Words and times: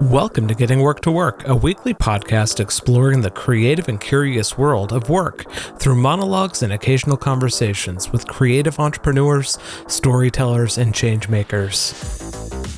Welcome 0.00 0.46
to 0.48 0.54
Getting 0.54 0.80
Work 0.80 1.00
to 1.02 1.10
Work, 1.10 1.48
a 1.48 1.56
weekly 1.56 1.94
podcast 1.94 2.60
exploring 2.60 3.22
the 3.22 3.30
creative 3.30 3.88
and 3.88 3.98
curious 3.98 4.58
world 4.58 4.92
of 4.92 5.08
work 5.08 5.50
through 5.78 5.96
monologues 5.96 6.62
and 6.62 6.70
occasional 6.70 7.16
conversations 7.16 8.12
with 8.12 8.28
creative 8.28 8.78
entrepreneurs, 8.78 9.58
storytellers, 9.86 10.76
and 10.76 10.92
changemakers. 10.92 11.94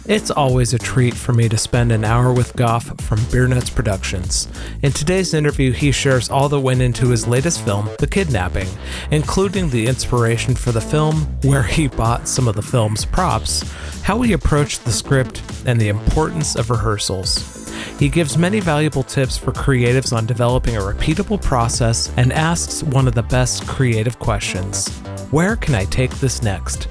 It's 0.08 0.30
always 0.30 0.72
a 0.72 0.78
treat 0.78 1.12
for 1.12 1.34
me 1.34 1.50
to 1.50 1.58
spend 1.58 1.92
an 1.92 2.02
hour 2.02 2.32
with 2.32 2.56
Goff 2.56 2.98
from 3.02 3.22
Beer 3.30 3.46
Nuts 3.46 3.68
Productions. 3.68 4.48
In 4.82 4.90
today's 4.90 5.34
interview, 5.34 5.72
he 5.72 5.92
shares 5.92 6.30
all 6.30 6.48
that 6.48 6.60
went 6.60 6.80
into 6.80 7.08
his 7.08 7.26
latest 7.26 7.62
film, 7.62 7.90
The 7.98 8.06
Kidnapping, 8.06 8.68
including 9.10 9.68
the 9.68 9.86
inspiration 9.86 10.54
for 10.54 10.72
the 10.72 10.80
film, 10.80 11.16
where 11.42 11.64
he 11.64 11.88
bought 11.88 12.26
some 12.26 12.48
of 12.48 12.54
the 12.54 12.62
film's 12.62 13.04
props, 13.04 13.70
how 14.02 14.22
he 14.22 14.32
approached 14.32 14.86
the 14.86 14.92
script, 14.92 15.42
and 15.66 15.78
the 15.78 15.88
importance 15.88 16.56
of 16.56 16.70
rehearsals. 17.08 17.68
He 17.98 18.08
gives 18.08 18.38
many 18.38 18.60
valuable 18.60 19.02
tips 19.02 19.36
for 19.36 19.52
creatives 19.52 20.16
on 20.16 20.26
developing 20.26 20.76
a 20.76 20.80
repeatable 20.80 21.42
process 21.42 22.12
and 22.16 22.32
asks 22.32 22.82
one 22.82 23.08
of 23.08 23.14
the 23.14 23.22
best 23.22 23.66
creative 23.66 24.18
questions 24.18 24.88
Where 25.30 25.56
can 25.56 25.74
I 25.74 25.84
take 25.84 26.10
this 26.18 26.42
next? 26.42 26.88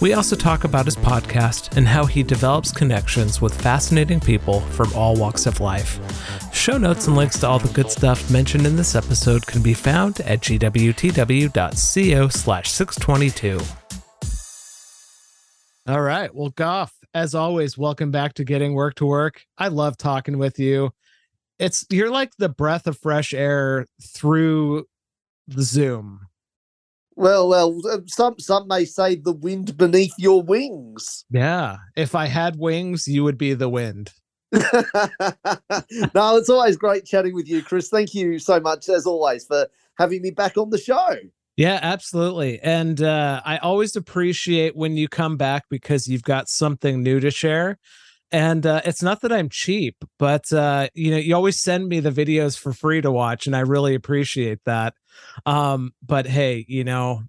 We 0.00 0.14
also 0.14 0.36
talk 0.36 0.64
about 0.64 0.86
his 0.86 0.96
podcast 0.96 1.76
and 1.76 1.86
how 1.86 2.06
he 2.06 2.22
develops 2.22 2.72
connections 2.72 3.42
with 3.42 3.60
fascinating 3.60 4.20
people 4.20 4.60
from 4.60 4.92
all 4.94 5.16
walks 5.16 5.44
of 5.44 5.60
life. 5.60 6.00
Show 6.52 6.78
notes 6.78 7.06
and 7.08 7.16
links 7.16 7.40
to 7.40 7.48
all 7.48 7.58
the 7.58 7.72
good 7.74 7.90
stuff 7.90 8.30
mentioned 8.30 8.66
in 8.66 8.76
this 8.76 8.94
episode 8.94 9.46
can 9.46 9.62
be 9.62 9.74
found 9.74 10.20
at 10.20 10.40
gwtw.co 10.40 12.28
slash 12.28 12.70
622. 12.70 13.60
All 15.88 16.00
right. 16.00 16.34
Well, 16.34 16.50
Goff, 16.50 16.92
as 17.16 17.34
always, 17.34 17.78
welcome 17.78 18.10
back 18.10 18.34
to 18.34 18.44
Getting 18.44 18.74
Work 18.74 18.96
to 18.96 19.06
Work. 19.06 19.46
I 19.56 19.68
love 19.68 19.96
talking 19.96 20.36
with 20.36 20.58
you. 20.58 20.92
It's 21.58 21.86
you're 21.88 22.10
like 22.10 22.32
the 22.36 22.50
breath 22.50 22.86
of 22.86 22.98
fresh 22.98 23.32
air 23.32 23.86
through 24.02 24.84
the 25.48 25.62
Zoom. 25.62 26.26
Well, 27.14 27.48
well, 27.48 27.80
uh, 27.90 28.00
some 28.06 28.38
some 28.38 28.68
may 28.68 28.84
say 28.84 29.14
the 29.14 29.32
wind 29.32 29.78
beneath 29.78 30.12
your 30.18 30.42
wings. 30.42 31.24
Yeah. 31.30 31.78
If 31.96 32.14
I 32.14 32.26
had 32.26 32.58
wings, 32.58 33.08
you 33.08 33.24
would 33.24 33.38
be 33.38 33.54
the 33.54 33.70
wind. 33.70 34.12
no, 34.52 34.60
it's 36.36 36.50
always 36.50 36.76
great 36.76 37.06
chatting 37.06 37.34
with 37.34 37.48
you, 37.48 37.62
Chris. 37.62 37.88
Thank 37.88 38.12
you 38.14 38.38
so 38.38 38.60
much, 38.60 38.90
as 38.90 39.06
always, 39.06 39.46
for 39.46 39.68
having 39.96 40.20
me 40.20 40.32
back 40.32 40.58
on 40.58 40.68
the 40.68 40.76
show. 40.76 41.16
Yeah, 41.56 41.78
absolutely. 41.80 42.60
And 42.60 43.00
uh, 43.02 43.40
I 43.44 43.56
always 43.58 43.96
appreciate 43.96 44.76
when 44.76 44.96
you 44.96 45.08
come 45.08 45.36
back 45.36 45.64
because 45.70 46.06
you've 46.06 46.22
got 46.22 46.48
something 46.48 47.02
new 47.02 47.18
to 47.20 47.30
share. 47.30 47.78
And 48.32 48.66
uh, 48.66 48.82
it's 48.84 49.02
not 49.02 49.22
that 49.22 49.32
I'm 49.32 49.48
cheap, 49.48 49.96
but 50.18 50.52
uh, 50.52 50.88
you 50.94 51.12
know, 51.12 51.18
you 51.18 51.34
always 51.34 51.58
send 51.60 51.88
me 51.88 52.00
the 52.00 52.12
videos 52.12 52.58
for 52.58 52.74
free 52.74 53.00
to 53.00 53.10
watch, 53.10 53.48
and 53.48 53.56
I 53.56 53.60
really 53.60 53.96
appreciate 53.96 54.60
that. 54.66 54.94
Um, 55.46 55.94
but 56.06 56.26
hey, 56.26 56.66
you 56.68 56.84
know, 56.84 57.22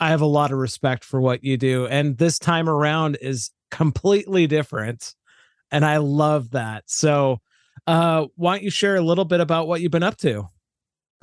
I 0.00 0.10
have 0.10 0.22
a 0.22 0.26
lot 0.26 0.52
of 0.52 0.58
respect 0.58 1.04
for 1.04 1.20
what 1.20 1.44
you 1.44 1.56
do, 1.56 1.86
and 1.86 2.18
this 2.18 2.38
time 2.38 2.68
around 2.68 3.18
is 3.22 3.50
completely 3.70 4.46
different, 4.46 5.14
and 5.72 5.84
I 5.84 5.98
love 5.98 6.52
that. 6.52 6.84
So, 6.88 7.40
uh, 7.86 8.26
why 8.36 8.56
don't 8.56 8.64
you 8.64 8.70
share 8.70 8.96
a 8.96 9.02
little 9.02 9.26
bit 9.26 9.40
about 9.40 9.68
what 9.68 9.80
you've 9.82 9.92
been 9.92 10.02
up 10.04 10.18
to? 10.18 10.48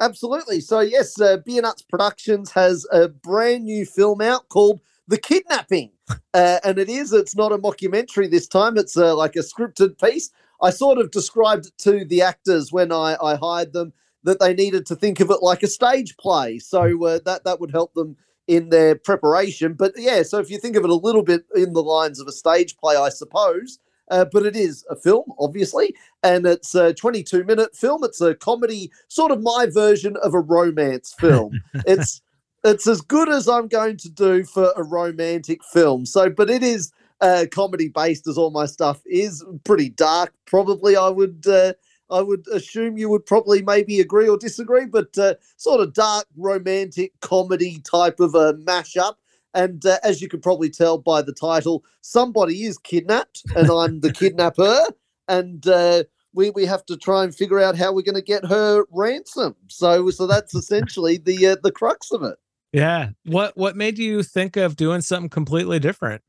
Absolutely. 0.01 0.61
So, 0.61 0.79
yes, 0.79 1.21
uh, 1.21 1.37
Beer 1.37 1.61
Nuts 1.61 1.83
Productions 1.83 2.51
has 2.53 2.87
a 2.91 3.07
brand 3.07 3.65
new 3.65 3.85
film 3.85 4.19
out 4.19 4.49
called 4.49 4.81
The 5.07 5.17
Kidnapping. 5.17 5.91
Uh, 6.33 6.59
and 6.65 6.77
it 6.77 6.89
is, 6.89 7.13
it's 7.13 7.37
not 7.37 7.53
a 7.53 7.57
mockumentary 7.57 8.29
this 8.29 8.45
time, 8.45 8.77
it's 8.77 8.97
uh, 8.97 9.15
like 9.15 9.37
a 9.37 9.39
scripted 9.39 9.97
piece. 9.97 10.29
I 10.61 10.69
sort 10.69 10.97
of 10.97 11.11
described 11.11 11.67
it 11.67 11.77
to 11.79 12.03
the 12.03 12.21
actors 12.21 12.69
when 12.69 12.91
I, 12.91 13.15
I 13.23 13.35
hired 13.35 13.71
them 13.71 13.93
that 14.23 14.41
they 14.41 14.53
needed 14.53 14.85
to 14.87 14.95
think 14.95 15.21
of 15.21 15.29
it 15.29 15.41
like 15.41 15.63
a 15.63 15.67
stage 15.67 16.17
play. 16.17 16.59
So, 16.59 17.05
uh, 17.05 17.19
that, 17.25 17.45
that 17.45 17.61
would 17.61 17.71
help 17.71 17.93
them 17.93 18.17
in 18.47 18.69
their 18.69 18.95
preparation. 18.95 19.73
But 19.73 19.93
yeah, 19.95 20.23
so 20.23 20.39
if 20.39 20.49
you 20.49 20.57
think 20.57 20.75
of 20.75 20.83
it 20.83 20.89
a 20.89 20.95
little 20.95 21.23
bit 21.23 21.45
in 21.55 21.71
the 21.71 21.83
lines 21.83 22.19
of 22.19 22.27
a 22.27 22.33
stage 22.33 22.75
play, 22.75 22.97
I 22.97 23.07
suppose. 23.07 23.79
Uh, 24.11 24.25
but 24.31 24.45
it 24.45 24.55
is 24.55 24.85
a 24.89 24.95
film, 24.95 25.23
obviously, 25.39 25.95
and 26.21 26.45
it's 26.45 26.75
a 26.75 26.93
22 26.93 27.45
minute 27.45 27.75
film. 27.75 28.03
It's 28.03 28.21
a 28.21 28.35
comedy, 28.35 28.91
sort 29.07 29.31
of 29.31 29.41
my 29.41 29.67
version 29.71 30.17
of 30.17 30.33
a 30.33 30.39
romance 30.39 31.15
film. 31.17 31.59
it's 31.87 32.21
it's 32.63 32.85
as 32.85 33.01
good 33.01 33.29
as 33.29 33.47
I'm 33.47 33.67
going 33.67 33.97
to 33.97 34.09
do 34.09 34.43
for 34.43 34.71
a 34.75 34.83
romantic 34.83 35.63
film. 35.63 36.05
So, 36.05 36.29
but 36.29 36.49
it 36.49 36.61
is 36.61 36.91
uh, 37.21 37.45
comedy 37.51 37.87
based, 37.87 38.27
as 38.27 38.37
all 38.37 38.51
my 38.51 38.65
stuff 38.65 39.01
is. 39.05 39.43
Pretty 39.63 39.89
dark, 39.89 40.33
probably. 40.45 40.95
I 40.95 41.09
would 41.09 41.45
uh, 41.47 41.73
I 42.11 42.21
would 42.21 42.45
assume 42.49 42.97
you 42.97 43.09
would 43.09 43.25
probably 43.25 43.61
maybe 43.61 44.01
agree 44.01 44.27
or 44.27 44.37
disagree, 44.37 44.85
but 44.85 45.17
uh, 45.17 45.35
sort 45.55 45.79
of 45.79 45.93
dark 45.93 46.25
romantic 46.35 47.13
comedy 47.21 47.79
type 47.79 48.19
of 48.19 48.35
a 48.35 48.53
mashup. 48.55 49.15
And 49.53 49.85
uh, 49.85 49.97
as 50.03 50.21
you 50.21 50.29
can 50.29 50.41
probably 50.41 50.69
tell 50.69 50.97
by 50.97 51.21
the 51.21 51.33
title, 51.33 51.83
somebody 52.01 52.63
is 52.63 52.77
kidnapped, 52.77 53.43
and 53.55 53.69
I'm 53.69 53.99
the 53.99 54.13
kidnapper. 54.13 54.85
And 55.27 55.65
uh, 55.67 56.03
we 56.33 56.49
we 56.51 56.65
have 56.65 56.85
to 56.85 56.97
try 56.97 57.23
and 57.23 57.33
figure 57.33 57.59
out 57.59 57.77
how 57.77 57.93
we're 57.93 58.01
going 58.01 58.15
to 58.15 58.21
get 58.21 58.45
her 58.45 58.85
ransom. 58.91 59.55
So 59.67 60.09
so 60.09 60.27
that's 60.27 60.55
essentially 60.55 61.17
the 61.17 61.47
uh, 61.47 61.55
the 61.63 61.71
crux 61.71 62.11
of 62.11 62.23
it. 62.23 62.37
Yeah. 62.71 63.09
What 63.25 63.55
what 63.57 63.75
made 63.75 63.97
you 63.97 64.23
think 64.23 64.55
of 64.55 64.75
doing 64.75 65.01
something 65.01 65.29
completely 65.29 65.79
different? 65.79 66.21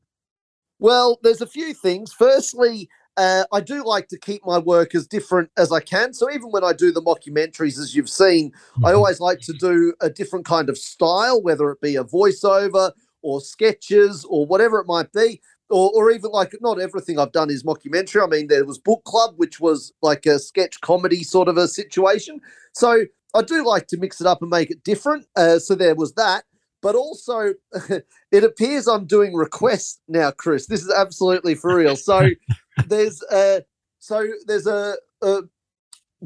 Well, 0.79 1.19
there's 1.23 1.41
a 1.41 1.47
few 1.47 1.73
things. 1.73 2.11
Firstly, 2.11 2.89
uh, 3.15 3.45
I 3.53 3.61
do 3.61 3.85
like 3.85 4.07
to 4.09 4.17
keep 4.17 4.45
my 4.45 4.57
work 4.57 4.95
as 4.95 5.07
different 5.07 5.49
as 5.55 5.71
I 5.71 5.79
can. 5.79 6.13
So 6.13 6.29
even 6.31 6.49
when 6.49 6.63
I 6.63 6.73
do 6.73 6.91
the 6.91 7.01
mockumentaries, 7.01 7.79
as 7.79 7.95
you've 7.95 8.09
seen, 8.09 8.51
mm-hmm. 8.51 8.85
I 8.85 8.93
always 8.93 9.19
like 9.19 9.39
to 9.41 9.53
do 9.53 9.93
a 10.01 10.09
different 10.09 10.45
kind 10.45 10.69
of 10.69 10.77
style, 10.77 11.41
whether 11.41 11.69
it 11.71 11.79
be 11.79 11.95
a 11.95 12.03
voiceover 12.03 12.91
or 13.23 13.41
sketches 13.41 14.25
or 14.29 14.45
whatever 14.45 14.79
it 14.79 14.87
might 14.87 15.11
be. 15.11 15.41
Or, 15.69 15.91
or 15.95 16.11
even 16.11 16.29
like 16.31 16.53
not 16.61 16.79
everything 16.79 17.17
I've 17.17 17.31
done 17.31 17.49
is 17.49 17.63
mockumentary. 17.63 18.23
I 18.23 18.27
mean, 18.27 18.47
there 18.47 18.65
was 18.65 18.77
Book 18.77 19.03
Club, 19.05 19.33
which 19.37 19.59
was 19.59 19.91
like 20.03 20.25
a 20.25 20.37
sketch 20.37 20.79
comedy 20.81 21.23
sort 21.23 21.47
of 21.47 21.57
a 21.57 21.67
situation. 21.67 22.41
So 22.73 23.05
I 23.33 23.41
do 23.41 23.65
like 23.65 23.87
to 23.87 23.97
mix 23.97 24.21
it 24.21 24.27
up 24.27 24.41
and 24.41 24.51
make 24.51 24.69
it 24.69 24.83
different. 24.83 25.25
Uh, 25.35 25.57
so 25.57 25.73
there 25.73 25.95
was 25.95 26.13
that. 26.13 26.43
But 26.81 26.95
also, 26.95 27.53
it 28.31 28.43
appears 28.43 28.87
I'm 28.87 29.05
doing 29.05 29.33
requests 29.33 29.99
now, 30.07 30.31
Chris. 30.31 30.67
This 30.67 30.83
is 30.83 30.91
absolutely 30.91 31.55
for 31.55 31.75
real. 31.75 31.95
So 31.95 32.29
there's 32.87 33.23
a 33.31 33.63
so 33.99 34.27
there's 34.45 34.67
a, 34.67 34.95
a 35.21 35.43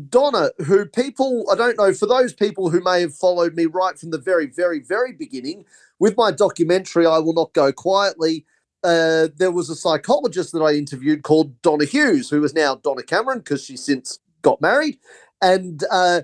Donna, 0.09 0.52
who 0.66 0.85
people, 0.85 1.46
I 1.52 1.56
don't 1.56 1.78
know, 1.78 1.94
for 1.94 2.06
those 2.06 2.34
people 2.34 2.69
who 2.69 2.81
may 2.81 3.02
have 3.02 3.16
followed 3.16 3.56
me 3.56 3.66
right 3.66 3.97
from 3.97 4.12
the 4.12 4.18
very, 4.18 4.46
very, 4.46 4.80
very 4.80 5.13
beginning, 5.13 5.66
with 6.00 6.16
my 6.18 6.31
documentary, 6.31 7.06
I 7.06 7.18
Will 7.18 7.34
Not 7.34 7.53
Go 7.53 7.72
Quietly, 7.72 8.46
uh, 8.84 9.28
there 9.36 9.52
was 9.52 9.69
a 9.69 9.75
psychologist 9.75 10.52
that 10.53 10.62
I 10.62 10.74
interviewed 10.74 11.24
called 11.24 11.62
Donna 11.62 11.86
Hughes, 11.86 12.30
who 12.30 12.44
is 12.44 12.53
now 12.53 12.75
Donna 12.75 13.03
Cameron 13.03 13.40
because 13.40 13.63
she 13.63 13.75
since 13.75 14.19
got 14.41 14.62
married. 14.62 14.97
And 15.41 15.84
uh, 15.91 16.22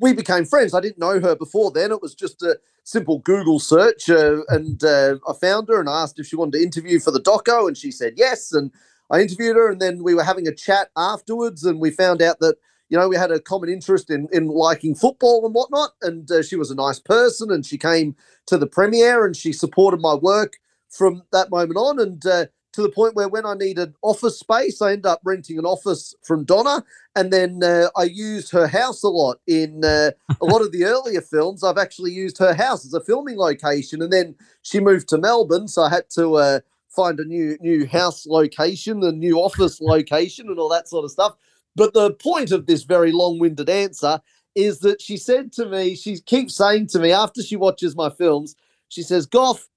we 0.00 0.12
became 0.12 0.44
friends. 0.44 0.72
I 0.72 0.80
didn't 0.80 0.98
know 0.98 1.20
her 1.20 1.34
before 1.34 1.70
then. 1.70 1.92
It 1.92 2.02
was 2.02 2.14
just 2.14 2.42
a 2.42 2.58
simple 2.84 3.18
Google 3.18 3.58
search. 3.58 4.08
Uh, 4.08 4.42
and 4.48 4.82
uh, 4.82 5.16
I 5.28 5.32
found 5.34 5.68
her 5.68 5.80
and 5.80 5.88
asked 5.88 6.18
if 6.18 6.26
she 6.26 6.36
wanted 6.36 6.58
to 6.58 6.64
interview 6.64 7.00
for 7.00 7.10
the 7.10 7.20
doco. 7.20 7.66
And 7.66 7.76
she 7.76 7.90
said 7.90 8.14
yes. 8.16 8.52
And 8.52 8.70
I 9.10 9.20
interviewed 9.20 9.56
her. 9.56 9.70
And 9.70 9.80
then 9.80 10.02
we 10.02 10.14
were 10.14 10.24
having 10.24 10.48
a 10.48 10.54
chat 10.54 10.88
afterwards. 10.96 11.64
And 11.64 11.80
we 11.80 11.90
found 11.90 12.22
out 12.22 12.38
that 12.40 12.56
you 12.88 12.98
know, 12.98 13.08
we 13.08 13.16
had 13.16 13.30
a 13.30 13.40
common 13.40 13.68
interest 13.68 14.10
in 14.10 14.28
in 14.32 14.46
liking 14.48 14.94
football 14.94 15.44
and 15.44 15.54
whatnot. 15.54 15.92
And 16.02 16.30
uh, 16.30 16.42
she 16.42 16.56
was 16.56 16.70
a 16.70 16.74
nice 16.74 17.00
person, 17.00 17.50
and 17.50 17.64
she 17.64 17.78
came 17.78 18.16
to 18.46 18.58
the 18.58 18.66
premiere 18.66 19.26
and 19.26 19.36
she 19.36 19.52
supported 19.52 20.00
my 20.00 20.14
work 20.14 20.54
from 20.88 21.22
that 21.32 21.50
moment 21.50 21.76
on. 21.76 21.98
And 21.98 22.24
uh, 22.24 22.46
to 22.76 22.82
the 22.82 22.88
point 22.90 23.14
where 23.14 23.28
when 23.28 23.46
I 23.46 23.54
needed 23.54 23.94
office 24.02 24.38
space, 24.38 24.82
I 24.82 24.92
ended 24.92 25.06
up 25.06 25.20
renting 25.24 25.58
an 25.58 25.64
office 25.64 26.14
from 26.22 26.44
Donna, 26.44 26.84
and 27.16 27.32
then 27.32 27.62
uh, 27.62 27.88
I 27.96 28.04
used 28.04 28.52
her 28.52 28.66
house 28.66 29.02
a 29.02 29.08
lot 29.08 29.38
in 29.46 29.82
uh, 29.82 30.10
a 30.40 30.44
lot 30.44 30.60
of 30.60 30.72
the 30.72 30.84
earlier 30.92 31.22
films. 31.22 31.64
I've 31.64 31.78
actually 31.78 32.12
used 32.12 32.38
her 32.38 32.54
house 32.54 32.84
as 32.84 32.92
a 32.92 33.00
filming 33.00 33.38
location, 33.38 34.02
and 34.02 34.12
then 34.12 34.34
she 34.60 34.78
moved 34.78 35.08
to 35.08 35.18
Melbourne, 35.18 35.68
so 35.68 35.82
I 35.82 35.88
had 35.88 36.10
to 36.10 36.34
uh, 36.36 36.60
find 36.88 37.18
a 37.18 37.24
new 37.24 37.56
new 37.60 37.86
house 37.86 38.26
location, 38.26 39.02
a 39.02 39.10
new 39.12 39.38
office 39.38 39.80
location, 39.80 40.48
and 40.48 40.58
all 40.58 40.68
that 40.68 40.88
sort 40.88 41.04
of 41.04 41.10
stuff. 41.10 41.34
But 41.76 41.94
the 41.94 42.12
point 42.14 42.50
of 42.50 42.66
this 42.66 42.82
very 42.82 43.12
long 43.12 43.38
winded 43.38 43.68
answer 43.68 44.20
is 44.54 44.80
that 44.80 45.00
she 45.02 45.18
said 45.18 45.52
to 45.52 45.66
me, 45.66 45.94
she 45.94 46.18
keeps 46.20 46.56
saying 46.56 46.88
to 46.88 46.98
me 46.98 47.12
after 47.12 47.42
she 47.42 47.56
watches 47.56 47.94
my 47.94 48.10
films, 48.10 48.56
she 48.88 49.02
says, 49.02 49.26
Goff, 49.26 49.68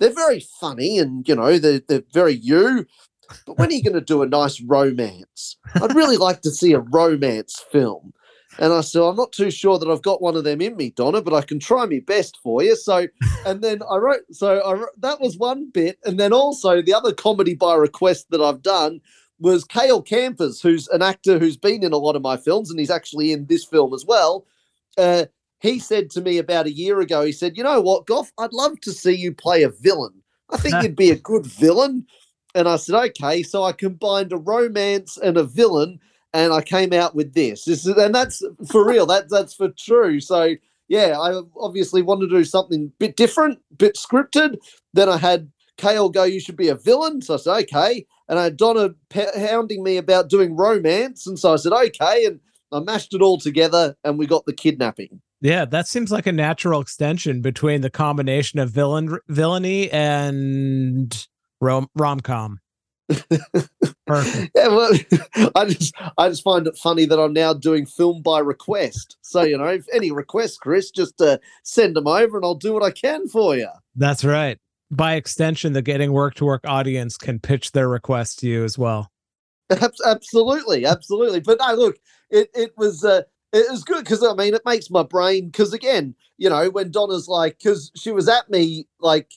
they're 0.00 0.12
very 0.12 0.40
funny 0.40 0.98
and, 0.98 1.26
you 1.28 1.36
know, 1.36 1.58
they're, 1.58 1.80
they're 1.88 2.02
very 2.12 2.34
you. 2.34 2.86
But 3.46 3.58
when 3.58 3.68
are 3.68 3.72
you 3.72 3.82
going 3.82 3.94
to 3.94 4.00
do 4.00 4.22
a 4.22 4.28
nice 4.28 4.60
romance? 4.60 5.56
I'd 5.76 5.94
really 5.94 6.16
like 6.16 6.40
to 6.42 6.50
see 6.50 6.72
a 6.72 6.80
romance 6.80 7.64
film. 7.70 8.12
And 8.58 8.72
I 8.72 8.80
said, 8.80 9.02
I'm 9.02 9.16
not 9.16 9.30
too 9.30 9.50
sure 9.50 9.78
that 9.78 9.88
I've 9.88 10.02
got 10.02 10.20
one 10.20 10.36
of 10.36 10.42
them 10.42 10.60
in 10.60 10.76
me, 10.76 10.90
Donna, 10.90 11.22
but 11.22 11.32
I 11.32 11.42
can 11.42 11.60
try 11.60 11.86
my 11.86 12.00
best 12.04 12.36
for 12.42 12.62
you. 12.62 12.74
So, 12.74 13.06
and 13.46 13.62
then 13.62 13.80
I 13.88 13.96
wrote, 13.96 14.22
so 14.32 14.60
I 14.66 14.84
that 14.98 15.20
was 15.20 15.38
one 15.38 15.70
bit. 15.70 15.98
And 16.04 16.18
then 16.18 16.32
also 16.32 16.82
the 16.82 16.92
other 16.92 17.12
comedy 17.12 17.54
by 17.54 17.76
request 17.76 18.26
that 18.30 18.40
I've 18.40 18.62
done 18.62 19.00
was 19.40 19.64
Kale 19.64 20.02
Campers, 20.02 20.60
who's 20.60 20.86
an 20.88 21.02
actor 21.02 21.38
who's 21.38 21.56
been 21.56 21.82
in 21.82 21.92
a 21.92 21.98
lot 21.98 22.16
of 22.16 22.22
my 22.22 22.36
films, 22.36 22.70
and 22.70 22.78
he's 22.78 22.90
actually 22.90 23.32
in 23.32 23.46
this 23.46 23.64
film 23.64 23.94
as 23.94 24.04
well. 24.04 24.46
Uh, 24.98 25.24
he 25.60 25.78
said 25.78 26.10
to 26.10 26.20
me 26.20 26.38
about 26.38 26.66
a 26.66 26.72
year 26.72 27.00
ago, 27.00 27.24
he 27.24 27.32
said, 27.32 27.56
"You 27.56 27.64
know 27.64 27.80
what, 27.80 28.06
Goff? 28.06 28.32
I'd 28.38 28.52
love 28.52 28.80
to 28.82 28.92
see 28.92 29.14
you 29.14 29.32
play 29.32 29.62
a 29.62 29.70
villain. 29.70 30.22
I 30.50 30.58
think 30.58 30.74
you'd 30.82 30.96
be 30.96 31.10
a 31.10 31.16
good 31.16 31.46
villain." 31.46 32.06
And 32.54 32.68
I 32.68 32.76
said, 32.76 32.94
"Okay." 32.94 33.42
So 33.42 33.62
I 33.62 33.72
combined 33.72 34.32
a 34.32 34.36
romance 34.36 35.16
and 35.16 35.36
a 35.36 35.44
villain, 35.44 36.00
and 36.32 36.52
I 36.52 36.62
came 36.62 36.92
out 36.92 37.14
with 37.14 37.34
this. 37.34 37.64
This 37.64 37.86
is, 37.86 37.96
and 37.96 38.14
that's 38.14 38.42
for 38.70 38.86
real. 38.86 39.06
That 39.06 39.30
that's 39.30 39.54
for 39.54 39.70
true. 39.70 40.20
So 40.20 40.54
yeah, 40.88 41.18
I 41.18 41.40
obviously 41.58 42.02
wanted 42.02 42.28
to 42.28 42.36
do 42.36 42.44
something 42.44 42.86
a 42.86 42.98
bit 42.98 43.16
different, 43.16 43.58
bit 43.78 43.96
scripted. 43.96 44.56
Then 44.92 45.08
I 45.08 45.18
had 45.18 45.50
Kale 45.76 46.08
go, 46.08 46.24
"You 46.24 46.40
should 46.40 46.56
be 46.56 46.68
a 46.68 46.74
villain." 46.74 47.22
So 47.22 47.34
I 47.34 47.36
said, 47.36 47.62
"Okay." 47.64 48.06
And 48.30 48.38
I 48.38 48.44
had 48.44 48.56
Donna 48.56 48.94
hounding 49.12 49.82
me 49.82 49.98
about 49.98 50.30
doing 50.30 50.56
romance, 50.56 51.26
and 51.26 51.38
so 51.38 51.52
I 51.52 51.56
said, 51.56 51.72
"Okay." 51.72 52.24
And 52.24 52.40
I 52.72 52.80
mashed 52.80 53.12
it 53.12 53.20
all 53.20 53.38
together, 53.38 53.96
and 54.04 54.18
we 54.18 54.26
got 54.26 54.46
the 54.46 54.52
kidnapping. 54.54 55.20
Yeah, 55.40 55.64
that 55.64 55.88
seems 55.88 56.12
like 56.12 56.26
a 56.26 56.32
natural 56.32 56.80
extension 56.80 57.40
between 57.40 57.80
the 57.80 57.90
combination 57.90 58.58
of 58.58 58.70
villain 58.70 59.18
villainy 59.28 59.90
and 59.90 61.26
rom 61.60 61.88
rom 61.96 62.20
com. 62.20 62.60
Perfect. 64.06 64.52
Yeah, 64.54 64.68
well, 64.68 64.92
I 65.56 65.64
just 65.64 65.94
I 66.18 66.28
just 66.28 66.44
find 66.44 66.66
it 66.66 66.76
funny 66.76 67.06
that 67.06 67.18
I'm 67.18 67.32
now 67.32 67.52
doing 67.52 67.86
film 67.86 68.22
by 68.22 68.38
request. 68.38 69.16
So 69.22 69.42
you 69.42 69.58
know, 69.58 69.64
if 69.64 69.86
any 69.92 70.12
requests, 70.12 70.56
Chris, 70.56 70.90
just 70.90 71.20
uh, 71.20 71.38
send 71.64 71.96
them 71.96 72.06
over, 72.06 72.36
and 72.36 72.44
I'll 72.44 72.54
do 72.54 72.72
what 72.74 72.84
I 72.84 72.90
can 72.90 73.26
for 73.26 73.56
you. 73.56 73.68
That's 73.96 74.24
right. 74.24 74.58
By 74.90 75.14
extension, 75.14 75.72
the 75.72 75.82
Getting 75.82 76.12
Work 76.12 76.34
to 76.36 76.44
Work 76.44 76.62
audience 76.66 77.16
can 77.16 77.38
pitch 77.38 77.72
their 77.72 77.88
request 77.88 78.40
to 78.40 78.48
you 78.48 78.64
as 78.64 78.76
well. 78.76 79.10
Absolutely, 80.04 80.84
absolutely. 80.84 81.40
But 81.40 81.58
no, 81.60 81.74
look, 81.74 81.98
it 82.30 82.50
it 82.54 82.72
was 82.76 83.04
uh, 83.04 83.22
it 83.52 83.70
was 83.70 83.84
good 83.84 84.04
because 84.04 84.24
I 84.24 84.34
mean 84.34 84.54
it 84.54 84.62
makes 84.64 84.90
my 84.90 85.02
brain 85.02 85.46
because 85.46 85.72
again, 85.72 86.14
you 86.38 86.50
know, 86.50 86.70
when 86.70 86.90
Donna's 86.90 87.28
like, 87.28 87.58
because 87.58 87.90
she 87.96 88.10
was 88.10 88.28
at 88.28 88.50
me 88.50 88.86
like. 89.00 89.30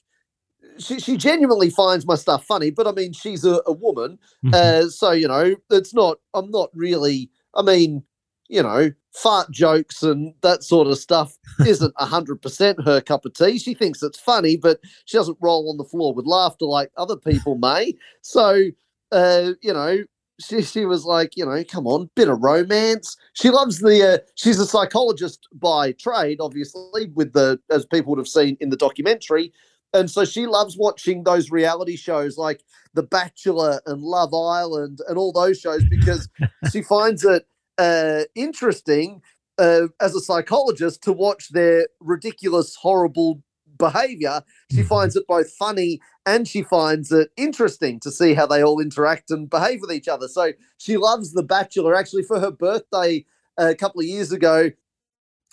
She, 0.80 1.00
she 1.00 1.18
genuinely 1.18 1.70
finds 1.70 2.08
my 2.08 2.16
stuff 2.16 2.46
funny, 2.46 2.72
but 2.72 2.88
I 2.88 2.94
mean, 2.94 3.14
she's 3.14 3.46
a, 3.46 3.62
a 3.68 3.72
woman. 3.72 4.18
Mm-hmm. 4.44 4.54
Uh, 4.56 4.90
so, 4.90 5.12
you 5.12 5.28
know, 5.28 5.56
it's 5.70 5.94
not, 5.94 6.18
I'm 6.34 6.50
not 6.50 6.72
really, 6.74 7.30
I 7.54 7.62
mean, 7.62 8.02
you 8.50 8.62
know, 8.62 8.92
fart 9.14 9.50
jokes 9.52 10.04
and 10.04 10.34
that 10.42 10.64
sort 10.64 10.88
of 10.88 10.98
stuff 10.98 11.38
isn't 11.66 11.96
100% 11.96 12.86
her 12.86 13.02
cup 13.02 13.26
of 13.26 13.34
tea. 13.34 13.58
She 13.58 13.74
thinks 13.74 14.04
it's 14.04 14.20
funny, 14.20 14.58
but 14.58 14.80
she 15.06 15.18
doesn't 15.18 15.38
roll 15.42 15.70
on 15.70 15.78
the 15.78 15.84
floor 15.84 16.14
with 16.14 16.26
laughter 16.26 16.66
like 16.66 16.92
other 16.98 17.18
people 17.18 17.58
may. 17.58 17.94
So, 18.22 18.70
uh, 19.12 19.52
you 19.62 19.74
know, 19.74 20.04
she, 20.40 20.62
she 20.64 20.86
was 20.86 21.06
like, 21.06 21.38
you 21.38 21.46
know, 21.46 21.64
come 21.64 21.88
on, 21.88 22.10
bit 22.16 22.28
of 22.28 22.42
romance. 22.42 23.16
She 23.34 23.50
loves 23.50 23.80
the. 23.80 24.16
Uh, 24.16 24.18
she's 24.36 24.60
a 24.60 24.66
psychologist 24.66 25.48
by 25.54 25.92
trade, 25.94 26.40
obviously, 26.42 27.10
with 27.14 27.34
the 27.34 27.60
as 27.70 27.86
people 27.86 28.12
would 28.12 28.20
have 28.20 28.28
seen 28.28 28.58
in 28.60 28.70
the 28.70 28.76
documentary, 28.76 29.54
and 29.94 30.10
so 30.10 30.26
she 30.26 30.48
loves 30.48 30.76
watching 30.76 31.24
those 31.24 31.52
reality 31.52 31.96
shows 31.96 32.38
like 32.38 32.64
The 32.96 33.04
Bachelor 33.04 33.80
and 33.86 34.02
Love 34.02 34.34
Island 34.34 35.00
and 35.08 35.18
all 35.18 35.32
those 35.32 35.60
shows 35.60 35.84
because 35.86 36.28
she 36.72 36.82
finds 36.82 37.24
it 37.24 37.46
uh, 37.78 38.24
interesting 38.36 39.22
uh, 39.58 39.88
as 40.02 40.16
a 40.16 40.20
psychologist 40.20 41.04
to 41.04 41.14
watch 41.14 41.50
their 41.50 41.88
ridiculous, 42.00 42.76
horrible 42.76 43.42
behavior. 43.78 44.42
She 44.72 44.78
mm-hmm. 44.78 44.88
finds 44.88 45.16
it 45.16 45.28
both 45.28 45.52
funny 45.52 46.00
and 46.26 46.48
she 46.48 46.62
finds 46.62 47.12
it 47.12 47.30
interesting 47.38 48.00
to 48.02 48.12
see 48.12 48.34
how 48.34 48.46
they 48.46 48.64
all 48.64 48.80
interact 48.80 49.32
and 49.32 49.50
behave 49.50 49.82
with 49.82 49.92
each 49.92 50.08
other. 50.08 50.28
So 50.28 50.54
she 50.78 50.98
loves 50.98 51.34
The 51.34 51.44
Bachelor. 51.44 51.96
Actually, 51.96 52.24
for 52.24 52.40
her 52.40 52.52
birthday 52.52 53.26
uh, 53.60 53.70
a 53.70 53.76
couple 53.76 54.02
of 54.02 54.08
years 54.08 54.32
ago, 54.32 54.72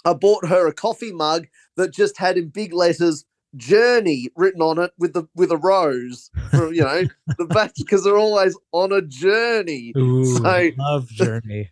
I 0.05 0.15
bought 0.15 0.47
her 0.47 0.67
a 0.67 0.73
coffee 0.73 1.13
mug 1.13 1.47
that 1.77 1.93
just 1.93 2.19
had 2.19 2.39
in 2.39 2.49
big 2.49 2.73
letters 2.73 3.25
journey 3.57 4.29
written 4.37 4.63
on 4.63 4.79
it 4.79 4.93
with 4.97 5.13
the 5.13 5.25
with 5.35 5.51
a 5.51 5.57
rose 5.57 6.31
for 6.51 6.73
you 6.73 6.83
know 6.83 7.03
the 7.39 7.47
back 7.47 7.73
because 7.77 8.05
they're 8.05 8.17
always 8.17 8.57
on 8.71 8.93
a 8.93 9.03
journey 9.03 9.93
Ooh, 9.97 10.25
so 10.25 10.71
love 10.79 11.09
journey 11.09 11.69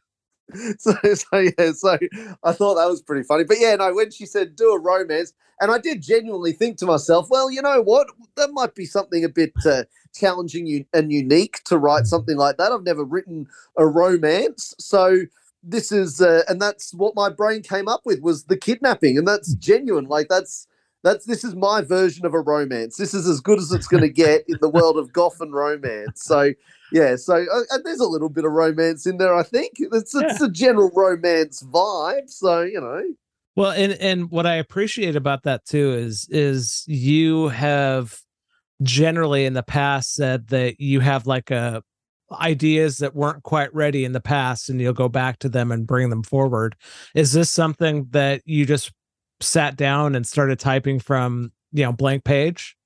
so, 0.78 0.94
so 1.14 1.38
yeah, 1.38 1.72
so 1.72 1.98
I 2.42 2.52
thought 2.52 2.74
that 2.76 2.88
was 2.88 3.02
pretty 3.02 3.22
funny. 3.22 3.44
But 3.44 3.58
yeah, 3.60 3.76
no, 3.76 3.94
when 3.94 4.10
she 4.10 4.26
said 4.26 4.56
do 4.56 4.72
a 4.72 4.80
romance, 4.80 5.32
and 5.60 5.70
I 5.70 5.78
did 5.78 6.02
genuinely 6.02 6.52
think 6.52 6.78
to 6.78 6.86
myself, 6.86 7.28
well, 7.30 7.50
you 7.50 7.60
know 7.60 7.82
what, 7.82 8.08
that 8.36 8.50
might 8.52 8.74
be 8.74 8.86
something 8.86 9.24
a 9.24 9.28
bit 9.28 9.52
uh, 9.66 9.84
challenging 10.14 10.86
and 10.92 11.12
unique 11.12 11.62
to 11.64 11.78
write 11.78 12.06
something 12.06 12.36
like 12.36 12.56
that. 12.56 12.72
I've 12.72 12.84
never 12.84 13.04
written 13.04 13.46
a 13.76 13.86
romance, 13.86 14.74
so 14.78 15.22
this 15.62 15.92
is, 15.92 16.20
uh, 16.20 16.42
and 16.48 16.62
that's 16.62 16.94
what 16.94 17.14
my 17.16 17.28
brain 17.28 17.62
came 17.62 17.88
up 17.88 18.02
with 18.04 18.20
was 18.22 18.44
the 18.44 18.56
kidnapping, 18.56 19.18
and 19.18 19.26
that's 19.26 19.54
genuine. 19.54 20.06
Like 20.06 20.28
that's 20.28 20.66
that's 21.04 21.26
this 21.26 21.44
is 21.44 21.54
my 21.54 21.82
version 21.82 22.26
of 22.26 22.34
a 22.34 22.40
romance. 22.40 22.96
This 22.96 23.14
is 23.14 23.26
as 23.26 23.40
good 23.40 23.58
as 23.58 23.72
it's 23.72 23.86
going 23.86 24.02
to 24.02 24.08
get 24.08 24.44
in 24.48 24.58
the 24.60 24.68
world 24.68 24.96
of 24.96 25.12
Goff 25.12 25.40
and 25.40 25.52
romance. 25.52 26.22
So 26.22 26.52
yeah, 26.92 27.16
so 27.16 27.34
uh, 27.34 27.78
there's 27.84 28.00
a 28.00 28.06
little 28.06 28.28
bit 28.28 28.44
of 28.44 28.52
romance 28.52 29.06
in 29.06 29.18
there. 29.18 29.34
I 29.34 29.42
think 29.42 29.72
it's 29.78 30.14
it's 30.14 30.40
yeah. 30.40 30.46
a 30.46 30.50
general 30.50 30.90
romance 30.94 31.62
vibe. 31.62 32.28
So 32.28 32.62
you 32.62 32.80
know. 32.80 33.04
Well, 33.56 33.72
and 33.72 33.92
and 33.94 34.30
what 34.30 34.46
I 34.46 34.54
appreciate 34.54 35.16
about 35.16 35.42
that 35.44 35.64
too 35.64 35.92
is 35.92 36.26
is 36.30 36.84
you 36.86 37.48
have 37.48 38.18
generally 38.82 39.44
in 39.44 39.54
the 39.54 39.62
past 39.62 40.14
said 40.14 40.48
that 40.48 40.80
you 40.80 41.00
have 41.00 41.26
like 41.26 41.50
a 41.50 41.82
ideas 42.40 42.98
that 42.98 43.14
weren't 43.14 43.42
quite 43.42 43.74
ready 43.74 44.04
in 44.04 44.12
the 44.12 44.20
past 44.20 44.68
and 44.68 44.80
you'll 44.80 44.92
go 44.92 45.08
back 45.08 45.38
to 45.38 45.48
them 45.48 45.72
and 45.72 45.86
bring 45.86 46.10
them 46.10 46.22
forward. 46.22 46.76
Is 47.14 47.32
this 47.32 47.50
something 47.50 48.06
that 48.10 48.42
you 48.44 48.66
just 48.66 48.92
sat 49.40 49.76
down 49.76 50.14
and 50.14 50.26
started 50.26 50.58
typing 50.58 50.98
from, 50.98 51.52
you 51.72 51.84
know, 51.84 51.92
blank 51.92 52.24
page? 52.24 52.76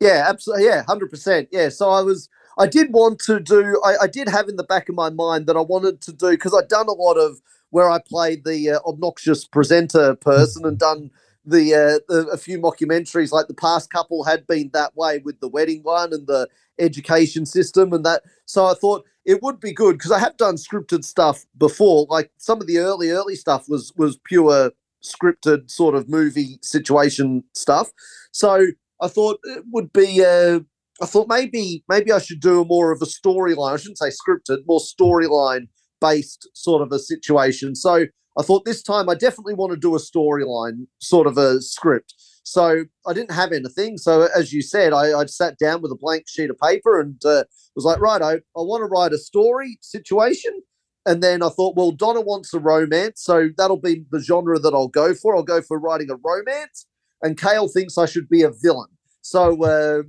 Yeah, 0.00 0.24
absolutely. 0.28 0.66
Yeah, 0.66 0.84
100%. 0.84 1.48
Yeah. 1.50 1.68
So 1.68 1.90
I 1.90 2.02
was 2.02 2.28
I 2.58 2.66
did 2.66 2.92
want 2.92 3.20
to 3.20 3.38
do. 3.38 3.80
I, 3.84 3.96
I, 4.02 4.06
did 4.08 4.28
have 4.28 4.48
in 4.48 4.56
the 4.56 4.64
back 4.64 4.88
of 4.88 4.96
my 4.96 5.10
mind 5.10 5.46
that 5.46 5.56
I 5.56 5.60
wanted 5.60 6.00
to 6.02 6.12
do 6.12 6.30
because 6.30 6.52
I'd 6.52 6.68
done 6.68 6.88
a 6.88 6.92
lot 6.92 7.14
of 7.14 7.40
where 7.70 7.88
I 7.88 8.00
played 8.00 8.44
the 8.44 8.70
uh, 8.70 8.80
obnoxious 8.84 9.46
presenter 9.46 10.16
person 10.16 10.64
and 10.64 10.76
done 10.76 11.10
the, 11.44 11.74
uh, 11.74 11.98
the, 12.08 12.26
a 12.32 12.36
few 12.36 12.58
mockumentaries. 12.58 13.30
Like 13.30 13.46
the 13.46 13.54
past 13.54 13.90
couple 13.90 14.24
had 14.24 14.44
been 14.48 14.70
that 14.72 14.96
way 14.96 15.18
with 15.18 15.38
the 15.38 15.48
wedding 15.48 15.82
one 15.84 16.12
and 16.12 16.26
the 16.26 16.48
education 16.80 17.46
system 17.46 17.92
and 17.92 18.04
that. 18.04 18.22
So 18.44 18.66
I 18.66 18.74
thought 18.74 19.04
it 19.24 19.40
would 19.40 19.60
be 19.60 19.72
good 19.72 19.92
because 19.92 20.10
I 20.10 20.18
have 20.18 20.36
done 20.36 20.56
scripted 20.56 21.04
stuff 21.04 21.44
before. 21.56 22.06
Like 22.08 22.32
some 22.38 22.60
of 22.60 22.66
the 22.66 22.78
early 22.78 23.10
early 23.10 23.36
stuff 23.36 23.68
was 23.68 23.92
was 23.96 24.18
pure 24.24 24.72
scripted 25.04 25.70
sort 25.70 25.94
of 25.94 26.08
movie 26.08 26.58
situation 26.62 27.44
stuff. 27.54 27.90
So 28.32 28.66
I 29.00 29.08
thought 29.08 29.38
it 29.44 29.64
would 29.72 29.92
be. 29.92 30.24
Uh, 30.24 30.60
I 31.00 31.06
thought 31.06 31.28
maybe 31.28 31.84
maybe 31.88 32.10
I 32.10 32.18
should 32.18 32.40
do 32.40 32.64
more 32.64 32.90
of 32.90 33.00
a 33.02 33.06
storyline. 33.06 33.74
I 33.74 33.76
shouldn't 33.76 33.98
say 33.98 34.10
scripted, 34.10 34.58
more 34.66 34.80
storyline 34.80 35.68
based 36.00 36.48
sort 36.54 36.82
of 36.82 36.92
a 36.92 36.98
situation. 36.98 37.74
So 37.74 38.06
I 38.38 38.42
thought 38.42 38.64
this 38.64 38.82
time 38.82 39.08
I 39.08 39.14
definitely 39.14 39.54
want 39.54 39.72
to 39.72 39.78
do 39.78 39.94
a 39.94 39.98
storyline, 39.98 40.86
sort 41.00 41.26
of 41.26 41.38
a 41.38 41.60
script. 41.60 42.14
So 42.44 42.84
I 43.06 43.12
didn't 43.12 43.32
have 43.32 43.52
anything. 43.52 43.98
So 43.98 44.28
as 44.34 44.52
you 44.52 44.62
said, 44.62 44.92
I, 44.92 45.18
I 45.18 45.26
sat 45.26 45.58
down 45.58 45.82
with 45.82 45.92
a 45.92 45.96
blank 45.96 46.24
sheet 46.28 46.50
of 46.50 46.56
paper 46.58 46.98
and 47.00 47.22
uh, 47.24 47.44
was 47.76 47.84
like, 47.84 48.00
right, 48.00 48.22
I, 48.22 48.34
I 48.34 48.62
want 48.62 48.80
to 48.80 48.86
write 48.86 49.12
a 49.12 49.18
story 49.18 49.78
situation. 49.82 50.62
And 51.06 51.22
then 51.22 51.42
I 51.42 51.48
thought, 51.48 51.76
well, 51.76 51.90
Donna 51.90 52.20
wants 52.20 52.52
a 52.52 52.58
romance, 52.58 53.22
so 53.22 53.48
that'll 53.56 53.80
be 53.80 54.04
the 54.10 54.20
genre 54.20 54.58
that 54.58 54.74
I'll 54.74 54.88
go 54.88 55.14
for. 55.14 55.34
I'll 55.34 55.42
go 55.42 55.62
for 55.62 55.78
writing 55.78 56.10
a 56.10 56.16
romance. 56.16 56.86
And 57.22 57.38
Kale 57.38 57.68
thinks 57.68 57.96
I 57.96 58.06
should 58.06 58.28
be 58.28 58.42
a 58.42 58.50
villain. 58.50 58.88
So 59.22 59.62
uh, 59.64 60.02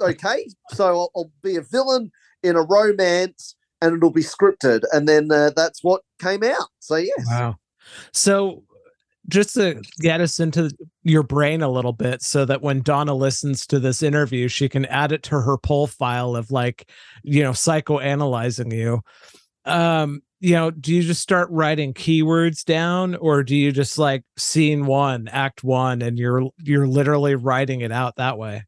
okay, 0.00 0.46
so 0.72 0.86
I'll, 0.86 1.10
I'll, 1.16 1.32
be 1.42 1.56
a 1.56 1.62
villain 1.62 2.10
in 2.42 2.56
a 2.56 2.62
romance, 2.62 3.56
and 3.80 3.96
it'll 3.96 4.10
be 4.10 4.22
scripted, 4.22 4.82
and 4.92 5.08
then 5.08 5.30
uh, 5.30 5.50
that's 5.54 5.82
what 5.82 6.02
came 6.20 6.42
out. 6.42 6.68
So 6.80 6.96
yes. 6.96 7.26
Wow. 7.26 7.56
So 8.12 8.64
just 9.28 9.54
to 9.54 9.80
get 10.00 10.20
us 10.20 10.40
into 10.40 10.70
your 11.02 11.22
brain 11.22 11.62
a 11.62 11.68
little 11.68 11.92
bit 11.92 12.22
so 12.22 12.44
that 12.44 12.62
when 12.62 12.82
Donna 12.82 13.14
listens 13.14 13.66
to 13.66 13.78
this 13.78 14.02
interview, 14.02 14.48
she 14.48 14.68
can 14.68 14.84
add 14.86 15.12
it 15.12 15.22
to 15.24 15.40
her 15.40 15.56
pull 15.56 15.86
file 15.86 16.36
of 16.36 16.50
like, 16.50 16.90
you 17.22 17.42
know, 17.42 17.52
psychoanalyzing 17.52 18.74
you. 18.74 19.00
Um, 19.64 20.22
you 20.40 20.54
know, 20.54 20.70
do 20.70 20.94
you 20.94 21.02
just 21.02 21.20
start 21.20 21.48
writing 21.50 21.92
keywords 21.92 22.64
down 22.64 23.14
or 23.16 23.42
do 23.42 23.54
you 23.54 23.72
just 23.72 23.98
like 23.98 24.24
scene 24.38 24.86
one, 24.86 25.28
act 25.28 25.62
one, 25.62 26.00
and 26.00 26.18
you're 26.18 26.48
you're 26.58 26.88
literally 26.88 27.34
writing 27.34 27.82
it 27.82 27.92
out 27.92 28.16
that 28.16 28.38
way? 28.38 28.64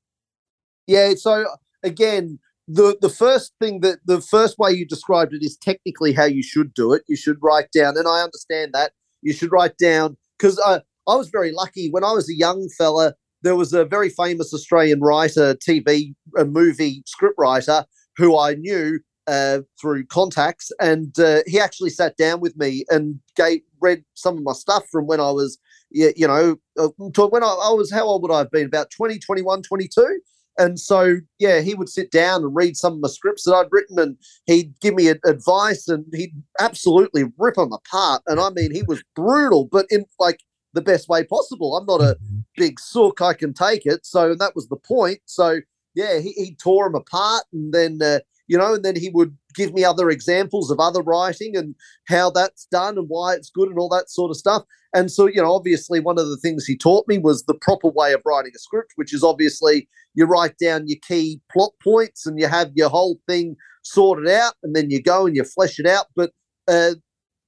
Yeah. 0.87 1.15
So 1.15 1.47
again, 1.83 2.39
the 2.69 2.97
the 3.01 3.09
first 3.09 3.55
thing 3.59 3.81
that 3.81 3.99
the 4.05 4.21
first 4.21 4.59
way 4.59 4.73
you 4.73 4.87
described 4.87 5.33
it 5.33 5.43
is 5.43 5.57
technically 5.57 6.13
how 6.13 6.27
you 6.27 6.43
should 6.43 6.75
do 6.75 6.93
it. 6.93 7.03
You 7.09 7.17
should 7.17 7.39
write 7.43 7.71
down, 7.75 7.97
and 7.97 8.07
I 8.07 8.21
understand 8.21 8.73
that 8.75 8.93
you 9.23 9.33
should 9.33 9.51
write 9.51 9.79
down 9.79 10.19
because 10.39 10.61
I 10.65 10.83
I 11.09 11.17
was 11.17 11.31
very 11.31 11.53
lucky 11.53 11.89
when 11.91 12.05
I 12.05 12.13
was 12.13 12.29
a 12.29 12.37
young 12.37 12.69
fella. 12.77 13.15
There 13.41 13.57
was 13.57 13.73
a 13.73 13.85
very 13.85 14.11
famous 14.11 14.55
Australian 14.55 15.01
writer, 15.01 15.55
TV, 15.55 16.15
a 16.39 16.45
movie 16.45 17.03
script 17.07 17.35
writer 17.39 17.85
who 18.17 18.39
I 18.39 18.55
knew 18.55 19.01
uh, 19.27 19.61
through 19.81 20.07
contacts, 20.07 20.71
and 20.81 21.19
uh, 21.19 21.43
he 21.47 21.61
actually 21.61 21.91
sat 21.91 22.17
down 22.17 22.41
with 22.41 22.57
me 22.57 22.85
and 22.91 23.21
gave 23.37 23.61
read 23.81 24.05
some 24.15 24.39
of 24.39 24.43
my 24.43 24.53
stuff 24.53 24.85
from 24.91 25.07
when 25.07 25.21
I 25.21 25.31
was, 25.31 25.59
you, 25.91 26.13
you 26.17 26.27
know, 26.27 26.57
uh, 26.79 26.89
when 27.29 27.43
I, 27.43 27.49
I, 27.49 27.73
was 27.73 27.93
how 27.93 28.05
old 28.05 28.23
would 28.23 28.33
I 28.33 28.39
have 28.39 28.51
been? 28.51 28.67
About 28.67 28.91
20, 28.91 29.19
21, 29.19 29.63
22. 29.63 30.21
And 30.59 30.79
so, 30.79 31.17
yeah, 31.39 31.61
he 31.61 31.75
would 31.75 31.89
sit 31.89 32.11
down 32.11 32.43
and 32.43 32.55
read 32.55 32.77
some 32.77 32.95
of 32.95 33.01
my 33.01 33.09
scripts 33.09 33.45
that 33.45 33.55
I'd 33.55 33.73
written, 33.73 33.99
and 33.99 34.17
he'd 34.47 34.79
give 34.81 34.95
me 34.95 35.09
advice, 35.09 35.89
and 35.89 36.05
he'd 36.13 36.35
absolutely 36.61 37.25
rip 37.39 37.55
them 37.55 37.73
apart. 37.73 38.23
And 38.27 38.39
I 38.39 38.51
mean, 38.51 38.73
he 38.73 38.83
was 38.83 39.03
brutal, 39.17 39.69
but 39.71 39.87
in 39.91 40.05
like 40.19 40.41
the 40.75 40.83
best 40.83 41.09
way 41.09 41.25
possible. 41.25 41.77
I'm 41.77 41.87
not 41.87 42.01
a 42.01 42.17
mm-hmm. 42.17 42.41
big 42.57 42.81
sook; 42.81 43.23
I 43.23 43.33
can 43.33 43.55
take 43.55 43.87
it. 43.87 44.05
So 44.05 44.35
that 44.35 44.55
was 44.55 44.69
the 44.69 44.77
point. 44.77 45.21
So 45.25 45.61
yeah, 45.95 46.19
he, 46.19 46.33
he 46.33 46.55
tore 46.55 46.87
them 46.87 46.97
apart, 46.97 47.45
and 47.53 47.73
then 47.73 48.01
uh, 48.03 48.21
you 48.53 48.59
know, 48.59 48.75
and 48.75 48.85
then 48.85 48.97
he 48.97 49.09
would 49.09 49.35
give 49.55 49.73
me 49.73 49.83
other 49.83 50.11
examples 50.11 50.71
of 50.71 50.79
other 50.79 51.01
writing 51.01 51.57
and 51.57 51.75
how 52.07 52.29
that's 52.29 52.67
done 52.67 52.99
and 52.99 53.09
why 53.09 53.33
it's 53.33 53.49
good 53.49 53.71
and 53.71 53.79
all 53.79 53.89
that 53.89 54.11
sort 54.11 54.31
of 54.31 54.37
stuff. 54.37 54.63
And 54.95 55.11
so, 55.11 55.25
you 55.27 55.41
know, 55.41 55.55
obviously, 55.55 56.01
one 56.01 56.19
of 56.19 56.29
the 56.29 56.37
things 56.37 56.67
he 56.67 56.77
taught 56.77 57.09
me 57.09 57.17
was 57.17 57.45
the 57.45 57.55
proper 57.55 57.89
way 57.89 58.13
of 58.13 58.21
writing 58.27 58.53
a 58.55 58.59
script, 58.59 58.93
which 58.97 59.15
is 59.15 59.25
obviously 59.25 59.89
you 60.13 60.27
write 60.27 60.59
down 60.63 60.87
your 60.87 60.99
key 61.09 61.41
plot 61.51 61.71
points 61.83 62.27
and 62.27 62.39
you 62.39 62.47
have 62.47 62.71
your 62.75 62.91
whole 62.91 63.19
thing 63.27 63.57
sorted 63.85 64.29
out, 64.29 64.53
and 64.63 64.77
then 64.77 64.91
you 64.91 65.03
go 65.03 65.25
and 65.25 65.35
you 65.35 65.45
flesh 65.45 65.79
it 65.79 65.87
out. 65.87 66.09
But 66.15 66.33
uh, 66.69 66.97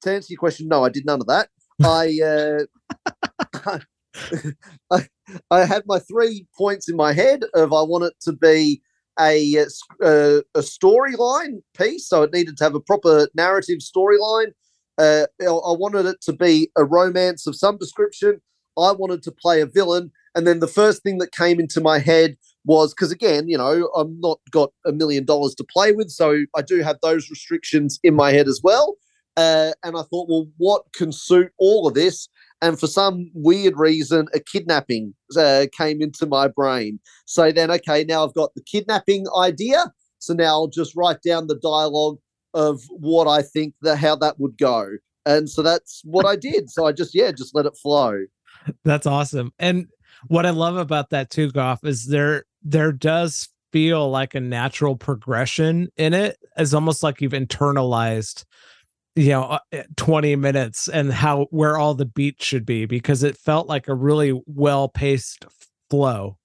to 0.04 0.10
answer 0.10 0.28
your 0.30 0.38
question, 0.38 0.68
no, 0.68 0.86
I 0.86 0.88
did 0.88 1.04
none 1.04 1.20
of 1.20 1.26
that. 1.26 1.50
I, 1.84 2.66
uh, 3.66 3.78
I, 4.90 5.06
I 5.50 5.64
had 5.66 5.82
my 5.84 5.98
three 5.98 6.46
points 6.56 6.88
in 6.88 6.96
my 6.96 7.12
head 7.12 7.44
of 7.52 7.74
I 7.74 7.82
want 7.82 8.04
it 8.04 8.14
to 8.22 8.32
be 8.32 8.80
a 9.18 9.58
uh, 10.02 10.40
a 10.54 10.60
storyline 10.60 11.62
piece, 11.76 12.08
so 12.08 12.22
it 12.22 12.32
needed 12.32 12.56
to 12.58 12.64
have 12.64 12.74
a 12.74 12.80
proper 12.80 13.28
narrative 13.34 13.78
storyline. 13.78 14.52
Uh, 14.98 15.26
I 15.40 15.74
wanted 15.76 16.06
it 16.06 16.20
to 16.22 16.32
be 16.32 16.70
a 16.76 16.84
romance 16.84 17.46
of 17.46 17.56
some 17.56 17.78
description. 17.78 18.40
I 18.78 18.92
wanted 18.92 19.22
to 19.24 19.32
play 19.32 19.60
a 19.60 19.66
villain, 19.66 20.10
and 20.34 20.46
then 20.46 20.60
the 20.60 20.68
first 20.68 21.02
thing 21.02 21.18
that 21.18 21.32
came 21.32 21.60
into 21.60 21.80
my 21.80 21.98
head 21.98 22.36
was 22.64 22.94
because 22.94 23.12
again, 23.12 23.48
you 23.48 23.58
know, 23.58 23.90
I'm 23.96 24.18
not 24.20 24.40
got 24.50 24.72
a 24.86 24.92
million 24.92 25.24
dollars 25.24 25.54
to 25.56 25.64
play 25.64 25.92
with, 25.92 26.10
so 26.10 26.44
I 26.56 26.62
do 26.62 26.80
have 26.80 26.98
those 27.02 27.30
restrictions 27.30 28.00
in 28.02 28.14
my 28.14 28.32
head 28.32 28.48
as 28.48 28.60
well. 28.62 28.96
Uh, 29.36 29.72
and 29.82 29.96
I 29.96 30.02
thought, 30.02 30.28
well, 30.28 30.46
what 30.58 30.84
can 30.94 31.10
suit 31.10 31.50
all 31.58 31.88
of 31.88 31.94
this? 31.94 32.28
And 32.64 32.80
for 32.80 32.86
some 32.86 33.30
weird 33.34 33.74
reason, 33.76 34.26
a 34.32 34.40
kidnapping 34.40 35.14
uh, 35.36 35.66
came 35.76 36.00
into 36.00 36.24
my 36.24 36.48
brain. 36.48 36.98
So 37.26 37.52
then, 37.52 37.70
okay, 37.70 38.04
now 38.04 38.24
I've 38.24 38.32
got 38.32 38.54
the 38.54 38.62
kidnapping 38.62 39.26
idea. 39.36 39.92
So 40.18 40.32
now 40.32 40.46
I'll 40.46 40.68
just 40.68 40.96
write 40.96 41.20
down 41.20 41.46
the 41.46 41.58
dialogue 41.58 42.16
of 42.54 42.80
what 42.88 43.28
I 43.28 43.42
think 43.42 43.74
that 43.82 43.98
how 43.98 44.16
that 44.16 44.40
would 44.40 44.56
go. 44.56 44.88
And 45.26 45.50
so 45.50 45.60
that's 45.60 46.00
what 46.04 46.24
I 46.24 46.36
did. 46.36 46.70
So 46.70 46.86
I 46.86 46.92
just 46.92 47.14
yeah, 47.14 47.32
just 47.32 47.54
let 47.54 47.66
it 47.66 47.76
flow. 47.76 48.24
That's 48.82 49.06
awesome. 49.06 49.52
And 49.58 49.88
what 50.28 50.46
I 50.46 50.50
love 50.50 50.78
about 50.78 51.10
that 51.10 51.28
too, 51.28 51.50
Goff, 51.50 51.84
is 51.84 52.06
there 52.06 52.46
there 52.62 52.92
does 52.92 53.50
feel 53.72 54.08
like 54.08 54.34
a 54.34 54.40
natural 54.40 54.96
progression 54.96 55.88
in 55.98 56.14
it. 56.14 56.38
It's 56.56 56.72
almost 56.72 57.02
like 57.02 57.20
you've 57.20 57.32
internalized 57.32 58.46
you 59.16 59.30
know 59.30 59.42
uh, 59.44 59.58
eh, 59.72 59.84
20 59.96 60.36
minutes 60.36 60.88
and 60.88 61.12
how 61.12 61.46
where 61.50 61.76
all 61.76 61.94
the 61.94 62.04
beats 62.04 62.44
should 62.44 62.66
be 62.66 62.86
because 62.86 63.22
it 63.22 63.36
felt 63.36 63.68
like 63.68 63.88
a 63.88 63.94
really 63.94 64.40
well 64.46 64.88
paced 64.88 65.46
flow. 65.90 66.36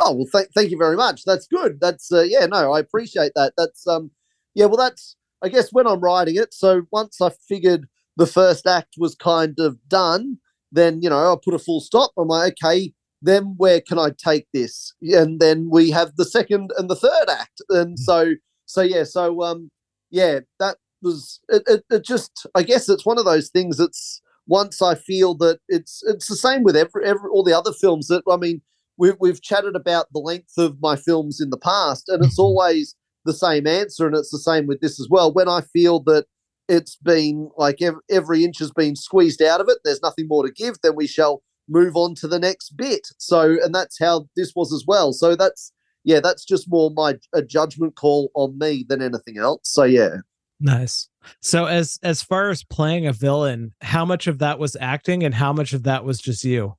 Oh 0.00 0.12
well 0.14 0.26
th- 0.32 0.48
thank 0.54 0.70
you 0.70 0.78
very 0.78 0.96
much. 0.96 1.24
That's 1.24 1.46
good. 1.46 1.80
That's 1.80 2.10
uh, 2.12 2.22
yeah 2.22 2.46
no 2.46 2.72
i 2.72 2.80
appreciate 2.80 3.32
that. 3.34 3.52
That's 3.56 3.86
um 3.86 4.10
yeah 4.54 4.66
well 4.66 4.76
that's 4.76 5.16
i 5.42 5.48
guess 5.48 5.72
when 5.72 5.86
i'm 5.86 6.00
writing 6.00 6.36
it 6.36 6.52
so 6.52 6.82
once 6.92 7.20
i 7.20 7.30
figured 7.48 7.88
the 8.16 8.26
first 8.26 8.66
act 8.66 8.94
was 8.98 9.14
kind 9.14 9.58
of 9.58 9.78
done 9.88 10.36
then 10.70 11.00
you 11.00 11.08
know 11.08 11.32
i 11.32 11.36
put 11.42 11.54
a 11.54 11.58
full 11.58 11.80
stop. 11.80 12.12
I'm 12.18 12.28
like 12.28 12.52
okay 12.62 12.92
then 13.22 13.54
where 13.56 13.80
can 13.80 13.98
i 13.98 14.10
take 14.18 14.46
this? 14.52 14.92
And 15.02 15.40
then 15.40 15.68
we 15.70 15.90
have 15.90 16.16
the 16.16 16.24
second 16.24 16.72
and 16.76 16.90
the 16.90 16.96
third 16.96 17.28
act. 17.30 17.62
And 17.70 17.96
mm. 17.96 17.98
so 17.98 18.32
so 18.66 18.82
yeah 18.82 19.04
so 19.04 19.42
um 19.42 19.70
yeah 20.10 20.40
that 20.58 20.76
was 21.02 21.40
it, 21.48 21.62
it, 21.66 21.84
it 21.90 22.04
just 22.04 22.46
I 22.54 22.62
guess 22.62 22.88
it's 22.88 23.06
one 23.06 23.18
of 23.18 23.24
those 23.24 23.48
things 23.48 23.76
that's 23.76 24.22
once 24.46 24.82
I 24.82 24.94
feel 24.94 25.34
that 25.36 25.60
it's 25.68 26.02
it's 26.06 26.28
the 26.28 26.36
same 26.36 26.62
with 26.62 26.76
every, 26.76 27.04
every 27.04 27.28
all 27.30 27.44
the 27.44 27.56
other 27.56 27.72
films 27.72 28.08
that 28.08 28.22
I 28.30 28.36
mean 28.36 28.62
we've 28.96 29.16
we've 29.20 29.42
chatted 29.42 29.76
about 29.76 30.06
the 30.12 30.20
length 30.20 30.58
of 30.58 30.80
my 30.80 30.96
films 30.96 31.40
in 31.40 31.50
the 31.50 31.58
past 31.58 32.08
and 32.08 32.24
it's 32.24 32.34
mm-hmm. 32.34 32.42
always 32.42 32.94
the 33.24 33.32
same 33.32 33.66
answer 33.66 34.06
and 34.06 34.16
it's 34.16 34.30
the 34.30 34.38
same 34.38 34.66
with 34.66 34.80
this 34.80 35.00
as 35.00 35.08
well. 35.08 35.32
When 35.32 35.48
I 35.48 35.60
feel 35.60 36.00
that 36.00 36.26
it's 36.68 36.96
been 36.96 37.50
like 37.56 37.80
every, 37.82 38.00
every 38.10 38.44
inch 38.44 38.58
has 38.58 38.72
been 38.72 38.96
squeezed 38.96 39.42
out 39.42 39.60
of 39.60 39.68
it 39.68 39.78
there's 39.84 40.02
nothing 40.02 40.26
more 40.28 40.44
to 40.46 40.52
give 40.52 40.76
then 40.82 40.96
we 40.96 41.06
shall 41.06 41.42
move 41.68 41.96
on 41.96 42.14
to 42.16 42.28
the 42.28 42.38
next 42.38 42.76
bit. 42.76 43.06
So 43.18 43.56
and 43.62 43.74
that's 43.74 43.98
how 43.98 44.28
this 44.36 44.52
was 44.56 44.72
as 44.72 44.84
well. 44.86 45.12
So 45.12 45.36
that's 45.36 45.72
yeah 46.04 46.20
that's 46.20 46.44
just 46.44 46.68
more 46.68 46.90
my 46.90 47.18
a 47.32 47.42
judgment 47.42 47.94
call 47.94 48.30
on 48.34 48.58
me 48.58 48.84
than 48.88 49.02
anything 49.02 49.38
else. 49.38 49.60
So 49.64 49.84
yeah 49.84 50.16
Nice. 50.62 51.08
So 51.40 51.66
as 51.66 51.98
as 52.04 52.22
far 52.22 52.48
as 52.48 52.62
playing 52.62 53.08
a 53.08 53.12
villain, 53.12 53.74
how 53.82 54.04
much 54.04 54.28
of 54.28 54.38
that 54.38 54.60
was 54.60 54.76
acting 54.80 55.24
and 55.24 55.34
how 55.34 55.52
much 55.52 55.72
of 55.72 55.82
that 55.82 56.04
was 56.04 56.20
just 56.20 56.44
you? 56.44 56.76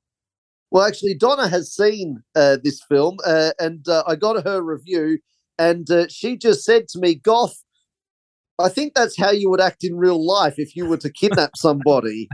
Well, 0.70 0.84
actually, 0.84 1.14
Donna 1.14 1.48
has 1.48 1.70
seen 1.72 2.22
uh, 2.34 2.56
this 2.64 2.80
film, 2.88 3.18
uh, 3.26 3.50
and 3.58 3.86
uh, 3.86 4.02
I 4.06 4.16
got 4.16 4.42
her 4.42 4.62
review, 4.62 5.18
and 5.58 5.88
uh, 5.90 6.06
she 6.08 6.38
just 6.38 6.64
said 6.64 6.88
to 6.88 6.98
me, 6.98 7.14
"Goff, 7.14 7.54
I 8.58 8.70
think 8.70 8.94
that's 8.94 9.18
how 9.18 9.30
you 9.30 9.50
would 9.50 9.60
act 9.60 9.84
in 9.84 9.96
real 9.96 10.24
life 10.24 10.54
if 10.56 10.74
you 10.74 10.86
were 10.86 10.96
to 10.96 11.12
kidnap 11.12 11.50
somebody." 11.54 12.28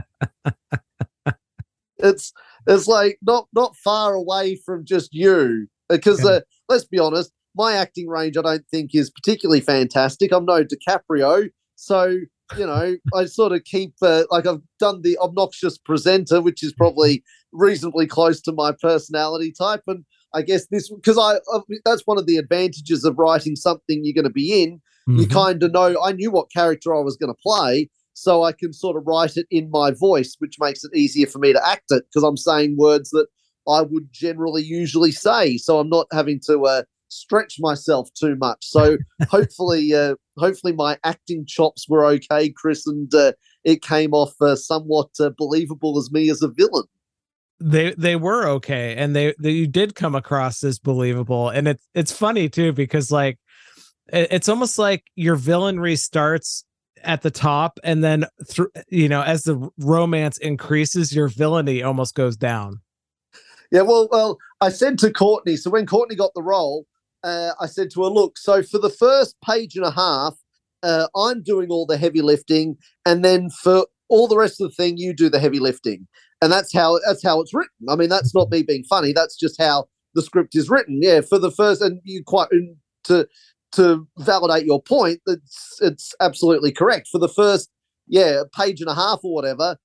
it's 1.97 2.31
it's 2.65 2.87
like 2.87 3.19
not 3.21 3.49
not 3.53 3.75
far 3.75 4.13
away 4.13 4.55
from 4.55 4.85
just 4.85 5.13
you, 5.13 5.67
because 5.89 6.23
uh, 6.25 6.39
let's 6.69 6.85
be 6.85 6.97
honest, 6.97 7.33
my 7.55 7.73
acting 7.73 8.07
range, 8.07 8.37
I 8.37 8.41
don't 8.41 8.65
think, 8.69 8.91
is 8.93 9.09
particularly 9.09 9.61
fantastic. 9.61 10.31
I'm 10.31 10.45
no 10.45 10.63
DiCaprio, 10.63 11.49
so 11.75 12.17
you 12.57 12.65
know, 12.65 12.95
I 13.15 13.25
sort 13.25 13.51
of 13.51 13.63
keep 13.63 13.93
uh, 14.01 14.23
like 14.29 14.45
I've 14.45 14.61
done 14.79 15.01
the 15.01 15.17
obnoxious 15.19 15.77
presenter, 15.77 16.41
which 16.41 16.63
is 16.63 16.73
probably 16.73 17.23
reasonably 17.51 18.07
close 18.07 18.41
to 18.41 18.53
my 18.53 18.73
personality 18.81 19.53
type, 19.57 19.83
and 19.87 20.05
I 20.33 20.41
guess 20.41 20.67
this 20.67 20.89
because 20.89 21.17
I, 21.17 21.39
that's 21.85 22.03
one 22.05 22.17
of 22.17 22.25
the 22.25 22.37
advantages 22.37 23.03
of 23.03 23.17
writing 23.17 23.55
something 23.55 24.01
you're 24.03 24.13
going 24.13 24.23
to 24.23 24.29
be 24.29 24.63
in. 24.63 24.81
Mm-hmm. 25.09 25.19
You 25.19 25.27
kind 25.27 25.63
of 25.63 25.71
know 25.71 26.01
I 26.01 26.11
knew 26.11 26.31
what 26.31 26.51
character 26.51 26.95
I 26.95 26.99
was 26.99 27.17
going 27.17 27.33
to 27.33 27.41
play, 27.41 27.89
so 28.13 28.43
I 28.43 28.51
can 28.51 28.73
sort 28.73 28.97
of 28.97 29.03
write 29.05 29.37
it 29.37 29.47
in 29.49 29.69
my 29.71 29.91
voice, 29.91 30.35
which 30.39 30.57
makes 30.59 30.83
it 30.83 30.95
easier 30.95 31.27
for 31.27 31.39
me 31.39 31.53
to 31.53 31.67
act 31.67 31.85
it 31.89 32.03
because 32.09 32.23
I'm 32.23 32.37
saying 32.37 32.75
words 32.77 33.09
that 33.11 33.27
I 33.67 33.81
would 33.81 34.09
generally 34.11 34.63
usually 34.63 35.11
say, 35.11 35.57
so 35.57 35.79
I'm 35.79 35.89
not 35.89 36.07
having 36.11 36.39
to 36.47 36.65
uh, 36.65 36.83
stretch 37.11 37.57
myself 37.59 38.09
too 38.13 38.35
much. 38.35 38.59
So 38.61 38.97
hopefully, 39.29 39.93
uh, 39.93 40.15
hopefully 40.37 40.73
my 40.73 40.97
acting 41.03 41.45
chops 41.45 41.87
were 41.87 42.05
okay, 42.05 42.49
Chris, 42.49 42.87
and 42.87 43.13
uh, 43.13 43.33
it 43.63 43.81
came 43.81 44.13
off 44.13 44.33
uh, 44.41 44.55
somewhat 44.55 45.09
uh, 45.19 45.29
believable 45.37 45.97
as 45.99 46.11
me 46.11 46.29
as 46.29 46.41
a 46.41 46.47
villain. 46.47 46.85
They 47.59 47.93
they 47.93 48.15
were 48.15 48.47
okay, 48.47 48.95
and 48.95 49.15
they, 49.15 49.35
they 49.39 49.51
you 49.51 49.67
did 49.67 49.93
come 49.93 50.15
across 50.15 50.63
as 50.63 50.79
believable, 50.79 51.49
and 51.49 51.67
it's 51.67 51.87
it's 51.93 52.11
funny 52.11 52.49
too 52.49 52.73
because 52.73 53.11
like 53.11 53.37
it, 54.11 54.27
it's 54.31 54.49
almost 54.49 54.79
like 54.79 55.03
your 55.15 55.35
villain 55.35 55.77
restarts 55.77 56.63
at 57.03 57.21
the 57.21 57.31
top 57.31 57.79
and 57.83 58.03
then 58.03 58.25
through 58.47 58.69
you 58.89 59.09
know 59.09 59.21
as 59.21 59.43
the 59.43 59.69
romance 59.79 60.37
increases 60.37 61.15
your 61.15 61.27
villainy 61.27 61.81
almost 61.81 62.15
goes 62.15 62.37
down 62.37 62.79
yeah 63.71 63.81
well 63.81 64.07
well 64.11 64.37
i 64.59 64.69
said 64.69 64.99
to 64.99 65.11
courtney 65.11 65.55
so 65.55 65.69
when 65.69 65.85
courtney 65.85 66.15
got 66.15 66.31
the 66.35 66.43
role 66.43 66.85
uh, 67.23 67.51
I 67.59 67.67
said 67.67 67.89
to 67.91 68.03
her, 68.03 68.09
look, 68.09 68.37
so 68.37 68.63
for 68.63 68.79
the 68.79 68.89
first 68.89 69.35
page 69.45 69.75
and 69.75 69.85
a 69.85 69.91
half, 69.91 70.35
uh, 70.83 71.07
I'm 71.15 71.43
doing 71.43 71.69
all 71.69 71.85
the 71.85 71.97
heavy 71.97 72.21
lifting, 72.21 72.77
and 73.05 73.23
then 73.23 73.49
for 73.49 73.85
all 74.09 74.27
the 74.27 74.37
rest 74.37 74.59
of 74.59 74.69
the 74.69 74.75
thing, 74.75 74.97
you 74.97 75.13
do 75.13 75.29
the 75.29 75.39
heavy 75.39 75.59
lifting, 75.59 76.07
and 76.41 76.51
that's 76.51 76.73
how 76.73 76.99
that's 77.05 77.23
how 77.23 77.39
it's 77.39 77.53
written. 77.53 77.87
I 77.89 77.95
mean, 77.95 78.09
that's 78.09 78.33
not 78.33 78.49
me 78.49 78.63
being 78.63 78.83
funny. 78.85 79.13
That's 79.13 79.37
just 79.37 79.61
how 79.61 79.85
the 80.15 80.21
script 80.21 80.55
is 80.55 80.69
written. 80.69 80.99
Yeah, 81.01 81.21
for 81.21 81.37
the 81.37 81.51
first, 81.51 81.81
and 81.81 82.01
you 82.03 82.23
quite 82.25 82.49
to 83.05 83.27
to 83.73 84.07
validate 84.19 84.65
your 84.65 84.81
point, 84.81 85.21
it's 85.27 85.77
it's 85.81 86.15
absolutely 86.19 86.71
correct. 86.71 87.07
For 87.11 87.19
the 87.19 87.29
first, 87.29 87.69
yeah, 88.07 88.41
page 88.57 88.81
and 88.81 88.89
a 88.89 88.95
half 88.95 89.19
or 89.23 89.33
whatever, 89.33 89.77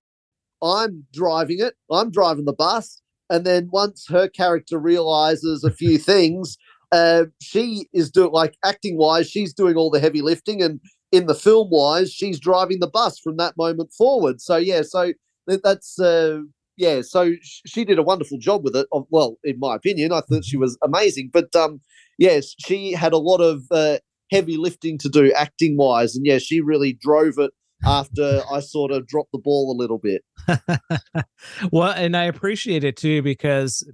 I'm 0.62 1.04
driving 1.12 1.58
it. 1.60 1.74
I'm 1.90 2.10
driving 2.10 2.46
the 2.46 2.54
bus, 2.54 3.02
and 3.28 3.44
then 3.44 3.68
once 3.70 4.06
her 4.08 4.28
character 4.28 4.78
realizes 4.78 5.62
a 5.62 5.70
few 5.70 5.98
things 5.98 6.56
uh, 6.92 7.24
she 7.40 7.88
is 7.92 8.10
doing 8.10 8.32
like 8.32 8.56
acting 8.64 8.96
wise, 8.96 9.28
she's 9.28 9.52
doing 9.52 9.76
all 9.76 9.90
the 9.90 10.00
heavy 10.00 10.22
lifting, 10.22 10.62
and 10.62 10.80
in 11.12 11.26
the 11.26 11.34
film 11.34 11.68
wise, 11.70 12.12
she's 12.12 12.38
driving 12.38 12.80
the 12.80 12.86
bus 12.88 13.18
from 13.18 13.36
that 13.36 13.56
moment 13.56 13.92
forward. 13.92 14.40
So 14.40 14.56
yeah, 14.56 14.82
so 14.82 15.12
that's 15.46 15.98
uh, 15.98 16.40
yeah, 16.76 17.00
so 17.02 17.32
she 17.42 17.84
did 17.84 17.98
a 17.98 18.02
wonderful 18.02 18.38
job 18.38 18.62
with 18.64 18.76
it. 18.76 18.86
Well, 19.10 19.38
in 19.44 19.58
my 19.58 19.76
opinion, 19.76 20.12
I 20.12 20.20
thought 20.20 20.44
she 20.44 20.56
was 20.56 20.76
amazing. 20.82 21.30
But 21.32 21.54
um, 21.56 21.80
yes, 22.18 22.54
she 22.58 22.92
had 22.92 23.12
a 23.12 23.18
lot 23.18 23.40
of 23.40 23.62
uh, 23.70 23.98
heavy 24.30 24.56
lifting 24.56 24.98
to 24.98 25.08
do 25.08 25.32
acting 25.32 25.76
wise. 25.76 26.14
And 26.14 26.26
yeah, 26.26 26.38
she 26.38 26.60
really 26.60 26.92
drove 26.92 27.38
it 27.38 27.50
after 27.84 28.42
I 28.52 28.60
sort 28.60 28.90
of 28.90 29.06
dropped 29.06 29.32
the 29.32 29.38
ball 29.38 29.72
a 29.72 29.76
little 29.76 29.98
bit. 29.98 30.22
well, 31.72 31.92
and 31.92 32.16
I 32.16 32.24
appreciate 32.24 32.84
it 32.84 32.96
too 32.96 33.22
because 33.22 33.88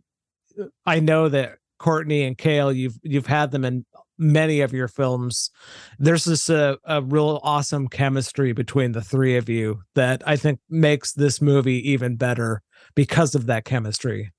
I 0.86 1.00
know 1.00 1.28
that 1.28 1.58
Courtney 1.82 2.22
and 2.22 2.38
Kale, 2.38 2.72
you've 2.72 2.98
you've 3.02 3.26
had 3.26 3.50
them 3.50 3.64
in 3.64 3.84
many 4.18 4.60
of 4.60 4.72
your 4.72 4.86
films. 4.88 5.50
There's 5.98 6.24
this 6.24 6.48
uh, 6.48 6.76
a 6.84 7.02
real 7.02 7.40
awesome 7.42 7.88
chemistry 7.88 8.52
between 8.52 8.92
the 8.92 9.02
three 9.02 9.36
of 9.36 9.48
you 9.48 9.82
that 9.96 10.22
I 10.24 10.36
think 10.36 10.60
makes 10.70 11.12
this 11.12 11.42
movie 11.42 11.90
even 11.90 12.16
better 12.16 12.62
because 12.94 13.34
of 13.34 13.46
that 13.46 13.64
chemistry. 13.64 14.30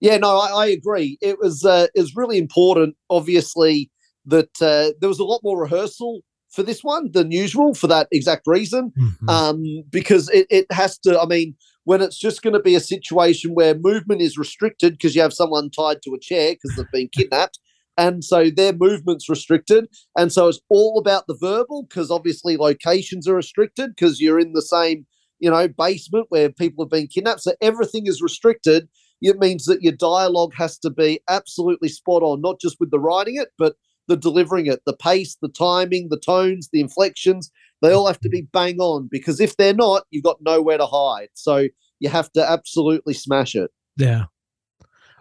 Yeah, 0.00 0.18
no, 0.18 0.36
I, 0.36 0.64
I 0.64 0.66
agree. 0.66 1.16
It 1.22 1.38
was 1.38 1.64
uh, 1.64 1.86
it 1.94 2.00
was 2.00 2.14
really 2.14 2.36
important, 2.36 2.94
obviously, 3.08 3.90
that 4.26 4.50
uh, 4.60 4.92
there 5.00 5.08
was 5.08 5.20
a 5.20 5.24
lot 5.24 5.40
more 5.42 5.62
rehearsal 5.62 6.20
for 6.50 6.62
this 6.62 6.84
one 6.84 7.10
than 7.12 7.32
usual 7.32 7.72
for 7.72 7.86
that 7.86 8.08
exact 8.12 8.46
reason. 8.46 8.92
Mm-hmm. 8.98 9.28
Um, 9.28 9.62
because 9.88 10.28
it, 10.28 10.46
it 10.50 10.66
has 10.70 10.98
to, 10.98 11.18
I 11.18 11.24
mean, 11.24 11.56
when 11.84 12.00
it's 12.00 12.18
just 12.18 12.42
going 12.42 12.54
to 12.54 12.60
be 12.60 12.74
a 12.74 12.80
situation 12.80 13.54
where 13.54 13.74
movement 13.74 14.22
is 14.22 14.38
restricted 14.38 14.92
because 14.92 15.14
you 15.14 15.22
have 15.22 15.32
someone 15.32 15.70
tied 15.70 16.02
to 16.02 16.14
a 16.14 16.20
chair 16.20 16.52
because 16.52 16.76
they've 16.76 16.92
been 16.92 17.08
kidnapped. 17.08 17.58
And 17.98 18.24
so 18.24 18.50
their 18.50 18.72
movement's 18.72 19.28
restricted. 19.28 19.86
And 20.16 20.32
so 20.32 20.48
it's 20.48 20.60
all 20.70 20.98
about 20.98 21.26
the 21.26 21.36
verbal 21.38 21.84
because 21.88 22.10
obviously 22.10 22.56
locations 22.56 23.28
are 23.28 23.34
restricted 23.34 23.90
because 23.94 24.20
you're 24.20 24.40
in 24.40 24.54
the 24.54 24.62
same, 24.62 25.06
you 25.40 25.50
know, 25.50 25.68
basement 25.68 26.26
where 26.30 26.50
people 26.50 26.84
have 26.84 26.90
been 26.90 27.08
kidnapped. 27.08 27.42
So 27.42 27.54
everything 27.60 28.06
is 28.06 28.22
restricted. 28.22 28.88
It 29.20 29.38
means 29.38 29.66
that 29.66 29.82
your 29.82 29.92
dialogue 29.92 30.52
has 30.56 30.78
to 30.78 30.90
be 30.90 31.20
absolutely 31.28 31.88
spot 31.88 32.22
on, 32.22 32.40
not 32.40 32.60
just 32.60 32.78
with 32.80 32.90
the 32.90 32.98
writing 32.98 33.36
it, 33.36 33.48
but 33.58 33.76
the 34.08 34.16
delivering 34.16 34.66
it, 34.66 34.80
the 34.86 34.96
pace, 34.96 35.36
the 35.40 35.48
timing, 35.48 36.08
the 36.08 36.18
tones, 36.18 36.68
the 36.72 36.80
inflections. 36.80 37.50
They 37.82 37.92
all 37.92 38.06
have 38.06 38.20
to 38.20 38.28
be 38.28 38.42
bang 38.52 38.78
on 38.78 39.08
because 39.10 39.40
if 39.40 39.56
they're 39.56 39.74
not, 39.74 40.04
you've 40.10 40.24
got 40.24 40.38
nowhere 40.40 40.78
to 40.78 40.86
hide. 40.86 41.28
So 41.34 41.68
you 41.98 42.08
have 42.08 42.32
to 42.32 42.48
absolutely 42.48 43.14
smash 43.14 43.54
it. 43.54 43.70
Yeah. 43.96 44.24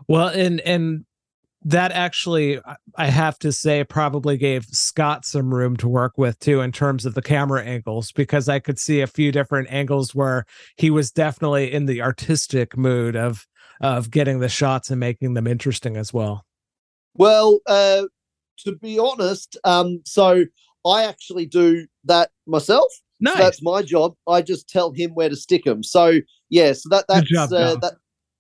Well, 0.08 0.28
and 0.28 0.62
and 0.62 1.06
that 1.64 1.92
actually 1.92 2.60
I 2.96 3.08
have 3.08 3.38
to 3.40 3.52
say 3.52 3.84
probably 3.84 4.38
gave 4.38 4.66
Scott 4.66 5.26
some 5.26 5.54
room 5.54 5.78
to 5.78 5.88
work 5.88 6.18
with 6.18 6.40
too 6.40 6.62
in 6.62 6.72
terms 6.72 7.06
of 7.06 7.14
the 7.14 7.22
camera 7.22 7.64
angles 7.64 8.12
because 8.12 8.50
I 8.50 8.60
could 8.60 8.80
see 8.80 9.02
a 9.02 9.08
few 9.08 9.32
different 9.32 9.72
angles 9.72 10.16
where 10.16 10.46
he 10.76 10.90
was 10.90 11.12
definitely 11.12 11.72
in 11.72 11.86
the 11.86 12.02
artistic 12.02 12.78
mood 12.78 13.16
of 13.16 13.46
of 13.80 14.12
getting 14.12 14.40
the 14.40 14.50
shots 14.50 14.90
and 14.90 15.00
making 15.00 15.34
them 15.34 15.48
interesting 15.48 15.98
as 15.98 16.14
well. 16.14 16.46
Well, 17.16 17.60
uh, 17.68 18.04
to 18.60 18.76
be 18.76 19.00
honest, 19.00 19.58
um, 19.64 20.02
so 20.06 20.46
I 20.86 21.04
actually 21.04 21.46
do 21.46 21.86
that 22.06 22.32
myself. 22.48 22.92
Nice. 23.20 23.38
So 23.38 23.44
that's 23.44 23.62
my 23.62 23.82
job. 23.84 24.16
I 24.28 24.42
just 24.42 24.68
tell 24.68 24.92
him 24.92 25.12
where 25.12 25.30
to 25.30 25.36
stick 25.36 25.64
them. 25.64 25.84
So 25.84 26.20
yeah, 26.50 26.74
so 26.74 26.90
that 26.90 27.06
that's 27.08 27.30
job, 27.30 27.54
uh, 27.54 27.76
that. 27.78 27.94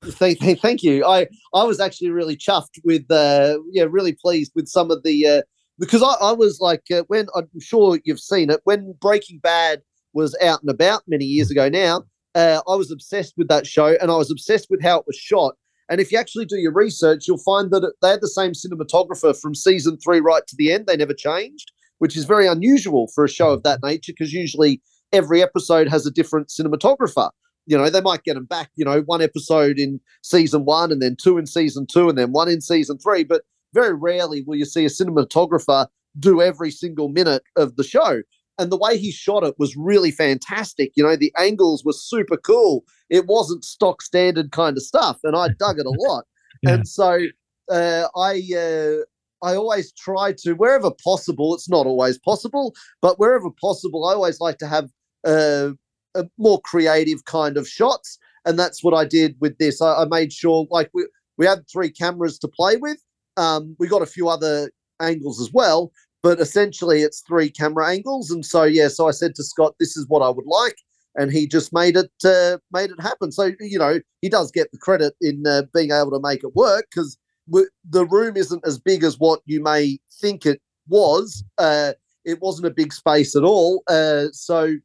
Thank, 0.03 0.39
thank, 0.39 0.59
thank 0.59 0.81
you. 0.81 1.05
I 1.05 1.27
I 1.53 1.63
was 1.63 1.79
actually 1.79 2.09
really 2.09 2.35
chuffed 2.35 2.79
with 2.83 3.09
uh 3.11 3.59
yeah 3.71 3.85
really 3.87 4.13
pleased 4.13 4.51
with 4.55 4.67
some 4.67 4.89
of 4.89 5.03
the 5.03 5.27
uh 5.27 5.41
because 5.77 6.01
I, 6.01 6.13
I 6.19 6.31
was 6.31 6.59
like 6.59 6.81
uh, 6.91 7.03
when 7.07 7.27
I'm 7.35 7.47
sure 7.59 7.99
you've 8.03 8.19
seen 8.19 8.49
it 8.49 8.61
when 8.63 8.95
Breaking 8.99 9.37
Bad 9.39 9.83
was 10.13 10.35
out 10.41 10.61
and 10.61 10.71
about 10.71 11.03
many 11.07 11.25
years 11.25 11.51
ago 11.51 11.69
now. 11.69 12.03
Uh, 12.33 12.61
I 12.67 12.75
was 12.75 12.91
obsessed 12.91 13.33
with 13.37 13.49
that 13.49 13.67
show 13.67 13.97
and 14.01 14.09
I 14.09 14.15
was 14.15 14.31
obsessed 14.31 14.67
with 14.69 14.81
how 14.81 14.99
it 14.99 15.05
was 15.05 15.17
shot. 15.17 15.55
And 15.89 15.99
if 15.99 16.11
you 16.11 16.17
actually 16.17 16.45
do 16.45 16.55
your 16.55 16.71
research, 16.71 17.27
you'll 17.27 17.37
find 17.39 17.69
that 17.71 17.93
they 18.01 18.09
had 18.09 18.21
the 18.21 18.27
same 18.29 18.53
cinematographer 18.53 19.37
from 19.39 19.53
season 19.53 19.97
three 19.97 20.21
right 20.21 20.45
to 20.47 20.55
the 20.55 20.71
end. 20.71 20.87
They 20.87 20.95
never 20.95 21.13
changed, 21.13 21.71
which 22.01 22.17
is 22.17 22.25
very 22.25 22.47
unusual 22.47 23.07
for 23.13 23.23
a 23.23 23.29
show 23.29 23.51
of 23.51 23.61
that 23.61 23.79
nature 23.83 24.11
because 24.11 24.33
usually 24.33 24.81
every 25.13 25.43
episode 25.43 25.87
has 25.87 26.07
a 26.07 26.11
different 26.11 26.47
cinematographer. 26.47 27.29
You 27.67 27.77
know, 27.77 27.91
they 27.91 28.01
might 28.01 28.23
get 28.23 28.33
them 28.33 28.45
back, 28.45 28.71
you 28.75 28.83
know, 28.83 29.01
one 29.01 29.21
episode 29.21 29.77
in 29.77 29.99
season 30.23 30.65
one 30.65 30.91
and 30.91 30.99
then 30.99 31.15
two 31.15 31.37
in 31.37 31.45
season 31.45 31.85
two 31.85 32.09
and 32.09 32.17
then 32.17 32.31
one 32.31 32.49
in 32.49 32.59
season 32.59 32.97
three. 32.97 33.23
But 33.23 33.43
very 33.75 33.93
rarely 33.93 34.41
will 34.41 34.55
you 34.55 34.65
see 34.65 34.83
a 34.83 34.89
cinematographer 34.89 35.85
do 36.17 36.41
every 36.41 36.71
single 36.71 37.07
minute 37.07 37.43
of 37.55 37.75
the 37.75 37.83
show 37.83 38.23
and 38.57 38.71
the 38.71 38.77
way 38.77 38.97
he 38.97 39.11
shot 39.11 39.43
it 39.43 39.53
was 39.59 39.77
really 39.77 40.09
fantastic. 40.09 40.93
You 40.95 41.03
know, 41.03 41.15
the 41.15 41.31
angles 41.37 41.85
were 41.85 41.93
super 41.93 42.37
cool. 42.37 42.83
It 43.11 43.27
wasn't 43.27 43.63
stock 43.63 44.01
standard 44.01 44.51
kind 44.51 44.75
of 44.75 44.81
stuff, 44.81 45.19
and 45.23 45.35
I 45.35 45.49
dug 45.59 45.77
it 45.77 45.85
a 45.85 45.93
lot. 45.95 46.25
yeah. 46.63 46.71
And 46.71 46.87
so 46.87 47.27
uh, 47.71 48.07
I 48.15 48.41
uh, 48.57 49.05
I 49.43 49.55
always 49.55 49.91
try 49.93 50.33
to 50.39 50.53
wherever 50.53 50.91
possible. 51.03 51.55
It's 51.55 51.69
not 51.69 51.85
always 51.85 52.17
possible, 52.19 52.73
but 53.01 53.19
wherever 53.19 53.49
possible, 53.59 54.05
I 54.05 54.13
always 54.13 54.39
like 54.39 54.57
to 54.59 54.67
have 54.67 54.89
uh, 55.25 55.71
a 56.15 56.25
more 56.37 56.61
creative 56.61 57.25
kind 57.25 57.57
of 57.57 57.67
shots, 57.67 58.17
and 58.45 58.57
that's 58.57 58.83
what 58.83 58.93
I 58.93 59.05
did 59.05 59.35
with 59.39 59.57
this. 59.57 59.81
I, 59.81 60.03
I 60.03 60.05
made 60.05 60.31
sure 60.33 60.67
like 60.69 60.89
we 60.93 61.05
we 61.37 61.45
had 61.45 61.67
three 61.71 61.89
cameras 61.89 62.37
to 62.39 62.47
play 62.47 62.77
with. 62.77 62.97
Um, 63.37 63.75
we 63.79 63.87
got 63.87 64.01
a 64.01 64.07
few 64.07 64.29
other 64.29 64.71
angles 64.99 65.41
as 65.41 65.51
well, 65.51 65.91
but 66.21 66.39
essentially 66.39 67.01
it's 67.01 67.23
three 67.27 67.49
camera 67.49 67.89
angles. 67.89 68.29
And 68.29 68.45
so 68.45 68.63
yeah, 68.63 68.87
so 68.87 69.07
I 69.07 69.11
said 69.11 69.35
to 69.35 69.43
Scott, 69.43 69.75
this 69.79 69.97
is 69.97 70.07
what 70.07 70.21
I 70.21 70.29
would 70.29 70.45
like, 70.45 70.75
and 71.15 71.31
he 71.31 71.47
just 71.47 71.73
made 71.73 71.97
it 71.97 72.11
uh, 72.23 72.57
made 72.71 72.91
it 72.91 73.01
happen. 73.01 73.31
So 73.31 73.51
you 73.59 73.79
know 73.79 73.99
he 74.21 74.29
does 74.29 74.51
get 74.51 74.71
the 74.71 74.77
credit 74.77 75.13
in 75.21 75.43
uh, 75.47 75.63
being 75.73 75.91
able 75.91 76.11
to 76.11 76.19
make 76.21 76.43
it 76.43 76.55
work 76.55 76.87
because 76.93 77.17
the 77.47 78.05
room 78.05 78.37
isn't 78.37 78.65
as 78.65 78.79
big 78.79 79.03
as 79.03 79.19
what 79.19 79.41
you 79.45 79.61
may 79.61 79.99
think 80.21 80.45
it 80.45 80.61
was. 80.87 81.43
Uh, 81.57 81.93
it 82.25 82.39
wasn't 82.41 82.67
a 82.67 82.71
big 82.71 82.93
space 82.93 83.35
at 83.35 83.43
all. 83.43 83.83
Uh, 83.87 84.25
so 84.31 84.75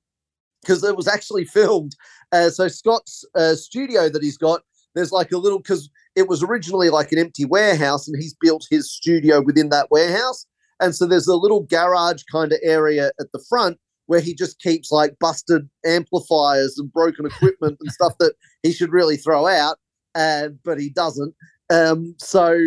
because 0.62 0.82
it 0.82 0.96
was 0.96 1.08
actually 1.08 1.44
filmed. 1.56 1.96
Uh, 2.32 2.50
so 2.50 2.68
Scott's 2.68 3.24
uh, 3.34 3.54
studio 3.54 4.08
that 4.08 4.22
he's 4.22 4.38
got, 4.38 4.62
there's 4.94 5.12
like 5.12 5.32
a 5.32 5.38
little 5.38 5.58
because 5.58 5.90
it 6.14 6.28
was 6.28 6.42
originally 6.42 6.90
like 6.90 7.12
an 7.12 7.18
empty 7.18 7.44
warehouse, 7.44 8.08
and 8.08 8.20
he's 8.20 8.34
built 8.40 8.66
his 8.70 8.90
studio 8.90 9.42
within 9.42 9.68
that 9.68 9.90
warehouse. 9.90 10.46
And 10.80 10.94
so 10.94 11.06
there's 11.06 11.26
a 11.26 11.36
little 11.36 11.60
garage 11.60 12.22
kind 12.30 12.52
of 12.52 12.58
area 12.62 13.10
at 13.20 13.32
the 13.32 13.44
front 13.48 13.78
where 14.06 14.20
he 14.20 14.34
just 14.34 14.60
keeps 14.60 14.90
like 14.90 15.18
busted 15.18 15.68
amplifiers 15.84 16.78
and 16.78 16.92
broken 16.92 17.26
equipment 17.26 17.76
and 17.80 17.90
stuff 17.92 18.14
that 18.20 18.34
he 18.62 18.72
should 18.72 18.92
really 18.92 19.16
throw 19.16 19.46
out, 19.46 19.78
uh, 20.14 20.48
but 20.64 20.80
he 20.80 20.88
doesn't. 20.90 21.34
Um, 21.70 22.14
so 22.18 22.58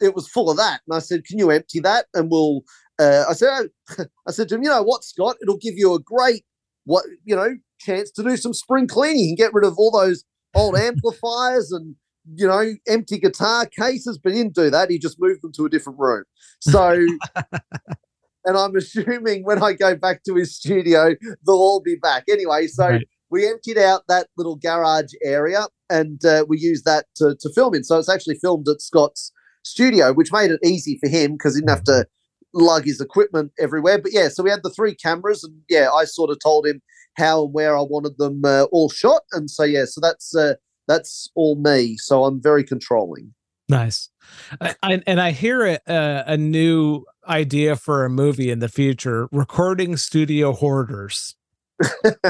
it 0.00 0.14
was 0.14 0.28
full 0.28 0.50
of 0.50 0.56
that. 0.56 0.80
And 0.86 0.96
I 0.96 1.00
said, 1.00 1.24
Can 1.24 1.38
you 1.38 1.50
empty 1.50 1.80
that? 1.80 2.06
And 2.14 2.30
we'll, 2.30 2.62
uh, 2.98 3.24
I 3.28 3.32
said, 3.32 3.68
I 4.26 4.30
said 4.30 4.48
to 4.48 4.56
him, 4.56 4.62
You 4.62 4.70
know 4.70 4.82
what, 4.82 5.04
Scott, 5.04 5.36
it'll 5.42 5.58
give 5.58 5.74
you 5.76 5.94
a 5.94 6.00
great, 6.00 6.44
what, 6.84 7.04
you 7.24 7.34
know, 7.34 7.56
chance 7.80 8.10
to 8.12 8.22
do 8.22 8.36
some 8.36 8.54
spring 8.54 8.86
cleaning 8.86 9.30
and 9.30 9.36
get 9.36 9.52
rid 9.52 9.64
of 9.64 9.78
all 9.78 9.90
those 9.90 10.24
old 10.54 10.76
amplifiers 10.78 11.72
and 11.72 11.96
you 12.32 12.46
know, 12.46 12.72
empty 12.88 13.18
guitar 13.18 13.66
cases, 13.66 14.18
but 14.18 14.32
he 14.32 14.38
didn't 14.38 14.54
do 14.54 14.70
that. 14.70 14.90
He 14.90 14.98
just 14.98 15.20
moved 15.20 15.42
them 15.42 15.52
to 15.52 15.66
a 15.66 15.68
different 15.68 15.98
room. 15.98 16.24
So, 16.60 17.06
and 18.44 18.56
I'm 18.56 18.74
assuming 18.76 19.44
when 19.44 19.62
I 19.62 19.74
go 19.74 19.94
back 19.96 20.22
to 20.24 20.34
his 20.34 20.56
studio, 20.56 21.14
they'll 21.46 21.54
all 21.54 21.82
be 21.82 21.96
back. 21.96 22.24
Anyway, 22.30 22.66
so 22.68 22.88
right. 22.88 23.08
we 23.30 23.46
emptied 23.46 23.78
out 23.78 24.04
that 24.08 24.28
little 24.36 24.56
garage 24.56 25.12
area 25.22 25.66
and 25.90 26.24
uh, 26.24 26.44
we 26.48 26.58
used 26.58 26.84
that 26.84 27.06
to, 27.16 27.36
to 27.40 27.50
film 27.54 27.74
in. 27.74 27.84
So 27.84 27.98
it's 27.98 28.08
actually 28.08 28.36
filmed 28.36 28.68
at 28.68 28.80
Scott's 28.80 29.32
studio, 29.64 30.12
which 30.12 30.32
made 30.32 30.50
it 30.50 30.60
easy 30.64 30.98
for 31.02 31.08
him 31.08 31.32
because 31.32 31.54
he 31.54 31.60
didn't 31.60 31.70
have 31.70 31.84
to 31.84 32.06
lug 32.52 32.84
his 32.84 33.00
equipment 33.00 33.52
everywhere. 33.58 33.98
But 33.98 34.12
yeah, 34.12 34.28
so 34.28 34.42
we 34.42 34.50
had 34.50 34.62
the 34.62 34.70
three 34.70 34.94
cameras, 34.94 35.44
and 35.44 35.54
yeah, 35.68 35.90
I 35.90 36.04
sort 36.04 36.30
of 36.30 36.38
told 36.42 36.66
him 36.66 36.80
how 37.16 37.44
and 37.44 37.54
where 37.54 37.76
I 37.76 37.82
wanted 37.82 38.18
them 38.18 38.42
uh, 38.44 38.64
all 38.64 38.88
shot. 38.88 39.22
And 39.32 39.50
so 39.50 39.64
yeah, 39.64 39.84
so 39.86 40.00
that's 40.00 40.34
uh, 40.34 40.54
that's 40.88 41.30
all 41.34 41.56
me. 41.56 41.96
So 41.98 42.24
I'm 42.24 42.42
very 42.42 42.64
controlling. 42.64 43.34
Nice. 43.68 44.10
I, 44.60 45.02
and 45.06 45.20
I 45.20 45.30
hear 45.30 45.64
a, 45.64 45.78
a 45.86 46.36
new 46.36 47.04
idea 47.26 47.76
for 47.76 48.04
a 48.04 48.10
movie 48.10 48.50
in 48.50 48.58
the 48.58 48.68
future 48.68 49.26
recording 49.32 49.96
studio 49.96 50.52
hoarders. 50.52 51.34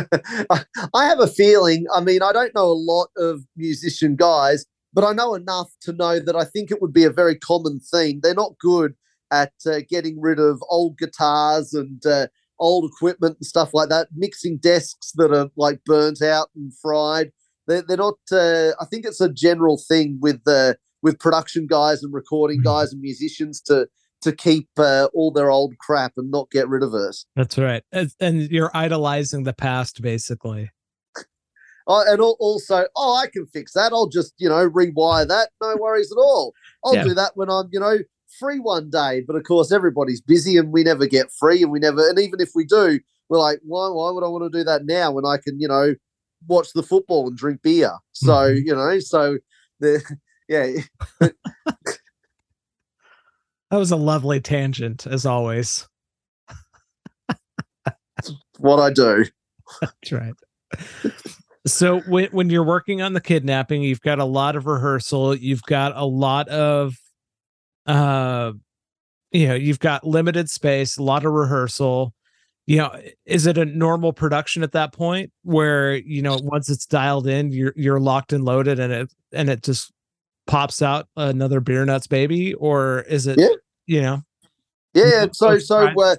I 0.95 1.05
have 1.05 1.21
a 1.21 1.27
feeling, 1.27 1.87
I 1.95 2.01
mean, 2.01 2.23
I 2.23 2.33
don't 2.33 2.55
know 2.55 2.67
a 2.67 2.73
lot 2.73 3.09
of 3.17 3.43
musician 3.57 4.17
guys, 4.17 4.65
but 4.93 5.05
I 5.05 5.13
know 5.13 5.35
enough 5.35 5.71
to 5.83 5.93
know 5.93 6.19
that 6.21 6.37
I 6.37 6.45
think 6.45 6.71
it 6.71 6.81
would 6.81 6.93
be 6.93 7.05
a 7.05 7.11
very 7.11 7.37
common 7.37 7.81
theme. 7.81 8.21
They're 8.23 8.35
not 8.35 8.59
good 8.59 8.95
at 9.31 9.53
uh, 9.67 9.81
getting 9.89 10.21
rid 10.21 10.39
of 10.39 10.63
old 10.69 10.99
guitars 10.99 11.75
and 11.75 12.05
uh, 12.07 12.29
old 12.59 12.91
equipment 12.91 13.37
and 13.39 13.47
stuff 13.47 13.75
like 13.75 13.89
that, 13.89 14.09
mixing 14.15 14.59
desks 14.59 15.13
that 15.17 15.33
are 15.33 15.51
like 15.57 15.81
burnt 15.85 16.23
out 16.23 16.49
and 16.55 16.73
fried 16.81 17.33
they're, 17.67 17.83
they're 17.83 17.97
not. 17.97 18.19
Uh, 18.31 18.73
I 18.81 18.85
think 18.87 19.07
it's 19.07 19.21
a 19.21 19.33
general 19.33 19.79
thing 19.89 20.19
with 20.21 20.43
the 20.45 20.77
with 21.03 21.19
production 21.19 21.67
guys 21.67 22.03
and 22.03 22.13
recording 22.13 22.61
mm. 22.61 22.65
guys 22.65 22.93
and 22.93 23.01
musicians 23.01 23.61
to 23.63 23.89
to 24.25 24.35
keep 24.35 24.69
uh, 24.79 25.09
all 25.15 25.31
their 25.31 25.51
old 25.51 25.77
crap 25.79 26.15
and 26.17 26.31
not 26.31 26.51
get 26.51 26.69
rid 26.69 26.83
of 26.83 26.93
it. 26.95 27.17
That's 27.37 27.57
right, 27.59 27.83
and 28.21 28.51
you're 28.51 28.71
idolizing 28.75 29.45
the 29.45 29.53
past, 29.53 30.03
basically. 30.03 30.71
Oh, 31.87 32.03
and 32.07 32.21
also, 32.21 32.87
oh, 32.97 33.15
I 33.23 33.27
can 33.27 33.47
fix 33.47 33.75
that. 33.75 33.93
I'll 33.93 34.09
just, 34.09 34.33
you 34.39 34.49
know, 34.49 34.71
rewire 34.71 35.29
that. 35.29 35.51
No 35.61 35.77
worries 35.77 36.11
at 36.11 36.17
all. 36.17 36.55
I'll 36.83 36.95
yeah. 36.95 37.03
do 37.03 37.15
that 37.15 37.33
when 37.35 37.51
I'm, 37.51 37.69
you 37.73 37.79
know, 37.79 37.99
free 38.39 38.59
one 38.59 38.89
day, 38.89 39.23
but 39.27 39.37
of 39.37 39.43
course 39.45 39.71
everybody's 39.71 40.23
busy 40.23 40.57
and 40.57 40.73
we 40.73 40.83
never 40.83 41.07
get 41.07 41.31
free, 41.39 41.63
and 41.63 41.71
we 41.71 41.79
never, 41.79 42.09
and 42.09 42.19
even 42.19 42.41
if 42.41 42.51
we 42.55 42.65
do, 42.65 42.99
we're 43.29 43.39
like, 43.39 43.61
why? 43.63 43.89
Why 43.89 44.11
would 44.11 44.25
I 44.25 44.29
want 44.29 44.51
to 44.51 44.59
do 44.59 44.65
that 44.65 44.87
now 44.87 45.13
when 45.13 45.27
I 45.27 45.37
can, 45.37 45.61
you 45.61 45.69
know, 45.69 45.95
watch 46.47 46.73
the 46.75 46.83
football 46.83 47.29
and 47.29 47.37
drink 47.37 47.63
beer? 47.63 47.93
So 48.13 48.33
Mhm. 48.33 48.63
you 48.65 48.75
know, 48.75 48.99
so 48.99 49.39
the 49.81 50.03
yeah, 50.49 50.67
That 53.71 53.79
was 53.79 53.91
a 53.91 53.97
lovely 53.97 54.41
tangent, 54.41 55.07
as 55.07 55.27
always. 55.27 55.89
what 58.59 58.79
I 58.79 58.93
do. 58.93 59.25
That's 59.81 60.13
right. 60.13 60.35
So 61.67 62.01
when 62.01 62.27
when 62.27 62.51
you're 62.51 62.65
working 62.65 63.01
on 63.01 63.15
the 63.15 63.21
kidnapping, 63.21 63.83
you've 63.83 64.03
got 64.03 64.19
a 64.19 64.25
lot 64.25 64.55
of 64.55 64.67
rehearsal. 64.67 65.35
You've 65.35 65.63
got 65.63 65.97
a 65.97 66.05
lot 66.05 66.47
of, 66.49 66.95
uh, 67.87 68.53
you 69.33 69.49
know, 69.49 69.55
you've 69.55 69.79
got 69.79 70.05
limited 70.05 70.51
space, 70.51 70.99
a 70.99 71.03
lot 71.03 71.25
of 71.25 71.33
rehearsal. 71.33 72.13
You 72.67 72.79
know, 72.79 73.01
is 73.25 73.47
it 73.47 73.59
a 73.59 73.65
normal 73.65 74.13
production 74.13 74.63
at 74.63 74.73
that 74.73 74.93
point 74.93 75.33
where 75.43 75.95
you 75.95 76.21
know 76.21 76.39
once 76.43 76.69
it's 76.69 76.87
dialed 76.87 77.27
in, 77.27 77.51
you're 77.53 77.73
you're 77.77 78.01
locked 78.01 78.33
and 78.35 78.45
loaded, 78.45 78.79
and 78.79 78.93
it 78.93 79.13
and 79.33 79.49
it 79.49 79.63
just 79.63 79.91
pops 80.47 80.83
out 80.83 81.09
another 81.17 81.61
beer 81.61 81.85
nuts 81.85 82.07
baby, 82.07 82.55
or 82.55 83.01
is 83.03 83.27
it? 83.27 83.39
Yeah. 83.39 83.49
You 83.87 84.01
know, 84.03 84.23
Yeah, 84.95 85.27
so 85.33 85.59
so 85.59 85.89
uh, 86.01 86.17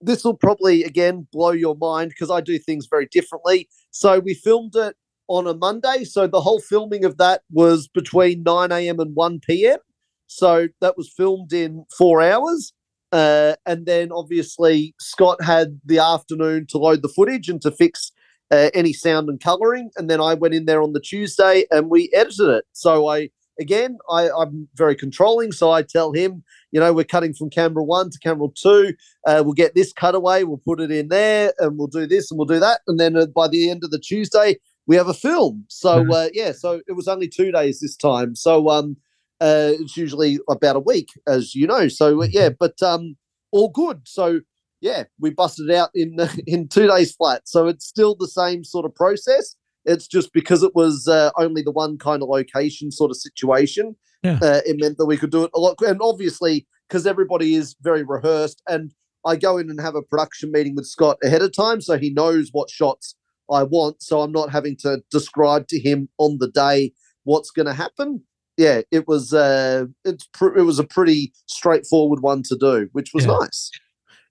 this 0.00 0.24
will 0.24 0.36
probably 0.36 0.84
again 0.84 1.26
blow 1.32 1.50
your 1.50 1.76
mind 1.76 2.10
because 2.10 2.30
I 2.30 2.40
do 2.40 2.58
things 2.58 2.86
very 2.88 3.06
differently. 3.06 3.68
So 3.90 4.20
we 4.20 4.34
filmed 4.34 4.76
it 4.76 4.96
on 5.28 5.46
a 5.46 5.54
Monday, 5.54 6.04
so 6.04 6.26
the 6.26 6.40
whole 6.40 6.60
filming 6.60 7.04
of 7.04 7.18
that 7.18 7.42
was 7.50 7.88
between 7.88 8.42
nine 8.42 8.72
a.m. 8.72 9.00
and 9.00 9.14
one 9.14 9.40
p.m. 9.40 9.78
So 10.26 10.68
that 10.80 10.96
was 10.96 11.12
filmed 11.12 11.52
in 11.52 11.84
four 11.96 12.20
hours, 12.20 12.72
uh, 13.12 13.54
and 13.66 13.86
then 13.86 14.12
obviously 14.12 14.94
Scott 15.00 15.42
had 15.42 15.80
the 15.84 15.98
afternoon 15.98 16.66
to 16.68 16.78
load 16.78 17.02
the 17.02 17.08
footage 17.08 17.48
and 17.48 17.60
to 17.62 17.70
fix 17.70 18.12
uh, 18.50 18.70
any 18.74 18.92
sound 18.92 19.28
and 19.28 19.40
coloring, 19.40 19.90
and 19.96 20.08
then 20.08 20.20
I 20.20 20.34
went 20.34 20.54
in 20.54 20.66
there 20.66 20.82
on 20.82 20.92
the 20.92 21.00
Tuesday 21.00 21.64
and 21.70 21.90
we 21.90 22.10
edited 22.14 22.48
it. 22.48 22.64
So 22.72 23.08
I 23.08 23.30
again 23.60 23.98
I, 24.10 24.30
I'm 24.30 24.68
very 24.74 24.94
controlling, 24.96 25.52
so 25.52 25.70
I 25.70 25.82
tell 25.82 26.12
him 26.12 26.44
you 26.70 26.80
know, 26.80 26.92
we're 26.92 27.04
cutting 27.04 27.32
from 27.32 27.50
camera 27.50 27.82
one 27.82 28.10
to 28.10 28.18
camera 28.18 28.48
two. 28.54 28.94
Uh, 29.26 29.42
we'll 29.44 29.54
get 29.54 29.74
this 29.74 29.92
cutaway, 29.92 30.42
we'll 30.44 30.58
put 30.58 30.80
it 30.80 30.90
in 30.90 31.08
there, 31.08 31.52
and 31.58 31.78
we'll 31.78 31.86
do 31.86 32.06
this 32.06 32.30
and 32.30 32.36
we'll 32.38 32.46
do 32.46 32.60
that. 32.60 32.80
And 32.86 33.00
then 33.00 33.16
uh, 33.16 33.26
by 33.26 33.48
the 33.48 33.70
end 33.70 33.84
of 33.84 33.90
the 33.90 33.98
Tuesday, 33.98 34.58
we 34.86 34.96
have 34.96 35.08
a 35.08 35.14
film. 35.14 35.64
So 35.68 36.04
Mhm. 36.04 36.14
uh, 36.14 36.30
yeah, 36.34 36.52
so 36.52 36.80
it 36.86 36.92
was 36.92 37.08
only 37.08 37.28
two 37.28 37.52
days 37.52 37.80
this 37.80 37.96
time. 37.96 38.34
So 38.34 38.68
um, 38.68 38.96
uh, 39.40 39.72
it's 39.74 39.96
usually 39.96 40.38
about 40.50 40.76
a 40.76 40.80
week, 40.80 41.08
as 41.26 41.54
you 41.54 41.66
know. 41.66 41.88
So 41.88 42.22
uh, 42.22 42.28
yeah, 42.30 42.50
but 42.50 42.82
um, 42.82 43.16
all 43.50 43.68
good. 43.70 44.02
So 44.04 44.40
yeah, 44.80 45.04
we 45.18 45.30
busted 45.30 45.70
out 45.70 45.90
in 45.94 46.16
in 46.46 46.68
two 46.68 46.86
days 46.86 47.12
flat. 47.14 47.48
So 47.48 47.66
it's 47.66 47.86
still 47.86 48.14
the 48.14 48.28
same 48.28 48.62
sort 48.64 48.84
of 48.84 48.94
process. 48.94 49.56
It's 49.88 50.06
just 50.06 50.32
because 50.32 50.62
it 50.62 50.74
was 50.74 51.08
uh, 51.08 51.30
only 51.36 51.62
the 51.62 51.70
one 51.72 51.98
kind 51.98 52.22
of 52.22 52.28
location 52.28 52.90
sort 52.92 53.10
of 53.10 53.16
situation. 53.16 53.96
Yeah. 54.22 54.38
Uh, 54.42 54.60
it 54.66 54.76
meant 54.80 54.98
that 54.98 55.06
we 55.06 55.16
could 55.16 55.30
do 55.30 55.44
it 55.44 55.50
a 55.54 55.60
lot, 55.60 55.76
and 55.80 56.00
obviously 56.02 56.66
because 56.88 57.06
everybody 57.06 57.54
is 57.54 57.74
very 57.82 58.02
rehearsed, 58.02 58.62
and 58.68 58.92
I 59.26 59.36
go 59.36 59.58
in 59.58 59.68
and 59.70 59.80
have 59.80 59.94
a 59.94 60.02
production 60.02 60.50
meeting 60.52 60.74
with 60.74 60.86
Scott 60.86 61.18
ahead 61.22 61.42
of 61.42 61.52
time, 61.54 61.80
so 61.80 61.98
he 61.98 62.10
knows 62.10 62.48
what 62.52 62.70
shots 62.70 63.14
I 63.50 63.62
want. 63.62 64.02
So 64.02 64.20
I'm 64.20 64.32
not 64.32 64.50
having 64.50 64.76
to 64.78 65.02
describe 65.10 65.68
to 65.68 65.78
him 65.78 66.08
on 66.18 66.38
the 66.38 66.48
day 66.48 66.92
what's 67.24 67.50
going 67.50 67.66
to 67.66 67.74
happen. 67.74 68.22
Yeah, 68.56 68.80
it 68.90 69.06
was 69.06 69.32
uh, 69.32 69.84
it's 70.04 70.26
pr- 70.32 70.56
it 70.58 70.62
was 70.62 70.78
a 70.78 70.84
pretty 70.84 71.32
straightforward 71.46 72.20
one 72.20 72.42
to 72.44 72.56
do, 72.56 72.88
which 72.92 73.12
was 73.14 73.24
Yeah. 73.26 73.36
nice. 73.38 73.70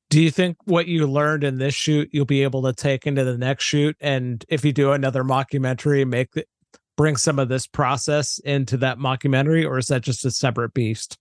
Do 0.09 0.21
you 0.21 0.31
think 0.31 0.57
what 0.65 0.87
you 0.87 1.05
learned 1.05 1.43
in 1.43 1.57
this 1.57 1.75
shoot 1.75 2.09
you'll 2.13 2.25
be 2.25 2.43
able 2.43 2.63
to 2.63 2.73
take 2.73 3.05
into 3.05 3.23
the 3.23 3.37
next 3.37 3.65
shoot, 3.65 3.95
and 3.99 4.43
if 4.47 4.63
you 4.63 4.71
do 4.71 4.93
another 4.93 5.23
mockumentary, 5.23 6.07
make 6.07 6.29
it 6.35 6.47
bring 6.95 7.17
some 7.17 7.39
of 7.39 7.49
this 7.49 7.67
process 7.67 8.39
into 8.39 8.77
that 8.77 8.97
mockumentary, 8.97 9.65
or 9.65 9.77
is 9.77 9.87
that 9.87 10.01
just 10.01 10.25
a 10.25 10.31
separate 10.31 10.73
beast? 10.73 11.17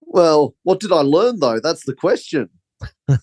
Well, 0.00 0.54
what 0.62 0.80
did 0.80 0.92
I 0.92 1.00
learn 1.00 1.40
though? 1.40 1.60
That's 1.60 1.84
the 1.84 1.94
question. 1.94 2.48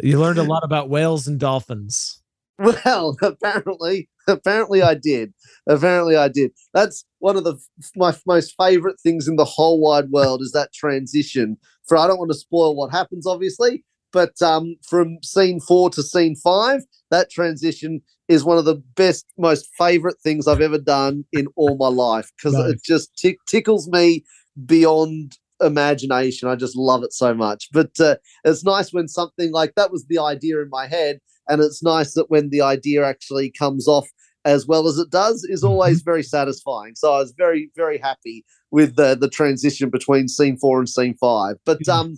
You 0.00 0.20
learned 0.20 0.38
a 0.38 0.44
lot 0.44 0.62
about 0.62 0.88
whales 0.88 1.26
and 1.26 1.38
dolphins. 1.38 2.22
Well, 2.60 3.16
apparently, 3.22 4.08
apparently 4.28 4.82
I 4.82 4.94
did. 4.94 5.32
Apparently 5.68 6.16
I 6.16 6.28
did. 6.28 6.52
That's 6.74 7.04
one 7.18 7.36
of 7.36 7.44
the 7.44 7.56
my 7.96 8.14
most 8.26 8.54
favorite 8.60 9.00
things 9.00 9.28
in 9.28 9.36
the 9.36 9.44
whole 9.44 9.80
wide 9.80 10.10
world 10.10 10.42
is 10.42 10.52
that 10.52 10.72
transition. 10.72 11.56
For 11.86 11.96
I 11.96 12.06
don't 12.06 12.18
want 12.18 12.30
to 12.30 12.38
spoil 12.38 12.76
what 12.76 12.90
happens, 12.90 13.26
obviously, 13.26 13.84
but 14.12 14.40
um, 14.42 14.76
from 14.88 15.18
scene 15.22 15.60
four 15.60 15.90
to 15.90 16.02
scene 16.02 16.36
five, 16.36 16.82
that 17.10 17.30
transition 17.30 18.02
is 18.28 18.44
one 18.44 18.58
of 18.58 18.66
the 18.66 18.76
best, 18.94 19.26
most 19.38 19.68
favorite 19.78 20.20
things 20.22 20.46
I've 20.46 20.60
ever 20.60 20.78
done 20.78 21.24
in 21.32 21.46
all 21.56 21.76
my 21.78 21.88
life 21.88 22.30
because 22.36 22.54
Nice. 22.54 22.72
it 22.72 22.80
just 22.84 23.16
tick 23.16 23.38
tickles 23.48 23.88
me 23.88 24.24
beyond 24.66 25.38
imagination. 25.60 26.48
I 26.48 26.54
just 26.56 26.76
love 26.76 27.02
it 27.02 27.12
so 27.12 27.34
much. 27.34 27.68
But 27.72 27.98
uh, 27.98 28.16
it's 28.44 28.64
nice 28.64 28.92
when 28.92 29.08
something 29.08 29.50
like 29.52 29.74
that 29.76 29.90
was 29.90 30.06
the 30.06 30.18
idea 30.18 30.60
in 30.60 30.68
my 30.70 30.86
head 30.86 31.20
and 31.48 31.62
it's 31.62 31.82
nice 31.82 32.14
that 32.14 32.30
when 32.30 32.50
the 32.50 32.60
idea 32.60 33.04
actually 33.04 33.50
comes 33.50 33.88
off 33.88 34.08
as 34.54 34.66
well 34.70 34.84
as 34.90 34.96
it 35.04 35.10
does 35.10 35.38
is 35.54 35.62
always 35.70 35.98
very 36.10 36.22
satisfying. 36.36 36.94
So 37.00 37.06
i 37.16 37.18
was 37.24 37.32
very 37.44 37.62
very 37.82 37.98
happy 38.08 38.36
with 38.76 38.90
the 39.00 39.08
the 39.24 39.30
transition 39.40 39.86
between 39.98 40.24
scene 40.36 40.56
four 40.62 40.76
and 40.82 40.88
scene 40.96 41.14
five. 41.26 41.54
But 41.68 41.78
Yeah. 41.86 41.98
um 42.00 42.08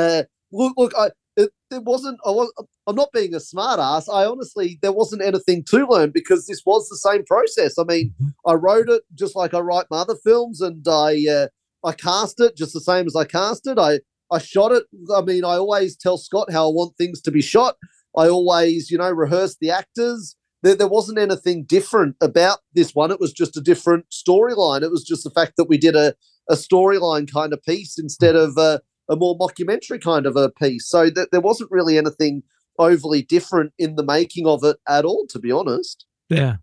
uh 0.00 0.22
look 0.58 0.74
look 0.82 0.92
i 1.04 1.06
it, 1.42 1.50
it 1.76 1.82
wasn't 1.92 2.18
i 2.28 2.30
was 2.38 2.48
i'm 2.86 2.98
not 3.02 3.10
being 3.18 3.34
a 3.34 3.40
smart 3.52 3.78
ass. 3.92 4.04
I 4.08 4.22
honestly 4.32 4.68
there 4.82 4.96
wasn't 5.00 5.22
anything 5.30 5.60
to 5.72 5.78
learn 5.92 6.10
because 6.20 6.42
this 6.46 6.62
was 6.70 6.82
the 6.88 7.00
same 7.08 7.22
process. 7.32 7.72
I 7.82 7.84
mean 7.92 8.06
Mhm. 8.20 8.30
i 8.52 8.54
wrote 8.64 8.88
it 8.96 9.02
just 9.22 9.34
like 9.40 9.52
i 9.58 9.60
write 9.68 9.88
my 9.94 10.00
other 10.04 10.18
films 10.28 10.56
and 10.66 10.82
i 10.88 11.10
uh 11.36 11.46
i 11.90 11.92
cast 12.08 12.36
it 12.46 12.52
just 12.62 12.74
the 12.78 12.86
same 12.90 13.06
as 13.10 13.16
i 13.22 13.24
cast 13.38 13.62
it 13.72 13.78
i 13.88 13.92
i 14.36 14.38
shot 14.52 14.70
it. 14.78 14.84
I 15.18 15.20
mean 15.30 15.44
i 15.52 15.54
always 15.62 15.90
tell 16.04 16.18
scott 16.26 16.48
how 16.56 16.64
i 16.68 16.72
want 16.80 16.92
things 16.96 17.18
to 17.26 17.30
be 17.38 17.42
shot. 17.54 17.74
I 18.22 18.24
always, 18.36 18.80
you 18.90 18.98
know, 19.00 19.10
rehearse 19.24 19.54
the 19.62 19.70
actors. 19.82 20.36
There, 20.62 20.74
there 20.74 20.88
wasn't 20.88 21.18
anything 21.18 21.64
different 21.64 22.16
about 22.20 22.60
this 22.74 22.94
one. 22.94 23.10
It 23.10 23.20
was 23.20 23.32
just 23.32 23.56
a 23.56 23.60
different 23.60 24.06
storyline. 24.10 24.82
It 24.82 24.90
was 24.90 25.04
just 25.04 25.24
the 25.24 25.30
fact 25.30 25.54
that 25.56 25.68
we 25.68 25.78
did 25.78 25.96
a, 25.96 26.14
a 26.48 26.54
storyline 26.54 27.30
kind 27.30 27.52
of 27.52 27.62
piece 27.62 27.98
instead 27.98 28.36
of 28.36 28.56
a, 28.56 28.80
a 29.08 29.16
more 29.16 29.36
mockumentary 29.38 30.00
kind 30.00 30.26
of 30.26 30.36
a 30.36 30.50
piece. 30.50 30.86
So 30.88 31.10
that 31.10 31.30
there 31.32 31.40
wasn't 31.40 31.70
really 31.70 31.98
anything 31.98 32.42
overly 32.78 33.22
different 33.22 33.72
in 33.78 33.96
the 33.96 34.04
making 34.04 34.46
of 34.46 34.64
it 34.64 34.76
at 34.88 35.04
all, 35.04 35.26
to 35.28 35.38
be 35.38 35.52
honest. 35.52 36.06
Yeah. 36.28 36.56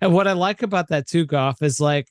And 0.00 0.12
what 0.12 0.26
I 0.26 0.32
like 0.32 0.62
about 0.62 0.88
that 0.88 1.06
too, 1.06 1.26
Goff, 1.26 1.62
is 1.62 1.80
like 1.80 2.08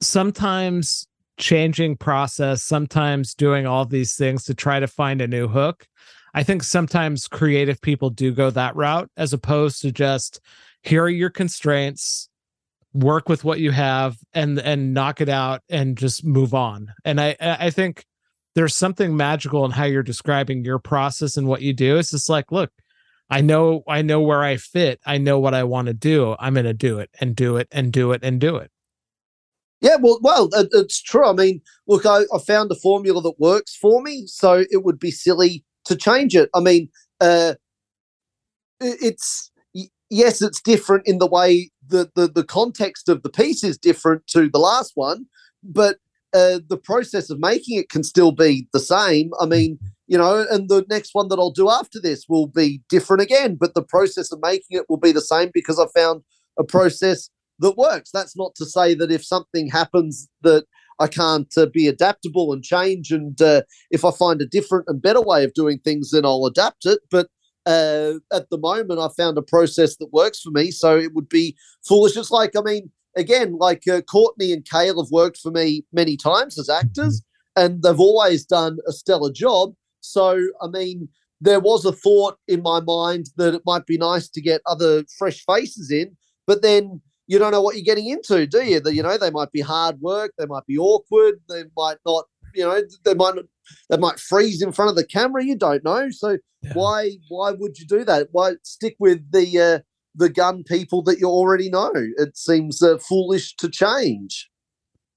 sometimes 0.00 1.06
changing 1.36 1.96
process, 1.96 2.62
sometimes 2.62 3.34
doing 3.34 3.66
all 3.66 3.84
these 3.84 4.16
things 4.16 4.44
to 4.44 4.54
try 4.54 4.80
to 4.80 4.86
find 4.86 5.20
a 5.20 5.26
new 5.26 5.48
hook. 5.48 5.88
I 6.34 6.42
think 6.42 6.64
sometimes 6.64 7.28
creative 7.28 7.80
people 7.80 8.10
do 8.10 8.32
go 8.32 8.50
that 8.50 8.74
route 8.74 9.08
as 9.16 9.32
opposed 9.32 9.80
to 9.82 9.92
just 9.92 10.40
here 10.82 11.04
are 11.04 11.08
your 11.08 11.30
constraints, 11.30 12.28
work 12.92 13.28
with 13.28 13.44
what 13.44 13.60
you 13.60 13.70
have 13.70 14.18
and 14.32 14.58
and 14.58 14.92
knock 14.92 15.20
it 15.20 15.28
out 15.28 15.62
and 15.68 15.96
just 15.96 16.24
move 16.24 16.52
on. 16.52 16.92
And 17.04 17.20
I 17.20 17.36
I 17.40 17.70
think 17.70 18.04
there's 18.54 18.74
something 18.74 19.16
magical 19.16 19.64
in 19.64 19.70
how 19.70 19.84
you're 19.84 20.02
describing 20.02 20.64
your 20.64 20.78
process 20.78 21.36
and 21.36 21.46
what 21.46 21.62
you 21.62 21.72
do. 21.72 21.98
It's 21.98 22.10
just 22.10 22.28
like, 22.28 22.52
look, 22.52 22.70
I 23.30 23.40
know 23.40 23.84
I 23.88 24.02
know 24.02 24.20
where 24.20 24.42
I 24.42 24.56
fit. 24.56 25.00
I 25.06 25.18
know 25.18 25.38
what 25.38 25.54
I 25.54 25.64
want 25.64 25.86
to 25.86 25.94
do. 25.94 26.36
I'm 26.38 26.54
going 26.54 26.66
to 26.66 26.74
do 26.74 26.98
it 26.98 27.10
and 27.20 27.34
do 27.36 27.56
it 27.56 27.68
and 27.70 27.92
do 27.92 28.12
it 28.12 28.22
and 28.24 28.40
do 28.40 28.56
it. 28.56 28.70
Yeah, 29.80 29.96
well, 30.00 30.18
well, 30.22 30.48
it, 30.52 30.68
it's 30.72 31.02
true. 31.02 31.26
I 31.26 31.32
mean, 31.32 31.60
look, 31.86 32.06
I, 32.06 32.22
I 32.32 32.38
found 32.38 32.72
a 32.72 32.76
formula 32.76 33.20
that 33.22 33.38
works 33.38 33.76
for 33.76 34.02
me, 34.02 34.26
so 34.26 34.64
it 34.70 34.82
would 34.82 34.98
be 34.98 35.10
silly 35.10 35.62
to 35.84 35.96
change 35.96 36.34
it. 36.34 36.50
I 36.54 36.60
mean, 36.60 36.88
uh, 37.20 37.54
it's 38.80 39.50
yes, 40.10 40.42
it's 40.42 40.60
different 40.60 41.06
in 41.06 41.18
the 41.18 41.26
way 41.26 41.70
the, 41.86 42.10
the 42.14 42.28
the 42.28 42.44
context 42.44 43.08
of 43.08 43.22
the 43.22 43.30
piece 43.30 43.64
is 43.64 43.78
different 43.78 44.26
to 44.28 44.48
the 44.48 44.58
last 44.58 44.92
one, 44.94 45.26
but 45.62 45.96
uh, 46.34 46.58
the 46.68 46.76
process 46.76 47.30
of 47.30 47.38
making 47.38 47.78
it 47.78 47.88
can 47.88 48.02
still 48.02 48.32
be 48.32 48.66
the 48.72 48.80
same. 48.80 49.30
I 49.40 49.46
mean, 49.46 49.78
you 50.06 50.18
know, 50.18 50.44
and 50.50 50.68
the 50.68 50.84
next 50.90 51.10
one 51.14 51.28
that 51.28 51.38
I'll 51.38 51.50
do 51.50 51.70
after 51.70 52.00
this 52.00 52.24
will 52.28 52.46
be 52.46 52.82
different 52.88 53.22
again, 53.22 53.54
but 53.54 53.74
the 53.74 53.82
process 53.82 54.32
of 54.32 54.40
making 54.42 54.76
it 54.76 54.84
will 54.88 54.98
be 54.98 55.12
the 55.12 55.20
same 55.20 55.50
because 55.54 55.78
I 55.78 55.86
found 55.98 56.22
a 56.58 56.64
process 56.64 57.30
that 57.60 57.76
works. 57.76 58.10
That's 58.12 58.36
not 58.36 58.54
to 58.56 58.66
say 58.66 58.94
that 58.94 59.12
if 59.12 59.24
something 59.24 59.68
happens 59.68 60.28
that 60.42 60.64
I 60.98 61.06
can't 61.06 61.52
uh, 61.56 61.66
be 61.66 61.86
adaptable 61.88 62.52
and 62.52 62.62
change, 62.62 63.10
and 63.10 63.40
uh, 63.40 63.62
if 63.90 64.04
I 64.04 64.10
find 64.10 64.40
a 64.40 64.46
different 64.46 64.86
and 64.88 65.02
better 65.02 65.20
way 65.20 65.44
of 65.44 65.54
doing 65.54 65.78
things, 65.78 66.10
then 66.10 66.24
I'll 66.24 66.46
adapt 66.46 66.86
it. 66.86 67.00
But 67.10 67.28
uh, 67.66 68.14
at 68.32 68.50
the 68.50 68.58
moment, 68.58 69.00
I 69.00 69.08
found 69.16 69.38
a 69.38 69.42
process 69.42 69.96
that 69.96 70.12
works 70.12 70.40
for 70.40 70.50
me, 70.50 70.70
so 70.70 70.96
it 70.98 71.14
would 71.14 71.28
be 71.28 71.56
foolish. 71.86 72.16
It's 72.16 72.30
like, 72.30 72.56
I 72.56 72.60
mean, 72.60 72.90
again, 73.16 73.56
like 73.58 73.86
uh, 73.88 74.02
Courtney 74.02 74.52
and 74.52 74.68
Kale 74.68 75.02
have 75.02 75.10
worked 75.10 75.38
for 75.38 75.50
me 75.50 75.84
many 75.92 76.16
times 76.16 76.58
as 76.58 76.68
actors. 76.68 77.22
and 77.56 77.82
they've 77.82 78.00
always 78.00 78.44
done 78.44 78.78
a 78.88 78.92
stellar 78.92 79.32
job. 79.32 79.74
So, 80.00 80.40
I 80.60 80.68
mean, 80.68 81.08
there 81.40 81.60
was 81.60 81.84
a 81.84 81.92
thought 81.92 82.36
in 82.48 82.62
my 82.62 82.80
mind 82.80 83.30
that 83.36 83.54
it 83.54 83.62
might 83.64 83.86
be 83.86 83.98
nice 83.98 84.28
to 84.28 84.40
get 84.40 84.60
other 84.66 85.04
fresh 85.18 85.44
faces 85.44 85.90
in, 85.90 86.16
but 86.46 86.62
then 86.62 87.00
you 87.26 87.38
don't 87.38 87.52
know 87.52 87.62
what 87.62 87.76
you're 87.76 87.84
getting 87.84 88.08
into, 88.08 88.46
do 88.46 88.62
you? 88.62 88.80
That 88.80 88.94
you 88.94 89.02
know 89.02 89.16
they 89.16 89.30
might 89.30 89.52
be 89.52 89.60
hard 89.60 90.00
work, 90.00 90.32
they 90.38 90.46
might 90.46 90.66
be 90.66 90.78
awkward, 90.78 91.40
they 91.48 91.64
might 91.76 91.96
not, 92.06 92.24
you 92.54 92.64
know, 92.64 92.80
they 93.04 93.14
might 93.14 93.34
not, 93.36 93.44
they 93.88 93.96
might 93.96 94.18
freeze 94.18 94.62
in 94.62 94.72
front 94.72 94.90
of 94.90 94.96
the 94.96 95.06
camera. 95.06 95.44
You 95.44 95.56
don't 95.56 95.84
know, 95.84 96.10
so 96.10 96.38
yeah. 96.62 96.72
why 96.74 97.12
why 97.28 97.52
would 97.52 97.78
you 97.78 97.86
do 97.86 98.04
that? 98.04 98.28
Why 98.32 98.54
stick 98.62 98.96
with 98.98 99.30
the 99.32 99.58
uh, 99.58 99.78
the 100.14 100.28
gun 100.28 100.64
people 100.64 101.02
that 101.02 101.18
you 101.18 101.28
already 101.28 101.70
know? 101.70 101.92
It 101.94 102.36
seems 102.36 102.82
uh, 102.82 102.98
foolish 102.98 103.56
to 103.56 103.70
change. 103.70 104.50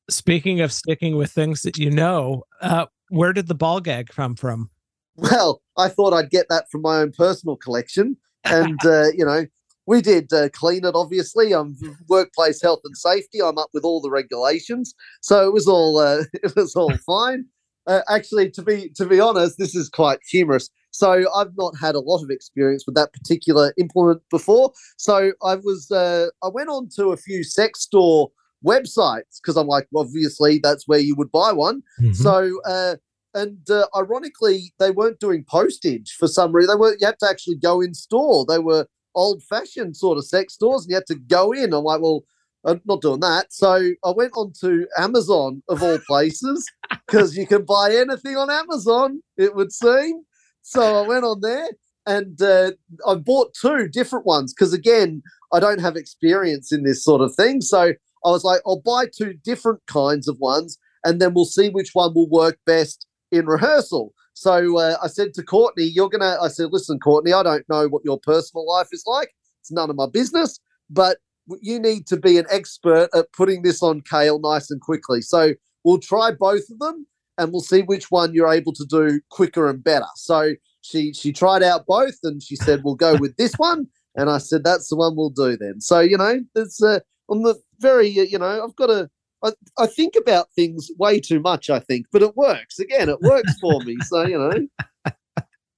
Speaking 0.10 0.62
of 0.62 0.72
sticking 0.72 1.18
with 1.18 1.32
things 1.32 1.64
that 1.64 1.78
you 1.78 1.92
know, 1.92 2.44
uh, 2.62 2.86
where 3.10 3.34
did 3.34 3.48
the 3.48 3.56
ball 3.56 3.82
gag 3.82 4.08
come 4.08 4.36
from? 4.36 4.70
Well, 5.18 5.62
I 5.78 5.90
thought 5.90 6.14
I'd 6.14 6.30
get 6.30 6.48
that 6.50 6.70
from 6.72 6.84
my 6.84 7.00
own 7.00 7.12
personal 7.12 7.58
collection, 7.58 8.16
and 8.46 8.80
uh, 8.86 9.08
you 9.14 9.26
know, 9.26 9.46
we 9.88 10.02
did 10.02 10.32
uh, 10.34 10.50
clean 10.50 10.86
it. 10.86 10.94
Obviously, 10.94 11.54
I'm 11.54 11.76
workplace 12.08 12.62
health 12.62 12.82
and 12.84 12.96
safety. 12.96 13.42
I'm 13.42 13.58
up 13.58 13.70
with 13.74 13.84
all 13.84 14.02
the 14.02 14.12
regulations, 14.12 14.94
so 15.22 15.48
it 15.48 15.54
was 15.54 15.68
all 15.68 15.98
uh, 15.98 16.24
it 16.34 16.56
was 16.56 16.76
all 16.76 16.96
fine. 17.06 17.46
Uh, 17.88 18.02
actually, 18.10 18.52
to 18.52 18.62
be 18.62 18.90
to 18.96 19.06
be 19.06 19.20
honest, 19.20 19.58
this 19.58 19.74
is 19.74 19.90
quite 19.90 20.20
humorous. 20.30 20.70
So 20.92 21.26
I've 21.34 21.56
not 21.58 21.74
had 21.80 21.96
a 21.96 22.00
lot 22.00 22.24
of 22.24 22.30
experience 22.30 22.86
with 22.86 22.96
that 22.96 23.14
particular 23.14 23.74
implement 23.78 24.22
before. 24.30 24.74
So 24.98 25.32
I 25.44 25.56
was 25.56 25.90
uh, 25.90 26.28
I 26.44 26.50
went 26.50 26.70
on 26.70 26.90
to 26.98 27.08
a 27.08 27.18
few 27.18 27.44
sex 27.44 27.82
store 27.82 28.30
websites 28.66 29.40
because 29.42 29.56
I'm 29.56 29.68
like, 29.68 29.88
obviously 29.96 30.60
that's 30.62 30.88
where 30.88 31.00
you 31.00 31.16
would 31.16 31.32
buy 31.32 31.54
one. 31.54 31.82
Mm-hmm. 32.02 32.14
So 32.14 32.60
uh, 32.66 32.96
and 33.34 33.70
uh, 33.70 33.86
ironically, 33.96 34.74
they 34.80 34.92
weren't 34.92 35.20
doing 35.20 35.46
postage 35.48 36.16
for 36.18 36.28
some 36.28 36.52
reason. 36.52 36.76
They 36.76 36.80
were 36.80 36.98
you 37.00 37.06
had 37.06 37.20
to 37.20 37.30
actually 37.30 37.56
go 37.56 37.80
in 37.80 37.94
store. 37.94 38.46
They 38.46 38.60
were 38.60 38.88
old 39.18 39.44
fashioned 39.44 39.98
sort 39.98 40.18
of 40.18 40.26
sex 40.26 40.54
stores, 40.54 40.84
and 40.84 40.92
you 40.92 40.96
had 40.96 41.08
to 41.08 41.16
go 41.16 41.52
in. 41.52 41.74
I'm 41.74 41.84
like, 41.84 42.00
well, 42.00 42.24
I'm 42.64 42.82
not 42.86 43.02
doing 43.02 43.20
that. 43.22 43.52
So 43.52 43.92
I 44.06 44.12
went 44.12 44.34
on 44.36 44.54
to 44.62 44.88
Amazon 44.98 45.64
of 45.68 45.84
all 45.84 45.98
places 46.08 46.66
because 47.06 47.36
you 47.36 47.48
can 47.48 47.66
buy 47.66 47.94
anything 47.94 48.38
on 48.38 48.50
Amazon. 48.50 49.22
It 49.38 49.56
would 49.56 49.72
seem. 49.72 50.24
So 50.62 51.04
I 51.04 51.08
went 51.08 51.26
on 51.26 51.42
there 51.42 51.68
and 52.06 52.42
uh, 52.42 52.72
I 53.08 53.16
bought 53.16 53.54
two 53.54 53.88
different 53.88 54.26
ones 54.26 54.54
because 54.54 54.74
again, 54.74 55.22
I 55.54 55.60
don't 55.60 55.80
have 55.80 55.96
experience 55.96 56.72
in 56.72 56.84
this 56.84 57.04
sort 57.04 57.22
of 57.22 57.34
thing. 57.36 57.62
So 57.62 57.94
I 58.26 58.30
was 58.30 58.44
like, 58.44 58.62
I'll 58.66 58.82
buy 58.82 59.06
two 59.06 59.34
different 59.44 59.80
kinds 59.88 60.28
of 60.28 60.38
ones 60.40 60.78
and 61.06 61.22
then 61.22 61.34
we'll 61.34 61.46
see 61.46 61.70
which 61.70 61.92
one 61.94 62.14
will 62.14 62.30
work 62.30 62.60
best 62.66 63.08
in 63.32 63.46
rehearsal. 63.46 64.14
So 64.38 64.78
uh, 64.78 64.98
I 65.02 65.08
said 65.08 65.34
to 65.34 65.44
Courtney, 65.44 65.86
You're 65.86 66.10
to, 66.10 66.38
I 66.40 66.48
said, 66.48 66.72
listen, 66.72 67.00
Courtney, 67.00 67.34
I 67.34 67.42
don't 67.42 67.68
know 67.70 67.88
what 67.88 68.06
your 68.06 68.20
personal 68.20 68.68
life 68.68 68.90
is 68.92 69.04
like. 69.08 69.34
It's 69.62 69.72
none 69.72 69.90
of 69.90 69.96
my 69.96 70.06
business, 70.06 70.60
but 70.92 71.18
you 71.60 71.80
need 71.80 72.06
to 72.06 72.18
be 72.18 72.38
an 72.38 72.46
expert 72.52 73.10
at 73.16 73.32
putting 73.34 73.64
this 73.64 73.82
on 73.82 74.02
Kale 74.02 74.40
nice 74.40 74.70
and 74.70 74.80
quickly. 74.80 75.22
So 75.22 75.54
we'll 75.84 75.98
try 75.98 76.32
both 76.32 76.70
of 76.70 76.78
them 76.78 77.08
and 77.40 77.52
we'll 77.52 77.62
see 77.62 77.82
which 77.82 78.12
one 78.12 78.32
you're 78.36 78.54
able 78.54 78.74
to 78.74 78.86
do 78.86 79.20
quicker 79.32 79.70
and 79.70 79.84
better. 79.84 80.06
So 80.16 80.54
she 80.82 81.14
she 81.14 81.34
tried 81.34 81.64
out 81.64 81.88
both 81.88 82.18
and 82.22 82.42
she 82.42 82.56
said 82.58 82.84
we'll 82.84 82.96
go 82.96 83.16
with 83.16 83.36
this 83.38 83.54
one 83.56 83.88
and 84.16 84.30
I 84.30 84.38
said 84.38 84.64
that's 84.64 84.90
the 84.90 84.98
one 84.98 85.16
we'll 85.16 85.32
do 85.32 85.58
then. 85.58 85.82
So 85.82 86.00
you 86.00 86.18
know, 86.18 86.42
it's 86.56 86.84
uh, 86.84 87.00
on 87.28 87.42
the 87.42 87.56
very 87.80 88.08
uh, 88.20 88.24
you 88.24 88.38
know 88.38 88.64
I've 88.64 88.76
got 88.76 88.92
a 88.92 89.10
I, 89.44 89.52
I 89.78 89.88
think 89.88 90.16
about 90.16 90.52
things 90.54 90.90
way 90.98 91.20
too 91.20 91.40
much, 91.40 91.70
I 91.70 91.80
think, 91.80 92.08
but 92.12 92.22
it 92.22 92.36
works. 92.36 92.80
Again, 92.80 93.10
it 93.10 93.22
works 93.22 93.54
for 93.60 93.80
me. 93.82 93.98
So, 94.02 94.26
you 94.26 94.38
know. 94.38 95.14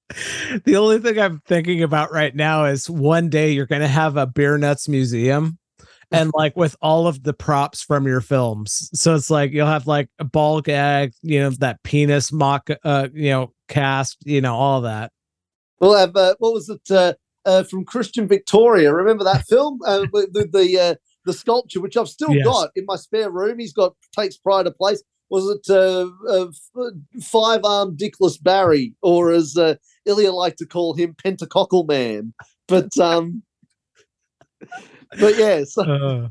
the 0.66 0.76
only 0.76 1.00
thing 1.00 1.20
I'm 1.20 1.42
thinking 1.46 1.84
about 1.84 2.12
right 2.12 2.36
now 2.36 2.66
is 2.66 2.90
one 2.90 3.30
day 3.30 3.52
you're 3.52 3.66
going 3.66 3.82
to 3.82 3.88
have 3.88 4.18
a 4.18 4.26
beer 4.26 4.58
nuts 4.58 4.88
museum 4.88 5.60
and 6.12 6.32
like 6.34 6.56
with 6.56 6.76
all 6.82 7.08
of 7.08 7.24
the 7.24 7.34
props 7.34 7.84
from 7.84 8.08
your 8.08 8.22
films. 8.22 8.90
So 8.94 9.16
it's 9.16 9.30
like 9.30 9.52
you'll 9.52 9.68
have 9.68 9.88
like 9.88 10.10
a 10.20 10.24
ball 10.24 10.62
gag, 10.62 11.14
you 11.22 11.40
know, 11.40 11.50
that 11.52 11.84
penis 11.84 12.32
mock, 12.32 12.70
uh, 12.84 13.10
you 13.14 13.30
know, 13.30 13.54
cast, 13.68 14.18
you 14.26 14.42
know, 14.42 14.56
all 14.56 14.82
that. 14.82 15.12
We'll 15.80 15.98
have, 15.98 16.16
uh, 16.16 16.36
what 16.40 16.54
was 16.54 16.70
it, 16.70 16.82
uh, 16.92 17.14
uh, 17.46 17.64
from 17.64 17.86
Christian 17.86 18.28
Victoria? 18.28 18.94
Remember 18.94 19.24
that 19.24 19.46
film? 19.48 19.80
Uh, 19.86 20.02
the, 20.12 20.50
the 20.52 20.80
uh, 20.80 20.96
the 21.30 21.38
sculpture, 21.38 21.80
which 21.80 21.96
I've 21.96 22.10
still 22.10 22.34
yes. 22.34 22.44
got 22.44 22.72
in 22.76 22.86
my 22.88 22.96
spare 22.96 23.30
room. 23.30 23.60
He's 23.60 23.74
got 23.74 23.94
takes 24.18 24.38
pride 24.38 24.66
of 24.66 24.76
place. 24.78 25.04
Was 25.30 25.48
it 25.48 25.72
uh, 25.72 26.10
uh, 26.28 26.48
five 27.22 27.62
armed 27.64 28.00
Dickless 28.00 28.42
Barry, 28.42 28.96
or 29.04 29.32
as 29.32 29.56
uh, 29.56 29.76
Ilya 30.06 30.32
liked 30.32 30.58
to 30.58 30.66
call 30.66 30.96
him, 30.96 31.16
Pentacockle 31.24 31.88
Man? 31.88 32.34
But 32.68 32.98
um, 32.98 33.44
but 35.20 35.38
yeah, 35.38 35.64
so, 35.66 35.84
uh. 35.84 36.30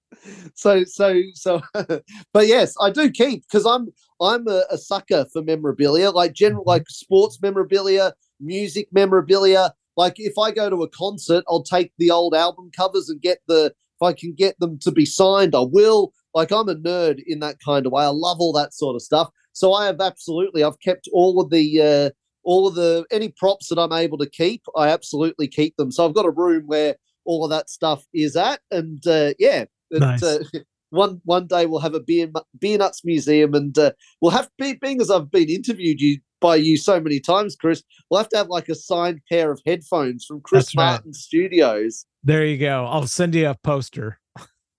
so 0.54 0.84
so 0.84 1.20
so. 1.34 1.60
but 2.32 2.46
yes, 2.46 2.74
I 2.80 2.88
do 2.90 3.10
keep 3.10 3.44
because 3.46 3.66
I'm 3.66 3.88
I'm 4.22 4.48
a, 4.48 4.64
a 4.70 4.78
sucker 4.78 5.26
for 5.30 5.42
memorabilia, 5.42 6.10
like 6.10 6.32
general 6.32 6.62
mm-hmm. 6.62 6.70
like 6.70 6.88
sports 6.88 7.38
memorabilia, 7.42 8.14
music 8.40 8.88
memorabilia. 8.90 9.74
Like 9.98 10.14
if 10.16 10.38
I 10.38 10.50
go 10.50 10.70
to 10.70 10.82
a 10.82 10.88
concert, 10.88 11.44
I'll 11.46 11.62
take 11.62 11.92
the 11.98 12.10
old 12.10 12.34
album 12.34 12.70
covers 12.74 13.10
and 13.10 13.20
get 13.20 13.40
the 13.48 13.74
if 14.00 14.06
I 14.06 14.12
can 14.12 14.34
get 14.34 14.58
them 14.60 14.78
to 14.80 14.90
be 14.90 15.04
signed, 15.04 15.54
I 15.54 15.60
will. 15.60 16.12
Like 16.34 16.52
I'm 16.52 16.68
a 16.68 16.74
nerd 16.74 17.20
in 17.26 17.40
that 17.40 17.56
kind 17.64 17.86
of 17.86 17.92
way. 17.92 18.04
I 18.04 18.08
love 18.08 18.38
all 18.40 18.52
that 18.52 18.72
sort 18.72 18.94
of 18.94 19.02
stuff. 19.02 19.30
So 19.52 19.72
I 19.72 19.86
have 19.86 20.00
absolutely, 20.00 20.62
I've 20.62 20.80
kept 20.80 21.08
all 21.12 21.40
of 21.40 21.50
the, 21.50 21.82
uh, 21.82 22.10
all 22.42 22.68
of 22.68 22.74
the 22.74 23.04
any 23.10 23.28
props 23.36 23.68
that 23.68 23.78
I'm 23.78 23.92
able 23.92 24.16
to 24.18 24.30
keep. 24.30 24.62
I 24.76 24.88
absolutely 24.88 25.48
keep 25.48 25.76
them. 25.76 25.90
So 25.90 26.06
I've 26.06 26.14
got 26.14 26.24
a 26.24 26.30
room 26.30 26.66
where 26.66 26.96
all 27.24 27.44
of 27.44 27.50
that 27.50 27.68
stuff 27.68 28.04
is 28.14 28.36
at, 28.36 28.60
and 28.70 29.06
uh, 29.06 29.34
yeah, 29.38 29.66
nice. 29.90 30.22
uh, 30.22 30.42
one 30.90 31.20
one 31.24 31.46
day 31.46 31.66
we'll 31.66 31.80
have 31.80 31.94
a 31.94 32.00
beer 32.00 32.30
beer 32.58 32.78
nuts 32.78 33.04
museum, 33.04 33.54
and 33.54 33.76
uh, 33.78 33.92
we'll 34.20 34.30
have 34.30 34.48
being 34.58 35.00
as 35.00 35.10
I've 35.10 35.30
been 35.30 35.50
interviewed 35.50 36.00
you 36.00 36.18
by 36.40 36.56
you 36.56 36.76
so 36.76 37.00
many 37.00 37.20
times, 37.20 37.56
Chris. 37.56 37.82
We'll 38.10 38.18
have 38.18 38.28
to 38.30 38.38
have 38.38 38.48
like 38.48 38.68
a 38.68 38.74
signed 38.74 39.20
pair 39.30 39.50
of 39.52 39.60
headphones 39.66 40.24
from 40.24 40.40
Chris 40.40 40.66
That's 40.66 40.76
Martin 40.76 41.08
right. 41.10 41.14
Studios. 41.14 42.06
There 42.24 42.44
you 42.44 42.58
go. 42.58 42.86
I'll 42.86 43.06
send 43.06 43.34
you 43.34 43.48
a 43.48 43.56
poster. 43.62 44.18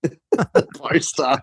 poster. 0.76 1.40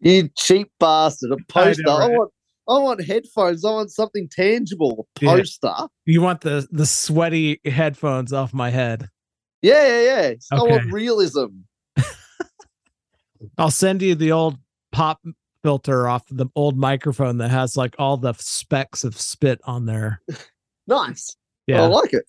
you 0.00 0.28
cheap 0.36 0.70
bastard. 0.78 1.32
A 1.32 1.36
poster. 1.48 1.82
I, 1.86 1.90
know, 1.90 1.98
right? 1.98 2.10
I, 2.10 2.16
want 2.16 2.32
I 2.68 2.78
want 2.78 3.04
headphones. 3.04 3.64
I 3.64 3.70
want 3.70 3.90
something 3.90 4.28
tangible. 4.30 5.06
A 5.16 5.26
poster. 5.26 5.74
Yeah. 5.78 5.86
You 6.06 6.22
want 6.22 6.40
the 6.40 6.66
the 6.70 6.86
sweaty 6.86 7.60
headphones 7.64 8.32
off 8.32 8.54
my 8.54 8.70
head. 8.70 9.08
Yeah, 9.62 9.86
yeah, 9.86 10.02
yeah. 10.02 10.28
Okay. 10.28 10.38
I 10.52 10.62
want 10.62 10.92
realism. 10.92 11.46
I'll 13.58 13.70
send 13.70 14.02
you 14.02 14.14
the 14.14 14.32
old 14.32 14.58
pop 14.92 15.20
filter 15.62 16.08
off 16.08 16.24
the 16.30 16.46
old 16.54 16.76
microphone 16.76 17.38
that 17.38 17.50
has 17.50 17.76
like 17.76 17.94
all 17.98 18.16
the 18.16 18.32
specks 18.34 19.04
of 19.04 19.20
spit 19.20 19.60
on 19.64 19.86
there. 19.86 20.20
nice. 20.86 21.36
Yeah. 21.66 21.82
I 21.82 21.86
like 21.86 22.12
it. 22.12 22.24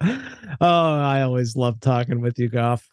oh, 0.60 0.60
I 0.60 1.22
always 1.22 1.56
love 1.56 1.80
talking 1.80 2.20
with 2.20 2.38
you, 2.38 2.48
Goff. 2.48 2.88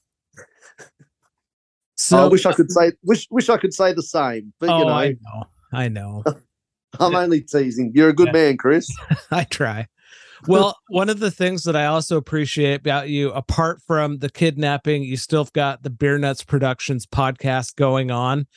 So 1.96 2.18
I 2.26 2.28
wish 2.28 2.46
I 2.46 2.54
could 2.54 2.72
say 2.72 2.94
wish 3.04 3.28
wish 3.30 3.50
I 3.50 3.58
could 3.58 3.74
say 3.74 3.94
the 3.94 4.04
same, 4.04 4.54
but 4.60 4.70
oh, 4.70 4.80
you 4.80 4.86
know, 4.86 4.92
I 4.92 5.08
know, 5.10 5.44
I 5.74 5.88
know. 5.90 6.24
I'm 7.00 7.16
only 7.16 7.42
teasing. 7.42 7.92
You're 7.96 8.10
a 8.10 8.14
good 8.14 8.28
yeah. 8.28 8.34
man, 8.34 8.58
Chris. 8.58 8.90
I 9.32 9.46
try. 9.46 9.88
Well, 10.48 10.78
one 10.90 11.10
of 11.10 11.20
the 11.20 11.32
things 11.32 11.64
that 11.64 11.76
I 11.76 11.86
also 11.86 12.18
appreciate 12.18 12.82
about 12.82 13.10
you, 13.10 13.32
apart 13.32 13.82
from 13.86 14.18
the 14.20 14.30
kidnapping, 14.30 15.04
you 15.04 15.18
still 15.18 15.44
have 15.44 15.54
got 15.54 15.84
the 15.84 15.90
Beer 15.90 16.18
Nuts 16.18 16.44
Productions 16.44 17.06
podcast 17.06 17.76
going 17.76 18.12
on, 18.12 18.48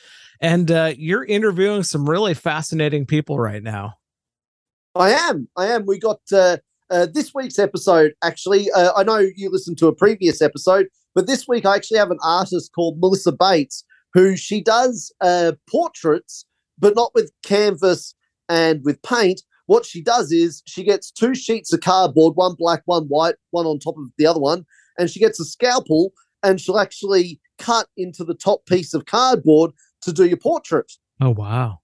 and 0.41 0.71
uh, 0.71 0.93
you're 0.97 1.25
interviewing 1.25 1.83
some 1.83 2.09
really 2.09 2.33
fascinating 2.33 3.05
people 3.05 3.39
right 3.39 3.61
now. 3.61 3.93
I 4.95 5.11
am. 5.11 5.47
I 5.55 5.67
am. 5.67 5.85
We 5.85 5.99
got 5.99 6.21
uh, 6.31 6.57
uh, 6.89 7.07
this 7.11 7.33
week's 7.33 7.59
episode, 7.59 8.13
actually, 8.23 8.71
uh, 8.71 8.91
I 8.95 9.03
know 9.03 9.17
you 9.17 9.49
listened 9.49 9.77
to 9.79 9.87
a 9.87 9.95
previous 9.95 10.41
episode, 10.41 10.87
but 11.13 11.27
this 11.27 11.47
week 11.47 11.65
I 11.65 11.75
actually 11.75 11.97
have 11.97 12.11
an 12.11 12.19
artist 12.23 12.71
called 12.73 12.99
Melissa 12.99 13.31
Bates 13.31 13.83
who 14.13 14.37
she 14.37 14.61
does 14.61 15.11
uh, 15.19 15.51
portraits, 15.69 16.45
but 16.79 16.95
not 16.95 17.11
with 17.13 17.31
canvas 17.43 18.15
and 18.47 18.81
with 18.83 19.01
paint. 19.01 19.41
What 19.67 19.85
she 19.85 20.01
does 20.01 20.31
is 20.31 20.61
she 20.65 20.83
gets 20.83 21.11
two 21.11 21.33
sheets 21.33 21.73
of 21.73 21.81
cardboard, 21.81 22.35
one 22.35 22.55
black, 22.57 22.83
one 22.85 23.05
white, 23.05 23.35
one 23.51 23.65
on 23.65 23.79
top 23.79 23.97
of 23.97 24.05
the 24.17 24.27
other 24.27 24.39
one, 24.39 24.65
and 24.97 25.09
she 25.09 25.19
gets 25.19 25.39
a 25.39 25.45
scalpel 25.45 26.11
and 26.43 26.61
she'll 26.61 26.79
actually 26.79 27.39
cut 27.57 27.87
into 27.97 28.23
the 28.23 28.35
top 28.35 28.65
piece 28.65 28.93
of 28.93 29.05
cardboard 29.05 29.71
to 30.01 30.13
do 30.13 30.25
your 30.25 30.37
portrait. 30.37 30.91
Oh, 31.21 31.31
wow. 31.31 31.79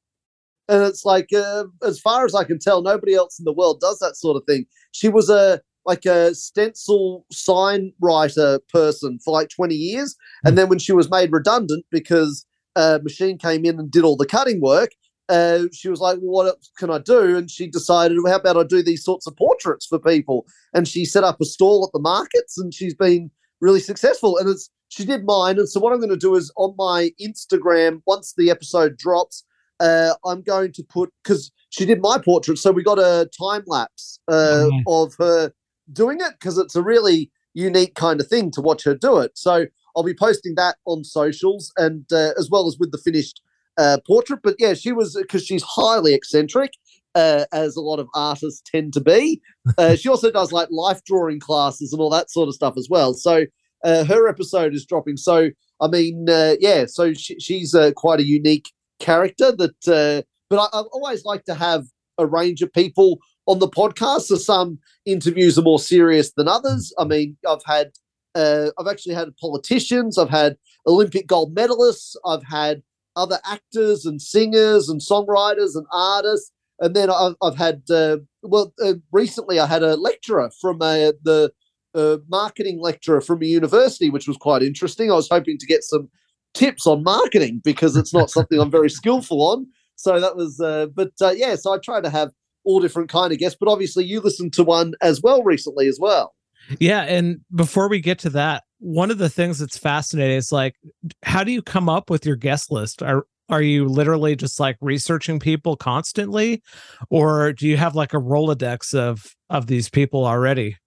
And 0.69 0.83
it's 0.83 1.03
like, 1.03 1.29
uh, 1.35 1.65
as 1.83 1.99
far 1.99 2.25
as 2.25 2.35
I 2.35 2.43
can 2.43 2.59
tell, 2.59 2.81
nobody 2.81 3.15
else 3.15 3.39
in 3.39 3.45
the 3.45 3.53
world 3.53 3.79
does 3.81 3.99
that 3.99 4.15
sort 4.15 4.37
of 4.37 4.43
thing. 4.45 4.65
She 4.91 5.09
was 5.09 5.29
a 5.29 5.61
like 5.85 6.05
a 6.05 6.35
stencil 6.35 7.25
sign 7.31 7.91
writer 7.99 8.59
person 8.71 9.17
for 9.23 9.31
like 9.31 9.49
20 9.49 9.73
years. 9.73 10.15
And 10.43 10.57
then 10.57 10.69
when 10.69 10.79
she 10.79 10.91
was 10.91 11.09
made 11.09 11.31
redundant 11.31 11.85
because 11.91 12.45
a 12.75 12.99
machine 13.03 13.37
came 13.37 13.65
in 13.65 13.79
and 13.79 13.89
did 13.89 14.03
all 14.03 14.15
the 14.15 14.27
cutting 14.27 14.61
work, 14.61 14.91
uh, 15.31 15.63
she 15.71 15.89
was 15.89 15.99
like, 15.99 16.17
well, 16.21 16.31
what 16.31 16.47
else 16.47 16.69
can 16.77 16.91
I 16.91 16.99
do? 16.99 17.37
And 17.37 17.49
she 17.49 17.67
decided, 17.67 18.17
well, 18.21 18.33
how 18.33 18.39
about 18.39 18.57
I 18.57 18.63
do 18.63 18.83
these 18.83 19.03
sorts 19.03 19.25
of 19.27 19.35
portraits 19.37 19.85
for 19.85 19.97
people? 19.97 20.45
And 20.73 20.87
she 20.87 21.05
set 21.05 21.23
up 21.23 21.39
a 21.41 21.45
stall 21.45 21.85
at 21.85 21.93
the 21.93 21.99
markets 21.99 22.57
and 22.57 22.73
she's 22.73 22.93
been 22.93 23.31
really 23.61 23.79
successful. 23.79 24.37
And 24.37 24.49
it's 24.49 24.69
she 24.89 25.05
did 25.05 25.23
mine. 25.23 25.57
And 25.57 25.69
so 25.69 25.79
what 25.79 25.93
I'm 25.93 25.99
going 25.99 26.09
to 26.09 26.17
do 26.17 26.35
is 26.35 26.51
on 26.57 26.75
my 26.77 27.11
Instagram, 27.19 28.01
once 28.05 28.33
the 28.35 28.51
episode 28.51 28.97
drops, 28.97 29.45
uh, 29.79 30.13
I'm 30.25 30.41
going 30.41 30.73
to 30.73 30.83
put 30.83 31.11
because 31.23 31.51
she 31.69 31.85
did 31.85 32.01
my 32.01 32.19
portrait, 32.19 32.59
so 32.59 32.71
we 32.71 32.83
got 32.83 32.99
a 32.99 33.29
time 33.37 33.63
lapse 33.65 34.19
uh, 34.27 34.33
mm-hmm. 34.65 34.79
of 34.87 35.15
her 35.17 35.53
doing 35.91 36.19
it 36.19 36.33
because 36.33 36.57
it's 36.57 36.75
a 36.75 36.83
really 36.83 37.31
unique 37.53 37.95
kind 37.95 38.19
of 38.19 38.27
thing 38.27 38.51
to 38.51 38.61
watch 38.61 38.83
her 38.83 38.93
do 38.93 39.17
it. 39.19 39.31
So 39.35 39.65
I'll 39.95 40.03
be 40.03 40.13
posting 40.13 40.55
that 40.55 40.75
on 40.85 41.03
socials 41.03 41.71
and 41.77 42.05
uh, 42.11 42.31
as 42.37 42.49
well 42.51 42.67
as 42.67 42.77
with 42.77 42.91
the 42.91 42.97
finished 42.97 43.41
uh, 43.77 43.97
portrait. 44.05 44.41
But 44.43 44.55
yeah, 44.59 44.73
she 44.73 44.91
was 44.91 45.15
because 45.15 45.45
she's 45.45 45.63
highly 45.63 46.13
eccentric, 46.13 46.73
uh, 47.15 47.45
as 47.51 47.75
a 47.75 47.81
lot 47.81 47.99
of 47.99 48.07
artists 48.15 48.61
tend 48.65 48.93
to 48.93 49.01
be. 49.01 49.41
Uh, 49.77 49.95
she 49.95 50.09
also 50.09 50.31
does 50.31 50.51
like 50.51 50.69
life 50.71 51.03
drawing 51.05 51.39
classes 51.39 51.91
and 51.93 52.01
all 52.01 52.09
that 52.09 52.31
sort 52.31 52.47
of 52.47 52.55
stuff 52.55 52.75
as 52.77 52.87
well. 52.89 53.13
So 53.13 53.45
uh, 53.83 54.03
her 54.05 54.27
episode 54.27 54.73
is 54.73 54.85
dropping. 54.85 55.17
So 55.17 55.49
I 55.79 55.87
mean, 55.87 56.29
uh, 56.29 56.55
yeah, 56.59 56.85
so 56.85 57.13
she, 57.13 57.39
she's 57.39 57.73
uh, 57.73 57.91
quite 57.95 58.19
a 58.19 58.25
unique 58.25 58.71
character. 58.99 59.51
That, 59.51 60.25
but 60.49 60.59
I, 60.59 60.77
I 60.77 60.81
always 60.93 61.25
like 61.25 61.43
to 61.45 61.55
have 61.55 61.85
a 62.17 62.25
range 62.25 62.61
of 62.61 62.71
people 62.73 63.19
on 63.47 63.59
the 63.59 63.67
podcast. 63.67 64.23
So 64.23 64.35
some 64.35 64.79
interviews 65.05 65.57
are 65.57 65.63
more 65.63 65.79
serious 65.79 66.31
than 66.33 66.47
others. 66.47 66.93
I 66.99 67.05
mean, 67.05 67.35
I've 67.47 67.63
had, 67.65 67.91
I've 68.35 68.87
actually 68.89 69.15
had 69.15 69.35
politicians. 69.37 70.17
I've 70.17 70.29
had 70.29 70.55
Olympic 70.85 71.25
gold 71.25 71.55
medalists. 71.55 72.15
I've 72.25 72.43
had 72.43 72.83
other 73.15 73.39
actors 73.45 74.05
and 74.05 74.21
singers 74.21 74.89
and 74.89 75.01
songwriters 75.01 75.75
and 75.75 75.85
artists. 75.91 76.51
And 76.79 76.95
then 76.95 77.09
I've, 77.09 77.35
I've 77.41 77.57
had, 77.57 77.83
uh, 77.89 78.17
well, 78.41 78.73
uh, 78.83 78.93
recently 79.11 79.59
I 79.59 79.67
had 79.67 79.83
a 79.83 79.95
lecturer 79.95 80.49
from 80.61 80.81
uh, 80.81 81.13
the 81.23 81.51
a 81.93 82.19
marketing 82.29 82.79
lecturer 82.79 83.21
from 83.21 83.43
a 83.43 83.45
university, 83.45 84.09
which 84.09 84.27
was 84.27 84.37
quite 84.37 84.61
interesting. 84.63 85.11
I 85.11 85.15
was 85.15 85.27
hoping 85.29 85.57
to 85.57 85.65
get 85.65 85.83
some 85.83 86.09
tips 86.53 86.87
on 86.87 87.03
marketing 87.03 87.61
because 87.63 87.95
it's 87.95 88.13
not 88.13 88.29
something 88.29 88.59
I'm 88.59 88.71
very 88.71 88.89
skillful 89.01 89.41
on. 89.41 89.67
So 89.95 90.19
that 90.19 90.35
was, 90.35 90.59
uh, 90.59 90.87
but 90.87 91.11
uh, 91.21 91.33
yeah, 91.35 91.55
so 91.55 91.73
I 91.73 91.77
try 91.77 92.01
to 92.01 92.09
have 92.09 92.31
all 92.63 92.79
different 92.79 93.09
kind 93.09 93.31
of 93.31 93.39
guests. 93.39 93.57
But 93.59 93.69
obviously, 93.69 94.05
you 94.05 94.19
listened 94.19 94.53
to 94.53 94.63
one 94.63 94.93
as 95.01 95.21
well 95.21 95.43
recently 95.43 95.87
as 95.87 95.99
well. 95.99 96.33
Yeah, 96.79 97.01
and 97.01 97.41
before 97.53 97.89
we 97.89 97.99
get 97.99 98.19
to 98.19 98.29
that, 98.31 98.63
one 98.81 99.11
of 99.11 99.19
the 99.19 99.29
things 99.29 99.59
that's 99.59 99.77
fascinating 99.77 100.37
is 100.37 100.51
like, 100.51 100.75
how 101.21 101.43
do 101.43 101.51
you 101.51 101.61
come 101.61 101.87
up 101.87 102.09
with 102.09 102.25
your 102.25 102.35
guest 102.35 102.71
list? 102.71 103.03
Are 103.03 103.25
are 103.47 103.61
you 103.61 103.87
literally 103.87 104.35
just 104.35 104.59
like 104.59 104.77
researching 104.81 105.39
people 105.39 105.75
constantly, 105.75 106.63
or 107.09 107.53
do 107.53 107.67
you 107.67 107.77
have 107.77 107.95
like 107.95 108.13
a 108.13 108.17
rolodex 108.17 108.95
of 108.97 109.35
of 109.49 109.67
these 109.67 109.87
people 109.87 110.25
already? 110.25 110.77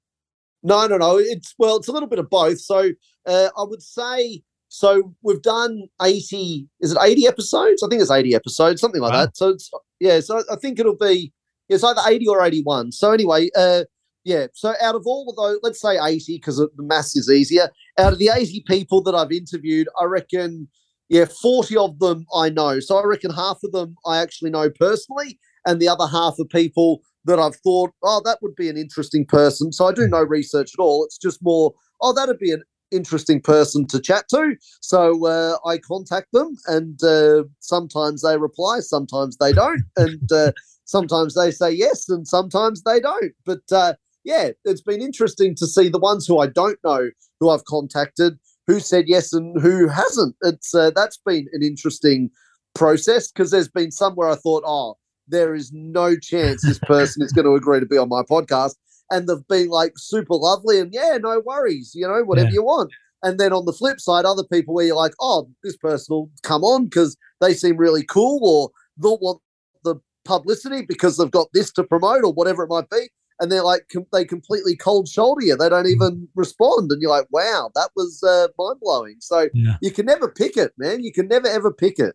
No, 0.64 0.87
no, 0.87 0.96
no. 0.96 1.18
It's 1.18 1.54
well, 1.57 1.76
it's 1.76 1.88
a 1.88 1.92
little 1.92 2.09
bit 2.09 2.18
of 2.18 2.28
both. 2.28 2.59
So 2.59 2.90
uh, 3.26 3.48
I 3.57 3.62
would 3.62 3.83
say 3.83 4.42
so. 4.68 5.14
We've 5.22 5.42
done 5.42 5.83
eighty. 6.02 6.66
Is 6.80 6.92
it 6.92 6.98
eighty 7.00 7.28
episodes? 7.28 7.83
I 7.83 7.88
think 7.88 8.02
it's 8.02 8.11
eighty 8.11 8.35
episodes, 8.35 8.80
something 8.80 9.00
like 9.00 9.12
wow. 9.12 9.26
that. 9.26 9.37
So 9.37 9.50
it's 9.50 9.70
yeah. 10.00 10.18
So 10.20 10.42
I 10.50 10.57
think 10.57 10.80
it'll 10.80 10.96
be 10.96 11.33
it's 11.68 11.85
either 11.85 12.00
eighty 12.09 12.26
or 12.26 12.44
eighty-one. 12.44 12.90
So 12.90 13.12
anyway, 13.12 13.50
uh, 13.54 13.85
yeah. 14.25 14.47
So 14.55 14.75
out 14.81 14.95
of 14.95 15.03
all 15.07 15.29
of 15.29 15.37
those, 15.37 15.61
let's 15.63 15.81
say 15.81 15.99
eighty 16.03 16.37
because 16.37 16.57
the 16.57 16.71
maths 16.79 17.17
is 17.17 17.31
easier. 17.31 17.71
Out 17.99 18.13
of 18.13 18.19
the 18.19 18.31
eighty 18.35 18.65
people 18.67 19.03
that 19.03 19.15
I've 19.15 19.33
interviewed, 19.33 19.89
I 20.01 20.05
reckon 20.05 20.69
yeah, 21.09 21.27
forty 21.27 21.77
of 21.77 21.99
them 21.99 22.27
I 22.35 22.49
know. 22.49 22.81
So 22.81 22.97
I 22.97 23.05
reckon 23.05 23.33
half 23.33 23.59
of 23.63 23.73
them 23.73 23.97
I 24.07 24.19
actually 24.19 24.51
know 24.51 24.71
personally, 24.71 25.39
and 25.67 25.81
the 25.81 25.89
other 25.89 26.07
half 26.07 26.35
of 26.39 26.49
people 26.49 27.03
that 27.27 27.39
I've 27.39 27.57
thought, 27.57 27.93
oh, 28.03 28.21
that 28.25 28.39
would 28.43 28.55
be 28.55 28.69
an 28.69 28.77
interesting 28.77 29.25
person. 29.25 29.73
So 29.73 29.87
I 29.87 29.93
do 29.93 30.07
no 30.07 30.23
research 30.23 30.73
at 30.79 30.83
all. 30.83 31.05
It's 31.05 31.17
just 31.17 31.43
more, 31.43 31.73
oh, 32.03 32.13
that'd 32.13 32.39
be 32.39 32.53
an 32.53 32.63
interesting 32.91 33.41
person 33.41 33.87
to 33.87 34.01
chat 34.01 34.29
to. 34.29 34.57
So 34.81 35.27
uh, 35.27 35.57
I 35.67 35.79
contact 35.79 36.33
them, 36.33 36.57
and 36.67 37.03
uh, 37.03 37.45
sometimes 37.61 38.23
they 38.23 38.37
reply, 38.37 38.81
sometimes 38.81 39.37
they 39.39 39.53
don't, 39.53 39.83
and 39.97 40.31
uh, 40.33 40.53
sometimes 40.85 41.35
they 41.35 41.51
say 41.51 41.71
yes, 41.71 42.09
and 42.09 42.29
sometimes 42.29 42.83
they 42.83 43.01
don't. 43.01 43.33
But 43.45 43.63
uh, 43.73 43.95
yeah, 44.25 44.51
it's 44.65 44.83
been 44.83 45.03
interesting 45.03 45.55
to 45.57 45.67
see 45.67 45.89
the 45.89 45.99
ones 45.99 46.27
who 46.27 46.39
I 46.39 46.47
don't 46.47 46.79
know 46.85 47.11
who 47.41 47.51
I've 47.51 47.65
contacted, 47.65 48.39
who 48.67 48.81
said 48.81 49.05
yes 49.07 49.33
and 49.33 49.61
who 49.61 49.89
hasn't. 49.89 50.37
It's 50.43 50.75
uh, 50.75 50.91
that's 50.95 51.19
been 51.19 51.47
an 51.53 51.63
interesting 51.63 52.31
process 52.75 53.31
because 53.31 53.51
there's 53.51 53.69
been 53.69 53.91
some 53.91 54.15
where 54.15 54.29
I 54.29 54.37
thought, 54.37 54.65
oh 54.67 54.97
there 55.29 55.55
is 55.55 55.73
no 55.73 56.17
chance 56.17 56.63
this 56.63 56.79
person 56.81 57.23
is 57.23 57.33
going 57.33 57.47
to 57.47 57.55
agree 57.55 57.81
to 57.81 57.87
be 57.87 57.99
on 57.99 58.09
my 58.09 58.23
podcast. 58.23 58.75
And 59.11 59.29
they've 59.29 59.47
been 59.49 59.69
like 59.69 59.93
super 59.97 60.35
lovely 60.35 60.81
and 60.81 60.93
yeah, 60.93 61.19
no 61.21 61.43
worries, 61.45 61.93
you 61.95 62.07
know, 62.07 62.23
whatever 62.25 62.49
yeah. 62.49 62.55
you 62.55 62.65
want. 62.65 62.93
And 63.23 63.39
then 63.39 63.53
on 63.53 63.65
the 63.65 63.73
flip 63.73 64.01
side, 64.01 64.25
other 64.25 64.45
people 64.45 64.75
where 64.75 64.85
you're 64.85 64.97
like, 64.97 65.15
oh, 65.21 65.49
this 65.63 65.77
person 65.77 66.15
will 66.15 66.31
come 66.43 66.63
on 66.63 66.85
because 66.85 67.17
they 67.41 67.55
seem 67.55 67.77
really 67.77 68.05
cool 68.05 68.41
or 68.43 68.71
they'll 68.99 69.19
want 69.19 69.41
the 69.83 69.97
publicity 70.25 70.85
because 70.87 71.17
they've 71.17 71.31
got 71.31 71.49
this 71.55 71.73
to 71.73 71.85
promote 71.85 72.25
or 72.25 72.33
whatever 72.33 72.65
it 72.65 72.69
might 72.69 72.89
be. 72.91 73.09
And 73.40 73.51
they're 73.51 73.64
like, 73.64 73.87
com- 73.92 74.07
they 74.12 74.25
completely 74.25 74.77
cold 74.77 75.09
shoulder 75.09 75.42
you. 75.42 75.57
They 75.57 75.68
don't 75.68 75.88
even 75.88 76.29
respond. 76.35 76.90
And 76.92 77.03
you're 77.03 77.11
like, 77.11 77.27
wow, 77.31 77.70
that 77.75 77.90
was 77.97 78.23
uh, 78.23 78.49
mind 78.59 78.79
blowing. 78.81 79.16
So 79.20 79.49
yeah. 79.55 79.77
you 79.83 79.90
can 79.90 80.07
never 80.07 80.29
pick 80.29 80.57
it, 80.57 80.73
man. 80.79 81.03
You 81.03 81.12
can 81.12 81.27
never, 81.27 81.49
ever 81.49 81.73
pick 81.73 81.99
it. 81.99 82.14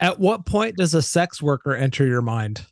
At 0.00 0.18
what 0.18 0.44
point 0.44 0.76
does 0.76 0.94
a 0.94 1.02
sex 1.02 1.40
worker 1.40 1.76
enter 1.76 2.04
your 2.06 2.22
mind? 2.22 2.66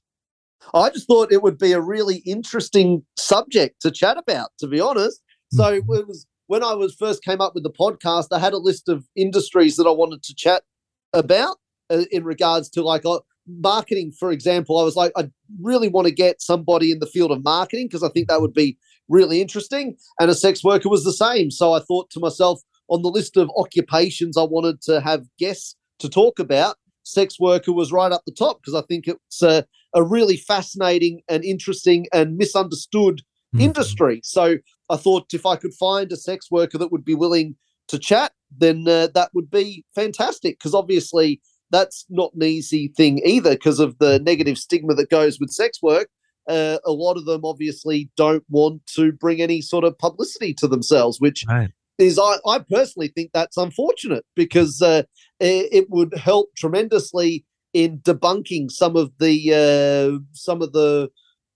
I 0.74 0.90
just 0.90 1.06
thought 1.06 1.32
it 1.32 1.42
would 1.42 1.58
be 1.58 1.72
a 1.72 1.80
really 1.80 2.16
interesting 2.26 3.04
subject 3.16 3.80
to 3.82 3.90
chat 3.90 4.18
about, 4.18 4.50
to 4.58 4.66
be 4.66 4.80
honest. 4.80 5.22
So 5.52 5.64
mm-hmm. 5.64 5.92
it 5.94 6.06
was 6.08 6.26
when 6.46 6.64
I 6.64 6.74
was 6.74 6.96
first 6.96 7.22
came 7.22 7.40
up 7.40 7.54
with 7.54 7.62
the 7.62 7.70
podcast, 7.70 8.26
I 8.32 8.40
had 8.40 8.52
a 8.52 8.58
list 8.58 8.88
of 8.88 9.04
industries 9.14 9.76
that 9.76 9.86
I 9.86 9.92
wanted 9.92 10.24
to 10.24 10.34
chat 10.34 10.64
about 11.12 11.58
uh, 11.90 12.04
in 12.10 12.24
regards 12.24 12.68
to 12.70 12.82
like 12.82 13.06
uh, 13.06 13.20
marketing, 13.46 14.12
for 14.18 14.32
example. 14.32 14.78
I 14.78 14.84
was 14.84 14.96
like, 14.96 15.12
I 15.16 15.30
really 15.60 15.88
want 15.88 16.06
to 16.06 16.12
get 16.12 16.40
somebody 16.40 16.90
in 16.90 16.98
the 16.98 17.06
field 17.06 17.30
of 17.30 17.44
marketing 17.44 17.86
because 17.86 18.02
I 18.02 18.08
think 18.10 18.28
that 18.28 18.40
would 18.40 18.54
be 18.54 18.78
really 19.08 19.40
interesting. 19.40 19.96
And 20.20 20.30
a 20.30 20.34
sex 20.34 20.62
worker 20.64 20.88
was 20.88 21.04
the 21.04 21.12
same. 21.12 21.50
So 21.50 21.72
I 21.72 21.80
thought 21.80 22.10
to 22.10 22.20
myself, 22.20 22.60
on 22.88 23.02
the 23.02 23.08
list 23.08 23.36
of 23.36 23.50
occupations 23.56 24.36
I 24.36 24.42
wanted 24.42 24.82
to 24.82 25.00
have 25.00 25.24
guests 25.38 25.76
to 26.00 26.08
talk 26.08 26.38
about, 26.38 26.76
sex 27.04 27.38
worker 27.38 27.72
was 27.72 27.92
right 27.92 28.12
up 28.12 28.22
the 28.26 28.32
top 28.32 28.60
because 28.60 28.74
I 28.74 28.84
think 28.86 29.06
it's 29.06 29.42
a, 29.42 29.64
a, 29.94 30.02
really 30.02 30.36
fascinating 30.36 31.22
and 31.28 31.44
interesting 31.44 32.06
and 32.12 32.36
misunderstood 32.36 33.22
mm-hmm. 33.54 33.60
industry. 33.60 34.20
So 34.24 34.56
I 34.88 34.96
thought 34.96 35.32
if 35.32 35.46
I 35.46 35.56
could 35.56 35.74
find 35.74 36.10
a 36.12 36.16
sex 36.16 36.50
worker 36.50 36.78
that 36.78 36.92
would 36.92 37.04
be 37.04 37.14
willing 37.14 37.56
to 37.88 37.98
chat, 37.98 38.32
then 38.56 38.86
uh, 38.86 39.08
that 39.14 39.30
would 39.34 39.50
be 39.50 39.84
fantastic 39.94 40.58
because 40.58 40.74
obviously 40.74 41.40
that's 41.70 42.06
not 42.08 42.32
an 42.34 42.42
easy 42.42 42.88
thing 42.96 43.20
either 43.24 43.50
because 43.50 43.80
of 43.80 43.98
the 43.98 44.18
negative 44.20 44.58
stigma 44.58 44.94
that 44.94 45.10
goes 45.10 45.38
with 45.38 45.50
sex 45.50 45.80
work. 45.82 46.08
Uh, 46.48 46.78
a 46.84 46.90
lot 46.90 47.16
of 47.16 47.26
them 47.26 47.44
obviously 47.44 48.10
don't 48.16 48.44
want 48.48 48.84
to 48.86 49.12
bring 49.12 49.40
any 49.40 49.60
sort 49.60 49.84
of 49.84 49.96
publicity 49.98 50.52
to 50.54 50.66
themselves, 50.66 51.20
which 51.20 51.44
right 51.48 51.70
is 52.00 52.18
I, 52.18 52.36
I 52.46 52.60
personally 52.60 53.08
think 53.08 53.30
that's 53.32 53.56
unfortunate 53.56 54.24
because 54.34 54.80
uh, 54.82 55.02
it, 55.38 55.68
it, 55.70 55.90
would 55.90 56.14
help 56.16 56.48
tremendously 56.56 57.44
in 57.74 57.98
debunking 57.98 58.70
some 58.70 58.96
of 58.96 59.12
the 59.18 59.52
uh, 59.52 60.18
some 60.32 60.62
of 60.62 60.72
the 60.72 61.10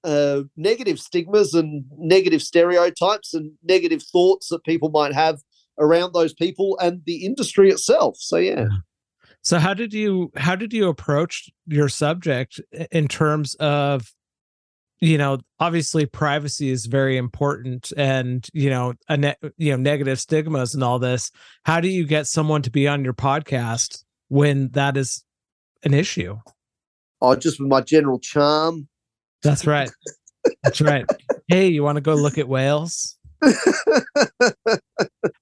uh, 0.04 0.42
negative 0.56 1.00
stigmas 1.00 1.54
and 1.54 1.84
negative 1.96 2.42
stereotypes 2.42 3.32
and 3.32 3.52
negative 3.62 4.02
thoughts 4.02 4.48
that 4.48 4.62
people 4.64 4.90
might 4.90 5.14
have 5.14 5.40
around 5.78 6.12
those 6.12 6.34
people 6.34 6.78
and 6.80 7.00
the 7.06 7.24
industry 7.24 7.70
itself. 7.70 8.16
So 8.18 8.36
yeah. 8.36 8.66
So 9.44 9.58
how 9.58 9.74
did 9.74 9.92
you 9.92 10.32
how 10.36 10.56
did 10.56 10.72
you 10.72 10.88
approach 10.88 11.50
your 11.66 11.90
subject 11.90 12.60
in 12.90 13.08
terms 13.08 13.54
of 13.56 14.10
you 15.00 15.18
know 15.18 15.38
obviously 15.60 16.06
privacy 16.06 16.70
is 16.70 16.86
very 16.86 17.18
important 17.18 17.92
and 17.96 18.48
you 18.54 18.70
know 18.70 18.94
a 19.08 19.18
ne- 19.18 19.36
you 19.58 19.72
know 19.72 19.76
negative 19.76 20.18
stigmas 20.18 20.74
and 20.74 20.82
all 20.82 20.98
this. 20.98 21.30
How 21.66 21.80
do 21.80 21.88
you 21.88 22.06
get 22.06 22.26
someone 22.26 22.62
to 22.62 22.70
be 22.70 22.88
on 22.88 23.04
your 23.04 23.12
podcast 23.12 24.02
when 24.28 24.70
that 24.70 24.96
is 24.96 25.22
an 25.84 25.92
issue? 25.92 26.38
Oh 27.20 27.36
just 27.36 27.60
with 27.60 27.68
my 27.68 27.82
general 27.82 28.18
charm. 28.18 28.88
That's 29.42 29.66
right. 29.66 29.90
That's 30.62 30.80
right. 30.80 31.04
Hey 31.48 31.68
you 31.68 31.82
want 31.82 31.96
to 31.96 32.02
go 32.02 32.14
look 32.14 32.38
at 32.38 32.48
whales? 32.48 33.18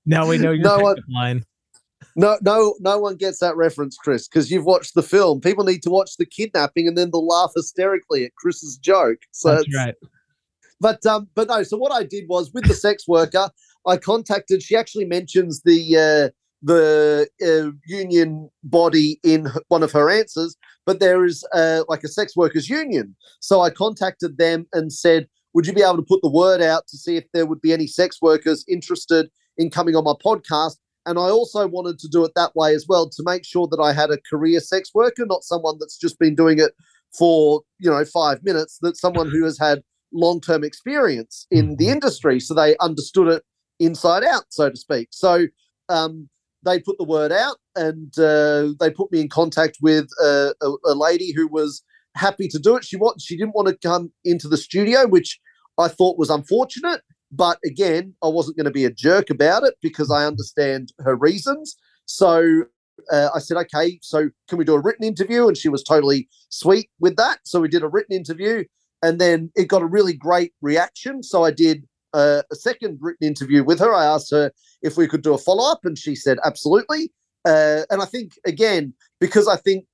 Now 0.05 0.27
we 0.27 0.37
know 0.37 0.51
your 0.51 0.65
no 0.65 0.79
one, 0.81 0.97
line 1.09 1.45
no, 2.17 2.39
no, 2.43 2.75
no 2.81 2.99
one 2.99 3.17
gets 3.17 3.39
that 3.41 3.57
reference, 3.57 3.97
Chris, 3.97 4.29
because 4.29 4.51
you've 4.51 4.65
watched 4.65 4.95
the 4.95 5.03
film. 5.03 5.41
People 5.41 5.65
need 5.65 5.83
to 5.83 5.91
watch 5.91 6.17
the 6.19 6.27
kidnapping 6.27 6.87
and 6.87 6.97
then 6.97 7.11
they'll 7.11 7.27
laugh 7.27 7.53
hysterically 7.55 8.25
at 8.25 8.35
Chris's 8.35 8.77
joke. 8.77 9.19
So 9.31 9.55
that's 9.55 9.75
right. 9.75 9.95
But 10.81 11.05
um, 11.07 11.29
but 11.35 11.49
no. 11.49 11.63
So 11.63 11.77
what 11.77 11.93
I 11.93 12.03
did 12.03 12.25
was 12.29 12.53
with 12.53 12.67
the 12.67 12.75
sex 12.75 13.07
worker, 13.07 13.49
I 13.87 13.97
contacted. 13.97 14.63
She 14.63 14.77
actually 14.77 15.05
mentions 15.05 15.63
the 15.63 15.97
uh, 15.97 16.31
the 16.61 17.29
uh, 17.41 17.71
union 17.87 18.51
body 18.65 19.21
in 19.23 19.49
one 19.69 19.85
of 19.85 19.93
her 19.93 20.11
answers, 20.11 20.57
but 20.85 20.99
there 20.99 21.25
is 21.25 21.47
uh, 21.55 21.85
like 21.89 22.03
a 22.03 22.09
sex 22.09 22.37
workers 22.37 22.69
union. 22.69 23.15
So 23.39 23.61
I 23.61 23.71
contacted 23.71 24.39
them 24.39 24.67
and 24.73 24.93
said, 24.93 25.29
"Would 25.55 25.69
you 25.69 25.73
be 25.73 25.83
able 25.83 25.99
to 25.99 26.03
put 26.03 26.21
the 26.21 26.29
word 26.29 26.61
out 26.61 26.89
to 26.89 26.99
see 26.99 27.17
if 27.17 27.25
there 27.33 27.47
would 27.47 27.61
be 27.61 27.73
any 27.73 27.87
sex 27.87 28.21
workers 28.21 28.65
interested 28.69 29.31
in 29.57 29.71
coming 29.71 29.95
on 29.95 30.03
my 30.03 30.15
podcast?" 30.25 30.79
And 31.07 31.19
I 31.19 31.31
also 31.31 31.67
wanted 31.67 31.99
to 31.99 32.09
do 32.09 32.25
it 32.25 32.33
that 32.37 32.55
way 32.55 32.75
as 32.75 32.87
well 32.89 33.09
to 33.11 33.23
make 33.25 33.45
sure 33.45 33.67
that 33.69 33.81
I 33.81 33.93
had 33.93 34.11
a 34.11 34.19
career 34.29 34.61
sex 34.61 34.91
worker, 34.95 35.27
not 35.27 35.45
someone 35.45 35.77
that's 35.81 35.99
just 35.99 36.19
been 36.19 36.35
doing 36.35 36.59
it 36.59 36.73
for 37.17 37.63
you 37.79 37.91
know 37.91 38.05
five 38.05 38.43
minutes. 38.43 38.79
That 38.83 38.97
someone 38.97 39.31
who 39.31 39.45
has 39.45 39.59
had 39.59 39.83
long 40.13 40.41
term 40.41 40.65
experience 40.65 41.47
in 41.51 41.77
the 41.77 41.87
mm-hmm. 41.87 41.95
industry, 41.95 42.41
so 42.41 42.55
they 42.55 42.77
understood 42.79 43.29
it 43.29 43.43
inside 43.81 44.25
out, 44.25 44.45
so 44.51 44.71
to 44.71 44.77
speak. 44.77 45.09
So 45.11 45.47
um, 45.89 46.29
they 46.65 46.79
put 46.79 46.99
the 46.99 47.05
word 47.05 47.33
out, 47.33 47.57
and 47.75 48.17
uh, 48.19 48.69
they 48.79 48.91
put 48.91 49.11
me 49.11 49.21
in 49.21 49.29
contact 49.29 49.79
with 49.81 50.09
a, 50.23 50.55
a, 50.63 50.73
a, 50.87 50.95
lady 50.95 51.33
who 51.35 51.49
was 51.49 51.83
happy 52.15 52.49
to 52.49 52.59
do 52.59 52.77
it. 52.77 52.85
She 52.85 52.97
want 52.97 53.21
she 53.21 53.37
didn't 53.37 53.55
want 53.55 53.69
to 53.69 53.89
come 53.89 54.13
into 54.25 54.49
the 54.49 54.57
studio, 54.57 55.07
which 55.07 55.41
I 55.79 55.89
thought 55.89 56.19
was 56.19 56.31
unfortunate. 56.31 57.01
But 57.33 57.59
again, 57.64 58.14
I 58.22 58.28
wasn't 58.28 58.59
going 58.59 58.66
to 58.66 58.70
be 58.70 58.85
a 58.85 58.93
jerk 58.93 59.30
about 59.30 59.62
it 59.64 59.74
because 59.80 60.11
I 60.11 60.26
understand 60.26 60.93
her 61.01 61.16
reasons. 61.16 61.76
So 62.05 62.64
uh, 63.11 63.30
I 63.35 63.39
said, 63.39 63.57
okay, 63.57 63.99
so 64.03 64.28
can 64.49 64.59
we 64.59 64.64
do 64.64 64.74
a 64.74 64.80
written 64.80 65.05
interview? 65.05 65.49
And 65.49 65.57
she 65.57 65.70
was 65.70 65.83
totally 65.83 66.28
sweet 66.51 66.91
with 67.01 67.16
that. 67.16 67.41
So 67.45 67.61
we 67.61 67.68
did 67.68 67.83
a 67.83 67.89
written 67.89 68.14
interview, 68.14 68.64
and 69.03 69.18
then 69.20 69.51
it 69.57 69.68
got 69.68 69.83
a 69.83 69.87
really 69.87 70.12
great 70.12 70.53
reaction. 70.61 71.22
So 71.22 71.45
I 71.45 71.51
did 71.51 71.87
uh, 72.12 72.43
a 72.51 72.55
second 72.55 72.99
written 73.01 73.26
interview 73.26 73.64
with 73.64 73.78
her. 73.80 73.95
I 73.95 74.05
asked 74.05 74.30
her 74.30 74.53
if 74.83 74.97
we 74.97 75.09
could 75.09 75.22
do 75.22 75.35
a 75.35 75.39
follow 75.39 75.70
up, 75.70 75.80
and 75.85 75.97
she 75.97 76.14
said 76.14 76.39
absolutely. 76.45 77.12
Uh, 77.45 77.83
and 77.91 78.01
I 78.01 78.05
think 78.05 78.35
again 78.47 78.95
because 79.18 79.49
I 79.49 79.57
think 79.57 79.87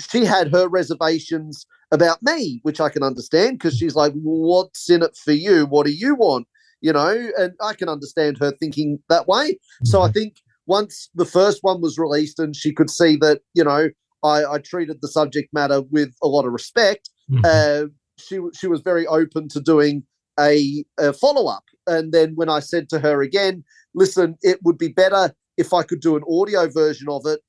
she 0.00 0.24
had 0.24 0.50
her 0.50 0.66
reservations 0.68 1.66
about 1.92 2.22
me, 2.22 2.60
which 2.62 2.80
I 2.80 2.88
can 2.88 3.02
understand 3.02 3.58
because 3.58 3.76
she's 3.76 3.94
like, 3.94 4.12
"What's 4.14 4.88
in 4.90 5.02
it 5.02 5.16
for 5.16 5.32
you? 5.32 5.66
What 5.66 5.86
do 5.86 5.92
you 5.92 6.14
want?" 6.14 6.46
You 6.80 6.92
know, 6.92 7.30
and 7.36 7.52
I 7.60 7.74
can 7.74 7.88
understand 7.88 8.38
her 8.38 8.52
thinking 8.52 8.98
that 9.08 9.28
way. 9.28 9.58
So 9.84 10.00
I 10.00 10.06
mm-hmm. 10.06 10.12
think 10.14 10.36
once 10.66 11.10
the 11.14 11.26
first 11.26 11.58
one 11.62 11.80
was 11.80 11.98
released 11.98 12.38
and 12.38 12.56
she 12.56 12.72
could 12.72 12.90
see 12.90 13.16
that 13.16 13.40
you 13.54 13.64
know 13.64 13.90
I, 14.22 14.44
I 14.44 14.58
treated 14.58 14.98
the 15.00 15.08
subject 15.08 15.52
matter 15.52 15.82
with 15.90 16.14
a 16.22 16.28
lot 16.28 16.46
of 16.46 16.52
respect, 16.52 17.10
mm-hmm. 17.30 17.44
uh, 17.44 17.88
she 18.18 18.38
she 18.58 18.66
was 18.66 18.80
very 18.80 19.06
open 19.06 19.48
to 19.48 19.60
doing 19.60 20.04
a, 20.38 20.84
a 20.98 21.12
follow 21.12 21.50
up. 21.50 21.64
And 21.86 22.12
then 22.12 22.32
when 22.34 22.48
I 22.48 22.60
said 22.60 22.88
to 22.90 22.98
her 23.00 23.22
again, 23.22 23.64
listen, 23.94 24.36
it 24.42 24.58
would 24.64 24.78
be 24.78 24.88
better 24.88 25.34
if 25.56 25.72
I 25.72 25.82
could 25.82 26.00
do 26.00 26.16
an 26.16 26.22
audio 26.30 26.68
version 26.68 27.08
of 27.08 27.26
it 27.26 27.40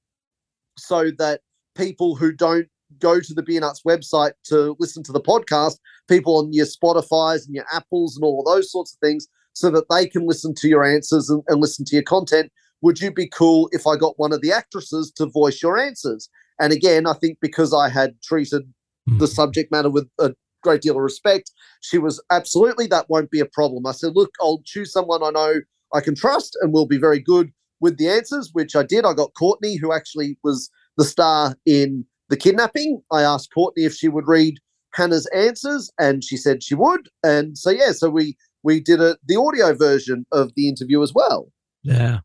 so 0.77 1.11
that 1.17 1.41
people 1.75 2.15
who 2.15 2.31
don't 2.31 2.67
go 2.99 3.19
to 3.19 3.33
the 3.33 3.43
Beer 3.43 3.61
Nuts 3.61 3.81
website 3.87 4.33
to 4.45 4.75
listen 4.79 5.03
to 5.03 5.11
the 5.11 5.21
podcast, 5.21 5.77
people 6.07 6.37
on 6.37 6.53
your 6.53 6.65
Spotify's 6.65 7.45
and 7.45 7.55
your 7.55 7.65
Apples 7.71 8.15
and 8.15 8.23
all 8.23 8.43
those 8.43 8.71
sorts 8.71 8.93
of 8.93 8.99
things, 8.99 9.27
so 9.53 9.69
that 9.71 9.89
they 9.89 10.07
can 10.07 10.27
listen 10.27 10.53
to 10.55 10.67
your 10.67 10.83
answers 10.83 11.29
and, 11.29 11.43
and 11.47 11.59
listen 11.61 11.85
to 11.85 11.95
your 11.95 12.03
content. 12.03 12.51
Would 12.81 13.01
you 13.01 13.11
be 13.11 13.27
cool 13.27 13.69
if 13.71 13.85
I 13.85 13.95
got 13.95 14.17
one 14.17 14.33
of 14.33 14.41
the 14.41 14.51
actresses 14.51 15.11
to 15.17 15.25
voice 15.27 15.61
your 15.61 15.77
answers? 15.77 16.29
And 16.59 16.73
again, 16.73 17.05
I 17.05 17.13
think 17.13 17.37
because 17.41 17.73
I 17.73 17.89
had 17.89 18.19
treated 18.23 18.63
mm. 19.09 19.19
the 19.19 19.27
subject 19.27 19.71
matter 19.71 19.89
with 19.89 20.07
a 20.19 20.33
great 20.63 20.81
deal 20.81 20.95
of 20.95 21.01
respect. 21.01 21.51
She 21.81 21.97
was 21.97 22.23
absolutely, 22.29 22.87
that 22.87 23.09
won't 23.09 23.31
be 23.31 23.39
a 23.39 23.45
problem. 23.45 23.85
I 23.85 23.91
said, 23.91 24.13
look, 24.15 24.31
I'll 24.39 24.61
choose 24.65 24.91
someone 24.91 25.23
I 25.23 25.31
know 25.31 25.55
I 25.93 26.01
can 26.01 26.15
trust 26.15 26.57
and 26.61 26.71
will 26.71 26.85
be 26.85 26.97
very 26.97 27.19
good 27.19 27.51
with 27.79 27.97
the 27.97 28.09
answers, 28.09 28.51
which 28.53 28.75
I 28.75 28.83
did. 28.83 29.05
I 29.05 29.13
got 29.13 29.33
Courtney, 29.33 29.75
who 29.75 29.91
actually 29.91 30.37
was 30.43 30.69
the 30.97 31.03
star 31.03 31.55
in 31.65 32.05
the 32.29 32.37
kidnapping. 32.37 33.01
I 33.11 33.23
asked 33.23 33.53
Courtney 33.53 33.85
if 33.85 33.93
she 33.93 34.07
would 34.07 34.27
read 34.27 34.59
Hannah's 34.93 35.27
answers, 35.33 35.91
and 35.99 36.23
she 36.23 36.37
said 36.37 36.63
she 36.63 36.75
would. 36.75 37.09
And 37.23 37.57
so 37.57 37.69
yeah, 37.69 37.91
so 37.91 38.09
we 38.09 38.35
we 38.63 38.79
did 38.79 39.01
a 39.01 39.17
the 39.27 39.35
audio 39.35 39.73
version 39.73 40.25
of 40.31 40.53
the 40.55 40.67
interview 40.67 41.01
as 41.01 41.13
well. 41.13 41.51
Yeah. 41.83 42.19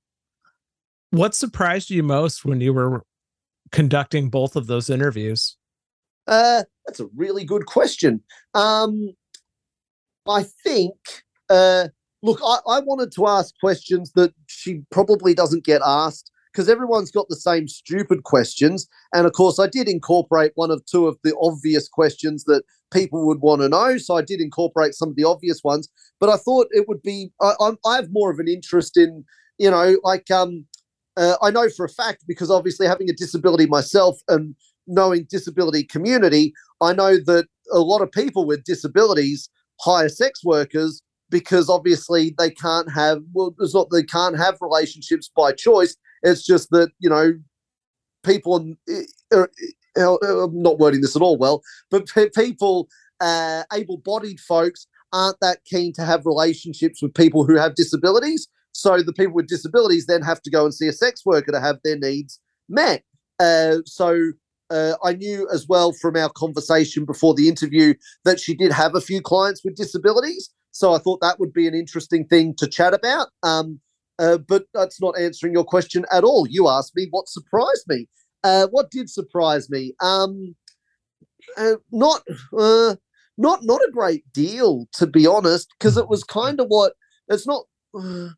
What 1.10 1.34
surprised 1.34 1.90
you 1.90 2.02
most 2.02 2.44
when 2.44 2.60
you 2.60 2.74
were 2.74 3.02
conducting 3.72 4.28
both 4.28 4.56
of 4.56 4.66
those 4.66 4.90
interviews? 4.90 5.56
Uh, 6.26 6.64
that's 6.84 7.00
a 7.00 7.06
really 7.16 7.44
good 7.44 7.66
question. 7.66 8.20
Um, 8.54 9.14
I 10.28 10.44
think, 10.64 10.94
uh, 11.48 11.88
look, 12.22 12.40
I, 12.44 12.58
I 12.68 12.80
wanted 12.80 13.12
to 13.12 13.28
ask 13.28 13.54
questions 13.60 14.12
that 14.12 14.34
she 14.46 14.82
probably 14.90 15.34
doesn't 15.34 15.64
get 15.64 15.82
asked 15.84 16.30
because 16.57 16.70
everyone's 16.70 17.11
got 17.11 17.28
the 17.28 17.36
same 17.36 17.68
stupid 17.68 18.22
questions. 18.22 18.88
And 19.12 19.26
of 19.26 19.34
course, 19.34 19.59
I 19.59 19.66
did 19.66 19.90
incorporate 19.90 20.52
one 20.54 20.70
of 20.70 20.82
two 20.86 21.07
of 21.07 21.18
the 21.22 21.36
obvious 21.38 21.86
questions 21.86 22.44
that 22.44 22.62
people 22.90 23.26
would 23.26 23.40
want 23.40 23.61
to 23.61 23.68
know. 23.68 23.98
So 23.98 24.16
I 24.16 24.22
did 24.22 24.40
incorporate 24.40 24.94
some 24.94 25.11
of 25.11 25.16
the 25.16 25.24
obvious 25.24 25.62
ones, 25.62 25.86
but 26.18 26.30
I 26.30 26.38
thought 26.38 26.68
it 26.70 26.88
would 26.88 27.02
be, 27.02 27.30
I, 27.42 27.52
I 27.84 27.96
have 27.96 28.09
more 28.11 28.30
of 28.30 28.38
an 28.38 28.48
interest 28.48 28.96
in, 28.96 29.22
you 29.59 29.70
know, 29.70 29.98
like, 30.02 30.30
um, 30.30 30.64
uh, 31.18 31.36
I 31.42 31.50
know 31.50 31.68
for 31.68 31.84
a 31.84 31.90
fact 31.90 32.24
because 32.26 32.50
obviously 32.50 32.86
having 32.86 33.11
a 33.11 33.14
disability 33.14 33.66
myself 33.66 34.18
and 34.28 34.54
knowing 34.86 35.26
disability 35.28 35.84
community, 35.84 36.54
I 36.80 36.94
know 36.94 37.18
that 37.26 37.48
a 37.70 37.80
lot 37.80 38.00
of 38.00 38.11
people 38.12 38.46
with 38.46 38.64
disabilities 38.64 39.50
hire 39.80 40.09
sex 40.09 40.42
workers 40.42 41.02
because 41.28 41.68
obviously 41.68 42.34
they 42.38 42.50
can't 42.50 42.90
have 42.90 43.20
well 43.32 43.54
it's 43.59 43.74
not 43.74 43.88
they 43.90 44.04
can't 44.04 44.38
have 44.38 44.57
relationships 44.61 45.28
by 45.36 45.52
choice 45.52 45.96
it's 46.22 46.44
just 46.44 46.70
that 46.70 46.90
you 46.98 47.08
know 47.08 47.32
people 48.22 48.74
are, 49.32 49.48
are, 49.98 50.20
i'm 50.42 50.62
not 50.62 50.78
wording 50.78 51.00
this 51.00 51.16
at 51.16 51.22
all 51.22 51.36
well 51.36 51.62
but 51.90 52.08
people 52.34 52.88
uh, 53.18 53.62
able-bodied 53.72 54.38
folks 54.40 54.86
aren't 55.12 55.40
that 55.40 55.64
keen 55.64 55.90
to 55.90 56.04
have 56.04 56.26
relationships 56.26 57.00
with 57.00 57.14
people 57.14 57.44
who 57.44 57.56
have 57.56 57.74
disabilities 57.74 58.46
so 58.72 59.00
the 59.00 59.12
people 59.12 59.32
with 59.32 59.46
disabilities 59.46 60.04
then 60.04 60.20
have 60.20 60.42
to 60.42 60.50
go 60.50 60.64
and 60.64 60.74
see 60.74 60.86
a 60.86 60.92
sex 60.92 61.24
worker 61.24 61.50
to 61.50 61.60
have 61.60 61.78
their 61.82 61.96
needs 61.96 62.40
met 62.68 63.02
uh, 63.38 63.78
so 63.86 64.32
uh, 64.70 64.94
I 65.04 65.12
knew 65.12 65.48
as 65.52 65.66
well 65.68 65.92
from 65.92 66.16
our 66.16 66.30
conversation 66.30 67.04
before 67.04 67.34
the 67.34 67.48
interview 67.48 67.94
that 68.24 68.40
she 68.40 68.54
did 68.54 68.72
have 68.72 68.94
a 68.94 69.00
few 69.00 69.20
clients 69.20 69.62
with 69.64 69.76
disabilities. 69.76 70.50
So 70.72 70.92
I 70.92 70.98
thought 70.98 71.20
that 71.20 71.38
would 71.40 71.52
be 71.52 71.66
an 71.66 71.74
interesting 71.74 72.26
thing 72.26 72.54
to 72.56 72.66
chat 72.66 72.92
about. 72.92 73.28
Um, 73.42 73.80
uh, 74.18 74.38
but 74.38 74.64
that's 74.74 75.00
not 75.00 75.18
answering 75.18 75.52
your 75.52 75.64
question 75.64 76.04
at 76.12 76.24
all. 76.24 76.46
You 76.48 76.68
asked 76.68 76.96
me 76.96 77.08
what 77.10 77.28
surprised 77.28 77.84
me. 77.88 78.08
Uh, 78.44 78.66
what 78.70 78.90
did 78.90 79.10
surprise 79.10 79.68
me? 79.70 79.94
Um, 80.00 80.54
uh, 81.56 81.76
not, 81.92 82.22
uh, 82.56 82.96
not, 83.38 83.64
not 83.64 83.80
a 83.80 83.90
great 83.92 84.24
deal, 84.32 84.88
to 84.94 85.06
be 85.06 85.26
honest, 85.26 85.68
because 85.78 85.96
it 85.96 86.08
was 86.08 86.24
kind 86.24 86.60
of 86.60 86.66
what 86.68 86.92
it's 87.28 87.46
not. 87.46 87.64
Uh, 87.94 88.28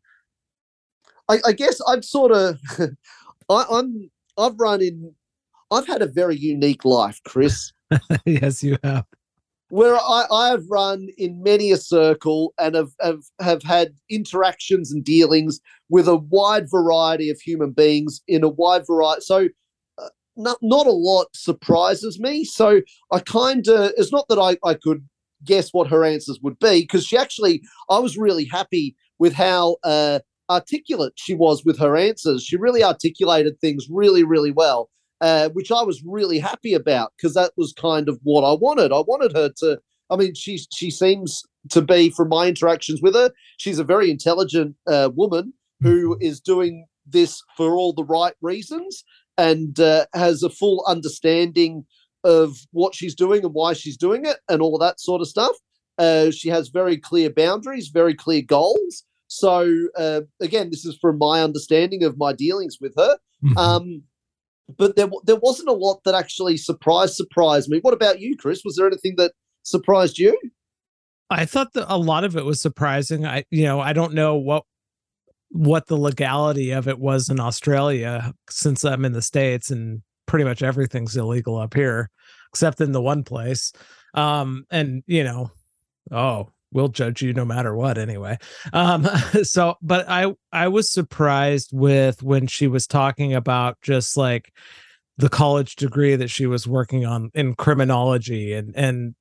I, 1.27 1.39
I 1.45 1.51
guess 1.51 1.79
I've 1.87 2.05
sort 2.05 2.31
of, 2.31 2.59
I'm, 3.49 4.09
I've 4.37 4.59
run 4.59 4.81
in 4.81 5.13
I've 5.71 5.87
had 5.87 6.01
a 6.01 6.07
very 6.07 6.35
unique 6.35 6.83
life, 6.83 7.21
Chris. 7.25 7.71
yes, 8.25 8.63
you 8.63 8.77
have. 8.83 9.05
Where 9.69 9.95
I, 9.95 10.25
I 10.31 10.49
have 10.49 10.63
run 10.69 11.09
in 11.17 11.43
many 11.43 11.71
a 11.71 11.77
circle 11.77 12.53
and 12.59 12.75
have, 12.75 12.91
have, 13.01 13.21
have 13.39 13.63
had 13.63 13.93
interactions 14.09 14.91
and 14.91 15.03
dealings 15.03 15.59
with 15.89 16.07
a 16.07 16.17
wide 16.17 16.69
variety 16.69 17.29
of 17.29 17.39
human 17.39 17.71
beings 17.71 18.21
in 18.27 18.43
a 18.43 18.49
wide 18.49 18.85
variety. 18.87 19.21
So, 19.21 19.47
uh, 19.97 20.09
not, 20.35 20.57
not 20.61 20.87
a 20.87 20.91
lot 20.91 21.27
surprises 21.33 22.19
me. 22.19 22.43
So, 22.45 22.81
I 23.11 23.19
kind 23.19 23.67
of, 23.67 23.91
it's 23.97 24.11
not 24.11 24.27
that 24.29 24.39
I, 24.39 24.57
I 24.67 24.73
could 24.73 25.07
guess 25.45 25.71
what 25.71 25.87
her 25.87 26.03
answers 26.03 26.39
would 26.41 26.57
be 26.59 26.81
because 26.81 27.05
she 27.05 27.17
actually, 27.17 27.61
I 27.89 27.99
was 27.99 28.17
really 28.17 28.45
happy 28.45 28.95
with 29.19 29.33
how 29.33 29.77
uh, 29.83 30.19
articulate 30.49 31.13
she 31.15 31.35
was 31.35 31.63
with 31.63 31.77
her 31.77 31.95
answers. 31.95 32.43
She 32.43 32.57
really 32.57 32.83
articulated 32.83 33.59
things 33.59 33.87
really, 33.89 34.23
really 34.23 34.51
well 34.51 34.89
uh, 35.21 35.49
which 35.49 35.71
I 35.71 35.83
was 35.83 36.03
really 36.05 36.39
happy 36.39 36.73
about 36.73 37.13
because 37.17 37.33
that 37.33 37.51
was 37.57 37.73
kind 37.73 38.09
of 38.09 38.19
what 38.23 38.43
I 38.43 38.53
wanted. 38.53 38.91
I 38.91 39.01
wanted 39.01 39.35
her 39.35 39.49
to. 39.57 39.79
I 40.09 40.15
mean, 40.15 40.33
she 40.33 40.59
she 40.73 40.89
seems 40.89 41.43
to 41.69 41.81
be, 41.81 42.09
from 42.09 42.29
my 42.29 42.47
interactions 42.47 43.01
with 43.01 43.13
her, 43.15 43.31
she's 43.57 43.79
a 43.79 43.83
very 43.83 44.09
intelligent 44.09 44.75
uh, 44.87 45.09
woman 45.13 45.53
who 45.81 46.17
mm-hmm. 46.17 46.33
doing 46.45 46.85
this 47.05 47.41
for 47.57 47.75
all 47.75 47.93
the 47.93 48.03
right 48.03 48.33
reasons 48.41 49.03
and 49.37 49.79
uh, 49.79 50.05
has 50.13 50.43
a 50.43 50.49
full 50.49 50.83
understanding 50.87 51.85
of 52.23 52.57
what 52.71 52.93
she's 52.93 53.15
doing 53.15 53.43
and 53.43 53.53
why 53.53 53.73
she's 53.73 53.97
doing 53.97 54.25
it 54.25 54.37
and 54.49 54.61
all 54.61 54.77
that 54.77 54.99
sort 54.99 55.21
of 55.21 55.27
stuff. 55.27 55.55
Uh, 55.97 56.31
she 56.31 56.49
has 56.49 56.69
very 56.69 56.97
clear 56.97 57.29
boundaries, 57.29 57.89
very 57.89 58.13
clear 58.13 58.41
goals. 58.41 59.03
So 59.27 59.87
uh, 59.97 60.21
again, 60.41 60.69
this 60.71 60.85
is 60.85 60.97
from 60.99 61.17
my 61.17 61.41
understanding 61.41 62.03
of 62.03 62.17
my 62.17 62.33
dealings 62.33 62.77
with 62.81 62.93
her. 62.97 63.17
Mm-hmm. 63.43 63.57
Um, 63.57 64.03
but 64.77 64.95
there 64.95 65.09
there 65.25 65.37
wasn't 65.37 65.69
a 65.69 65.73
lot 65.73 66.03
that 66.03 66.15
actually 66.15 66.57
surprised 66.57 67.15
surprised 67.15 67.69
me. 67.69 67.79
What 67.81 67.93
about 67.93 68.19
you, 68.19 68.35
Chris? 68.37 68.61
Was 68.63 68.75
there 68.75 68.87
anything 68.87 69.15
that 69.17 69.33
surprised 69.63 70.17
you? 70.17 70.37
I 71.29 71.45
thought 71.45 71.73
that 71.73 71.85
a 71.93 71.97
lot 71.97 72.23
of 72.23 72.35
it 72.35 72.45
was 72.45 72.61
surprising. 72.61 73.25
I, 73.25 73.45
you 73.51 73.63
know, 73.63 73.79
I 73.79 73.93
don't 73.93 74.13
know 74.13 74.35
what 74.35 74.63
what 75.51 75.87
the 75.87 75.97
legality 75.97 76.71
of 76.71 76.87
it 76.87 76.99
was 76.99 77.29
in 77.29 77.39
Australia 77.39 78.33
since 78.49 78.83
I'm 78.83 79.05
in 79.05 79.13
the 79.13 79.21
states 79.21 79.71
and 79.71 80.01
pretty 80.27 80.45
much 80.45 80.61
everything's 80.61 81.17
illegal 81.17 81.57
up 81.57 81.73
here 81.73 82.11
except 82.53 82.81
in 82.81 82.91
the 82.91 83.01
one 83.01 83.23
place. 83.23 83.71
Um, 84.13 84.65
and 84.71 85.03
you 85.07 85.23
know, 85.23 85.51
oh, 86.11 86.51
we'll 86.71 86.89
judge 86.89 87.21
you 87.21 87.33
no 87.33 87.45
matter 87.45 87.75
what 87.75 87.97
anyway. 87.97 88.37
Um, 88.73 89.05
so, 89.43 89.75
but 89.81 90.07
I 90.09 90.33
I 90.51 90.67
was 90.67 90.91
surprised 90.91 91.71
with 91.73 92.23
when 92.23 92.47
she 92.47 92.67
was 92.67 92.87
talking 92.87 93.33
about 93.33 93.77
just 93.81 94.17
like 94.17 94.53
the 95.19 95.29
college 95.29 95.75
degree 95.75 96.15
that 96.15 96.29
she 96.29 96.45
was 96.45 96.65
working 96.65 97.05
on 97.05 97.29
in 97.33 97.53
criminology 97.53 98.53
and 98.53 98.73
and 98.75 99.15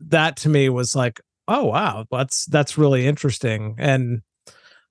that 0.00 0.36
to 0.36 0.48
me 0.48 0.68
was 0.68 0.94
like 0.94 1.20
oh 1.48 1.64
wow 1.64 2.06
that's 2.10 2.46
that's 2.46 2.78
really 2.78 3.04
interesting 3.04 3.74
and 3.78 4.22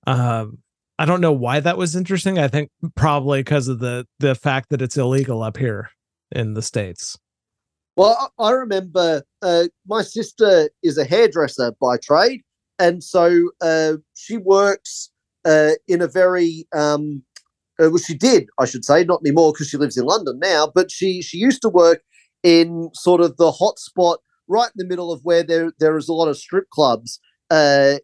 um 0.06 0.58
i 1.00 1.06
don't 1.06 1.22
know 1.22 1.32
why 1.32 1.62
that 1.62 1.78
was 1.78 1.96
interesting 1.96 2.38
i 2.38 2.50
think 2.50 2.70
probably 2.94 3.40
because 3.40 3.70
of 3.70 3.80
the 3.80 4.06
the 4.20 4.36
fact 4.36 4.70
that 4.70 4.82
it's 4.82 4.98
illegal 4.98 5.42
up 5.42 5.56
here 5.56 5.90
in 6.34 6.54
the 6.56 6.62
states 6.62 7.18
well 7.96 8.32
i 8.40 8.52
remember 8.52 9.24
uh, 9.42 9.66
my 9.88 10.02
sister 10.02 10.70
is 10.82 10.98
a 10.98 11.06
hairdresser 11.06 11.74
by 11.80 11.98
trade 11.98 12.42
and 12.80 13.04
so 13.04 13.50
uh, 13.62 13.94
she 14.16 14.38
works 14.38 15.12
uh, 15.46 15.72
in 15.88 16.02
a 16.02 16.08
very 16.08 16.66
um, 16.74 17.24
uh, 17.82 17.90
well, 17.90 17.98
she 17.98 18.16
did, 18.16 18.48
I 18.60 18.66
should 18.66 18.86
say, 18.86 19.04
not 19.04 19.22
anymore 19.26 19.52
because 19.52 19.68
she 19.68 19.78
lives 19.78 19.98
in 19.98 20.06
London 20.06 20.40
now. 20.40 20.72
But 20.74 20.92
she 20.92 21.22
she 21.22 21.38
used 21.38 21.62
to 21.64 21.70
work 21.70 22.02
in 22.44 22.90
sort 22.94 23.22
of 23.22 23.38
the 23.38 23.52
hot 23.52 23.80
spot 23.80 24.20
right 24.48 24.68
in 24.68 24.78
the 24.78 24.86
middle 24.86 25.12
of 25.12 25.22
where 25.24 25.44
there 25.44 25.72
there 25.80 25.98
is 25.98 26.08
a 26.08 26.14
lot 26.14 26.28
of 26.28 26.38
strip 26.38 26.70
clubs 26.70 27.20
uh, 27.50 27.96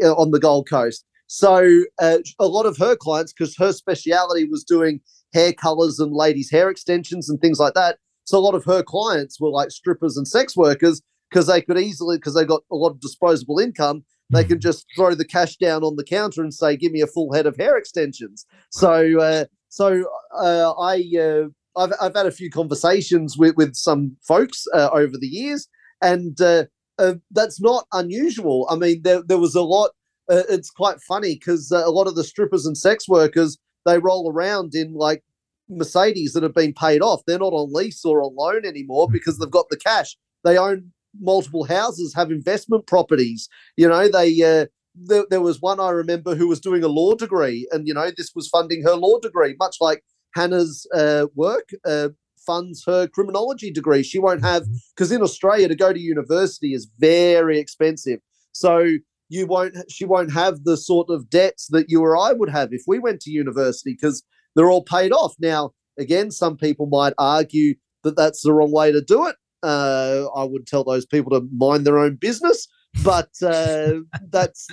on 0.00 0.30
the 0.30 0.40
Gold 0.40 0.68
Coast. 0.68 1.04
So 1.28 1.82
uh, 2.00 2.18
a 2.38 2.46
lot 2.46 2.66
of 2.66 2.76
her 2.78 2.96
clients, 2.96 3.32
because 3.32 3.56
her 3.56 3.72
speciality 3.72 4.46
was 4.46 4.64
doing 4.64 5.00
hair 5.32 5.52
colors 5.52 5.98
and 5.98 6.12
ladies' 6.12 6.50
hair 6.50 6.68
extensions 6.68 7.30
and 7.30 7.40
things 7.40 7.58
like 7.58 7.74
that. 7.74 7.98
So 8.24 8.38
a 8.38 8.40
lot 8.40 8.54
of 8.54 8.64
her 8.64 8.82
clients 8.82 9.40
were 9.40 9.50
like 9.50 9.70
strippers 9.70 10.16
and 10.16 10.26
sex 10.26 10.56
workers 10.56 11.02
because 11.30 11.46
they 11.46 11.62
could 11.62 11.78
easily, 11.78 12.18
because 12.18 12.34
they 12.34 12.44
got 12.44 12.62
a 12.70 12.76
lot 12.76 12.90
of 12.90 13.00
disposable 13.00 13.58
income, 13.58 14.04
they 14.32 14.44
can 14.44 14.60
just 14.60 14.86
throw 14.96 15.14
the 15.14 15.26
cash 15.26 15.56
down 15.56 15.82
on 15.84 15.96
the 15.96 16.04
counter 16.04 16.42
and 16.42 16.54
say, 16.54 16.76
"Give 16.76 16.90
me 16.90 17.02
a 17.02 17.06
full 17.06 17.32
head 17.32 17.46
of 17.46 17.56
hair 17.56 17.76
extensions." 17.76 18.46
So, 18.70 19.20
uh, 19.20 19.44
so 19.68 20.04
uh, 20.34 20.72
I, 20.72 21.04
uh, 21.18 21.48
I've, 21.76 21.92
I've 22.00 22.16
had 22.16 22.26
a 22.26 22.30
few 22.32 22.50
conversations 22.50 23.36
with 23.36 23.56
with 23.56 23.74
some 23.74 24.16
folks 24.26 24.64
uh, 24.74 24.88
over 24.92 25.18
the 25.18 25.26
years, 25.26 25.68
and 26.00 26.40
uh, 26.40 26.64
uh, 26.98 27.14
that's 27.30 27.60
not 27.60 27.86
unusual. 27.92 28.66
I 28.70 28.76
mean, 28.76 29.02
there 29.02 29.22
there 29.22 29.38
was 29.38 29.54
a 29.54 29.62
lot. 29.62 29.90
it's 30.28 30.70
quite 30.70 31.00
funny 31.02 31.34
because 31.34 31.70
a 31.70 31.90
lot 31.90 32.06
of 32.06 32.14
the 32.14 32.24
strippers 32.24 32.64
and 32.64 32.76
sex 32.76 33.06
workers 33.06 33.58
they 33.84 33.98
roll 33.98 34.30
around 34.32 34.74
in 34.74 34.94
like 34.94 35.22
Mercedes 35.68 36.32
that 36.32 36.42
have 36.42 36.54
been 36.54 36.72
paid 36.72 37.02
off. 37.02 37.22
They're 37.26 37.38
not 37.38 37.52
on 37.52 37.72
lease 37.72 38.04
or 38.04 38.22
on 38.22 38.34
loan 38.36 38.64
anymore 38.64 39.08
because 39.10 39.38
they've 39.38 39.50
got 39.50 39.68
the 39.70 39.76
cash. 39.76 40.16
They 40.44 40.58
own 40.58 40.92
multiple 41.20 41.64
houses, 41.64 42.14
have 42.14 42.30
investment 42.30 42.86
properties. 42.86 43.48
You 43.76 43.88
know, 43.88 44.08
they 44.08 44.42
uh, 44.42 44.66
there, 44.94 45.24
there 45.30 45.40
was 45.40 45.60
one 45.60 45.80
I 45.80 45.90
remember 45.90 46.34
who 46.34 46.48
was 46.48 46.60
doing 46.60 46.82
a 46.82 46.88
law 46.88 47.14
degree, 47.14 47.68
and 47.70 47.86
you 47.86 47.94
know, 47.94 48.10
this 48.16 48.32
was 48.34 48.48
funding 48.48 48.82
her 48.82 48.94
law 48.94 49.18
degree, 49.18 49.54
much 49.58 49.76
like 49.80 50.02
Hannah's 50.34 50.86
uh, 50.94 51.26
work 51.34 51.70
uh, 51.84 52.08
funds 52.44 52.82
her 52.86 53.06
criminology 53.06 53.70
degree. 53.70 54.02
She 54.02 54.18
won't 54.18 54.42
have 54.42 54.64
because 54.94 55.08
mm-hmm. 55.08 55.16
in 55.16 55.22
Australia 55.22 55.68
to 55.68 55.74
go 55.74 55.92
to 55.92 56.00
university 56.00 56.74
is 56.74 56.90
very 56.98 57.58
expensive. 57.58 58.20
So 58.52 58.96
you 59.28 59.46
won't 59.46 59.76
she 59.90 60.04
won't 60.04 60.32
have 60.32 60.64
the 60.64 60.76
sort 60.76 61.08
of 61.08 61.30
debts 61.30 61.68
that 61.68 61.88
you 61.88 62.02
or 62.02 62.16
I 62.16 62.32
would 62.32 62.50
have 62.50 62.72
if 62.72 62.82
we 62.86 62.98
went 62.98 63.20
to 63.22 63.30
university 63.30 63.92
because 63.92 64.22
they're 64.54 64.70
all 64.70 64.84
paid 64.84 65.12
off. 65.12 65.34
Now, 65.38 65.72
again, 65.98 66.30
some 66.30 66.56
people 66.56 66.86
might 66.86 67.14
argue 67.18 67.74
that 68.04 68.16
that's 68.16 68.42
the 68.42 68.52
wrong 68.52 68.72
way 68.72 68.92
to 68.92 69.00
do 69.00 69.26
it. 69.26 69.36
Uh, 69.62 70.26
I 70.34 70.44
would 70.44 70.66
tell 70.66 70.84
those 70.84 71.06
people 71.06 71.30
to 71.30 71.46
mind 71.54 71.86
their 71.86 71.98
own 71.98 72.16
business, 72.16 72.66
but 73.04 73.30
uh, 73.42 74.00
that's 74.30 74.66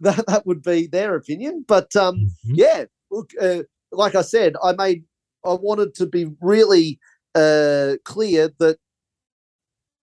that 0.00 0.24
that 0.26 0.46
would 0.46 0.62
be 0.62 0.86
their 0.86 1.14
opinion. 1.14 1.64
But 1.66 1.94
um, 1.96 2.16
mm-hmm. 2.16 2.54
yeah, 2.54 2.84
look, 3.10 3.30
uh, 3.40 3.62
like 3.92 4.14
I 4.14 4.22
said, 4.22 4.54
I 4.62 4.72
made 4.72 5.04
I 5.44 5.54
wanted 5.54 5.94
to 5.94 6.06
be 6.06 6.26
really 6.40 6.98
uh, 7.34 7.94
clear 8.04 8.50
that 8.58 8.78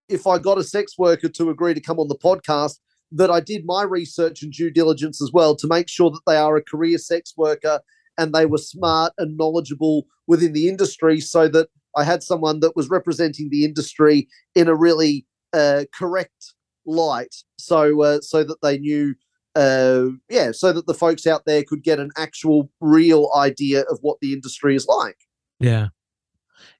if 0.08 0.26
I 0.26 0.38
got 0.38 0.58
a 0.58 0.64
sex 0.64 0.98
worker 0.98 1.28
to 1.28 1.50
agree 1.50 1.74
to 1.74 1.80
come 1.80 1.98
on 1.98 2.08
the 2.08 2.18
podcast, 2.18 2.78
that 3.12 3.30
I 3.30 3.40
did 3.40 3.64
my 3.64 3.82
research 3.82 4.42
and 4.42 4.52
due 4.52 4.70
diligence 4.70 5.22
as 5.22 5.30
well 5.32 5.54
to 5.56 5.66
make 5.66 5.88
sure 5.88 6.10
that 6.10 6.20
they 6.26 6.36
are 6.36 6.56
a 6.56 6.62
career 6.62 6.98
sex 6.98 7.32
worker 7.36 7.80
and 8.18 8.32
they 8.32 8.46
were 8.46 8.58
smart 8.58 9.12
and 9.18 9.36
knowledgeable 9.36 10.06
within 10.26 10.52
the 10.52 10.68
industry 10.68 11.20
so 11.20 11.48
that 11.48 11.68
I 11.96 12.04
had 12.04 12.22
someone 12.22 12.60
that 12.60 12.76
was 12.76 12.88
representing 12.88 13.50
the 13.50 13.64
industry 13.64 14.28
in 14.54 14.68
a 14.68 14.74
really 14.74 15.26
uh, 15.52 15.84
correct 15.94 16.54
light, 16.86 17.34
so 17.58 18.02
uh, 18.02 18.20
so 18.20 18.44
that 18.44 18.60
they 18.62 18.78
knew, 18.78 19.14
uh, 19.54 20.06
yeah, 20.28 20.50
so 20.52 20.72
that 20.72 20.86
the 20.86 20.94
folks 20.94 21.26
out 21.26 21.42
there 21.46 21.62
could 21.62 21.82
get 21.82 22.00
an 22.00 22.10
actual, 22.16 22.70
real 22.80 23.30
idea 23.36 23.82
of 23.82 23.98
what 24.02 24.18
the 24.20 24.32
industry 24.32 24.74
is 24.74 24.86
like. 24.86 25.16
Yeah, 25.60 25.88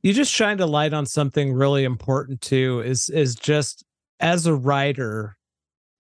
you 0.03 0.13
just 0.13 0.33
shined 0.33 0.61
a 0.61 0.67
light 0.67 0.93
on 0.93 1.07
something 1.07 1.53
really 1.53 1.85
important 1.85 2.41
too. 2.41 2.83
Is 2.85 3.09
is 3.09 3.35
just 3.35 3.85
as 4.21 4.47
a 4.47 4.55
writer 4.55 5.37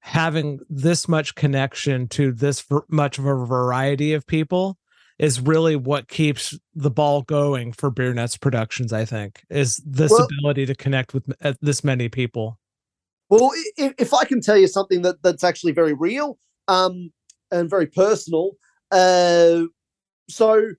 having 0.01 0.61
this 0.69 1.09
much 1.09 1.35
connection 1.35 2.07
to 2.09 2.31
this 2.33 2.65
much 2.89 3.19
of 3.19 3.25
a 3.25 3.47
variety 3.47 4.13
of 4.13 4.27
people 4.27 4.77
is 5.19 5.41
really 5.41 5.77
what 5.77 6.09
keeps 6.09 6.59
the 6.75 6.91
ball 6.91 7.23
going 7.23 7.73
for 7.73 7.91
Beer 7.91 8.13
Nuts 8.13 8.37
Productions. 8.37 8.93
I 8.93 9.05
think 9.05 9.43
is 9.51 9.83
this 9.85 10.11
well, 10.11 10.27
ability 10.39 10.67
to 10.67 10.75
connect 10.75 11.15
with 11.15 11.31
uh, 11.43 11.55
this 11.61 11.85
many 11.85 12.09
people. 12.09 12.59
Well, 13.31 13.51
if, 13.77 13.95
if, 13.99 14.15
I 14.15 14.25
can 14.25 14.41
tell 14.41 14.57
you 14.57 14.69
something 14.69 15.03
that 15.03 15.23
that's 15.23 15.43
actually 15.43 15.73
very 15.73 15.95
real 15.95 16.39
um, 16.69 17.11
and 17.51 17.71
very 17.71 17.87
personal, 17.87 18.53
uh, 18.91 19.63
so 20.29 20.73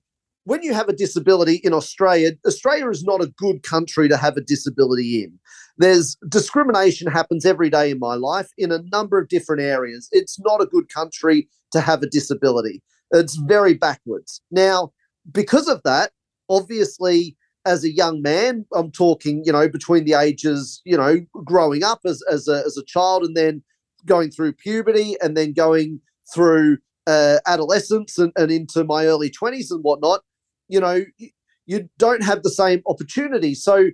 when 0.44 0.62
you 0.62 0.72
have 0.72 0.88
a 0.88 0.92
disability 0.92 1.56
in 1.64 1.72
Australia, 1.72 2.30
Australia 2.46 2.88
is 2.88 3.02
not 3.02 3.20
a 3.20 3.26
good 3.36 3.62
country 3.64 4.08
to 4.08 4.16
have 4.16 4.36
a 4.36 4.40
disability 4.40 5.24
in. 5.24 5.38
There's 5.76 6.16
discrimination 6.28 7.10
happens 7.10 7.44
every 7.44 7.68
day 7.68 7.90
in 7.90 7.98
my 7.98 8.14
life 8.14 8.48
in 8.56 8.70
a 8.70 8.80
number 8.92 9.18
of 9.18 9.28
different 9.28 9.60
areas. 9.60 10.08
It's 10.12 10.38
not 10.40 10.62
a 10.62 10.66
good 10.66 10.88
country 10.88 11.48
to 11.72 11.80
have 11.80 12.02
a 12.02 12.08
disability. 12.08 12.80
It's 13.12 13.36
very 13.36 13.74
backwards. 13.74 14.40
Now, 14.50 14.92
because 15.30 15.68
of 15.68 15.82
that, 15.84 16.12
obviously, 16.48 17.36
as 17.64 17.84
a 17.84 17.92
young 17.92 18.22
man, 18.22 18.64
I'm 18.74 18.90
talking, 18.92 19.42
you 19.44 19.52
know, 19.52 19.68
between 19.68 20.04
the 20.04 20.14
ages, 20.14 20.80
you 20.84 20.96
know, 20.96 21.20
growing 21.44 21.82
up 21.82 22.00
as, 22.04 22.22
as, 22.30 22.48
a, 22.48 22.62
as 22.64 22.76
a 22.76 22.84
child 22.84 23.24
and 23.24 23.36
then 23.36 23.62
going 24.04 24.30
through 24.30 24.52
puberty 24.52 25.16
and 25.20 25.36
then 25.36 25.52
going 25.52 26.00
through 26.32 26.78
uh, 27.06 27.38
adolescence 27.46 28.18
and, 28.18 28.32
and 28.36 28.50
into 28.50 28.84
my 28.84 29.06
early 29.06 29.30
20s 29.30 29.70
and 29.70 29.82
whatnot, 29.82 30.20
you 30.68 30.80
know, 30.80 31.04
you 31.66 31.88
don't 31.98 32.22
have 32.22 32.42
the 32.42 32.50
same 32.50 32.82
opportunity. 32.86 33.54
So 33.54 33.90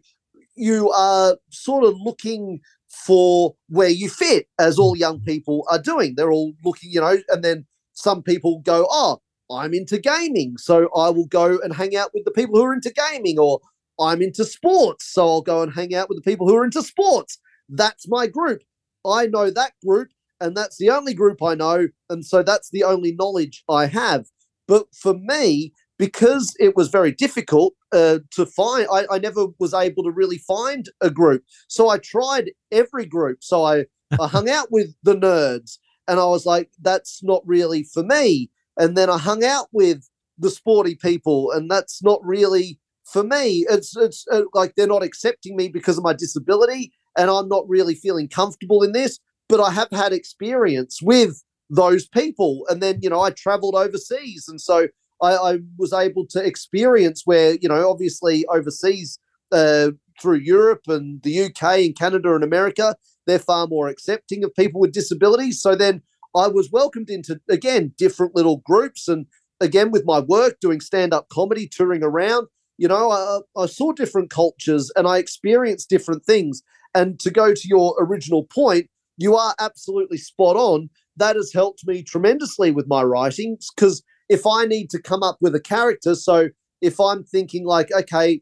you 0.54 0.90
are 0.90 1.36
sort 1.50 1.84
of 1.84 1.94
looking 1.98 2.60
for 3.06 3.54
where 3.68 3.88
you 3.88 4.10
fit, 4.10 4.46
as 4.58 4.78
all 4.78 4.96
young 4.96 5.20
people 5.20 5.66
are 5.70 5.80
doing. 5.80 6.14
They're 6.14 6.30
all 6.30 6.52
looking, 6.62 6.90
you 6.90 7.00
know, 7.00 7.18
and 7.30 7.42
then 7.42 7.66
some 7.92 8.22
people 8.22 8.60
go, 8.60 8.86
oh, 8.90 9.20
I'm 9.50 9.74
into 9.74 9.98
gaming, 9.98 10.56
so 10.56 10.88
I 10.96 11.10
will 11.10 11.26
go 11.26 11.58
and 11.62 11.74
hang 11.74 11.94
out 11.96 12.10
with 12.14 12.24
the 12.24 12.30
people 12.30 12.58
who 12.58 12.64
are 12.64 12.74
into 12.74 12.92
gaming, 12.92 13.38
or 13.38 13.60
I'm 14.00 14.22
into 14.22 14.44
sports, 14.44 15.12
so 15.12 15.26
I'll 15.26 15.42
go 15.42 15.62
and 15.62 15.72
hang 15.72 15.94
out 15.94 16.08
with 16.08 16.16
the 16.16 16.30
people 16.30 16.48
who 16.48 16.56
are 16.56 16.64
into 16.64 16.82
sports. 16.82 17.38
That's 17.68 18.08
my 18.08 18.26
group. 18.26 18.62
I 19.06 19.26
know 19.26 19.50
that 19.50 19.72
group, 19.84 20.08
and 20.40 20.56
that's 20.56 20.78
the 20.78 20.90
only 20.90 21.14
group 21.14 21.42
I 21.42 21.54
know, 21.54 21.88
and 22.08 22.24
so 22.24 22.42
that's 22.42 22.70
the 22.70 22.84
only 22.84 23.12
knowledge 23.12 23.62
I 23.68 23.86
have. 23.86 24.26
But 24.66 24.86
for 24.94 25.14
me, 25.14 25.72
because 25.98 26.54
it 26.58 26.76
was 26.76 26.88
very 26.88 27.12
difficult 27.12 27.74
uh, 27.92 28.18
to 28.32 28.46
find, 28.46 28.86
I, 28.92 29.06
I 29.10 29.18
never 29.18 29.46
was 29.58 29.74
able 29.74 30.02
to 30.04 30.10
really 30.10 30.38
find 30.38 30.88
a 31.00 31.10
group. 31.10 31.44
So 31.68 31.90
I 31.90 31.98
tried 31.98 32.50
every 32.70 33.06
group. 33.06 33.44
So 33.44 33.64
I, 33.64 33.84
I 34.20 34.26
hung 34.26 34.48
out 34.48 34.68
with 34.72 34.94
the 35.02 35.14
nerds 35.14 35.78
and 36.08 36.18
I 36.18 36.24
was 36.24 36.46
like, 36.46 36.70
that's 36.80 37.22
not 37.22 37.42
really 37.46 37.84
for 37.84 38.02
me. 38.02 38.50
And 38.76 38.96
then 38.96 39.10
I 39.10 39.18
hung 39.18 39.44
out 39.44 39.68
with 39.72 40.08
the 40.38 40.50
sporty 40.50 40.94
people, 40.94 41.50
and 41.52 41.70
that's 41.70 42.02
not 42.02 42.20
really 42.24 42.78
for 43.04 43.22
me. 43.22 43.64
It's 43.68 43.96
it's 43.96 44.24
uh, 44.30 44.42
like 44.54 44.74
they're 44.74 44.86
not 44.86 45.02
accepting 45.02 45.56
me 45.56 45.68
because 45.68 45.98
of 45.98 46.04
my 46.04 46.12
disability, 46.12 46.92
and 47.16 47.30
I'm 47.30 47.48
not 47.48 47.68
really 47.68 47.94
feeling 47.94 48.28
comfortable 48.28 48.82
in 48.82 48.92
this. 48.92 49.18
But 49.48 49.60
I 49.60 49.70
have 49.70 49.88
had 49.90 50.12
experience 50.12 51.00
with 51.02 51.42
those 51.68 52.06
people, 52.08 52.64
and 52.68 52.82
then 52.82 52.98
you 53.02 53.10
know 53.10 53.20
I 53.20 53.30
traveled 53.30 53.74
overseas, 53.74 54.46
and 54.48 54.60
so 54.60 54.88
I, 55.22 55.34
I 55.34 55.58
was 55.78 55.92
able 55.92 56.26
to 56.28 56.44
experience 56.44 57.22
where 57.24 57.56
you 57.60 57.68
know 57.68 57.88
obviously 57.88 58.46
overseas 58.46 59.18
uh, 59.52 59.90
through 60.20 60.38
Europe 60.38 60.82
and 60.88 61.22
the 61.22 61.44
UK 61.44 61.62
and 61.80 61.96
Canada 61.96 62.34
and 62.34 62.44
America, 62.44 62.96
they're 63.26 63.38
far 63.38 63.66
more 63.66 63.88
accepting 63.88 64.44
of 64.44 64.54
people 64.54 64.80
with 64.80 64.92
disabilities. 64.92 65.60
So 65.60 65.74
then 65.74 66.02
I 66.34 66.48
was 66.48 66.70
welcomed 66.70 67.10
into 67.10 67.40
again 67.48 67.94
different 67.98 68.34
little 68.34 68.58
groups, 68.58 69.08
and 69.08 69.26
again 69.60 69.90
with 69.90 70.04
my 70.04 70.20
work 70.20 70.58
doing 70.60 70.80
stand 70.80 71.12
up 71.14 71.28
comedy, 71.28 71.68
touring 71.68 72.02
around. 72.02 72.48
You 72.78 72.88
know, 72.88 73.10
I, 73.10 73.40
I 73.56 73.66
saw 73.66 73.92
different 73.92 74.30
cultures 74.30 74.90
and 74.96 75.06
I 75.06 75.18
experienced 75.18 75.90
different 75.90 76.24
things. 76.24 76.62
And 76.94 77.20
to 77.20 77.30
go 77.30 77.54
to 77.54 77.68
your 77.68 77.94
original 78.00 78.44
point, 78.44 78.88
you 79.16 79.36
are 79.36 79.54
absolutely 79.60 80.18
spot 80.18 80.56
on. 80.56 80.90
That 81.16 81.36
has 81.36 81.52
helped 81.52 81.86
me 81.86 82.02
tremendously 82.02 82.70
with 82.70 82.86
my 82.88 83.02
writings 83.02 83.68
because 83.74 84.02
if 84.28 84.46
I 84.46 84.64
need 84.64 84.88
to 84.90 85.00
come 85.00 85.22
up 85.22 85.36
with 85.40 85.54
a 85.54 85.60
character, 85.60 86.14
so 86.14 86.48
if 86.80 86.98
I'm 86.98 87.22
thinking 87.22 87.64
like, 87.66 87.92
okay, 87.92 88.40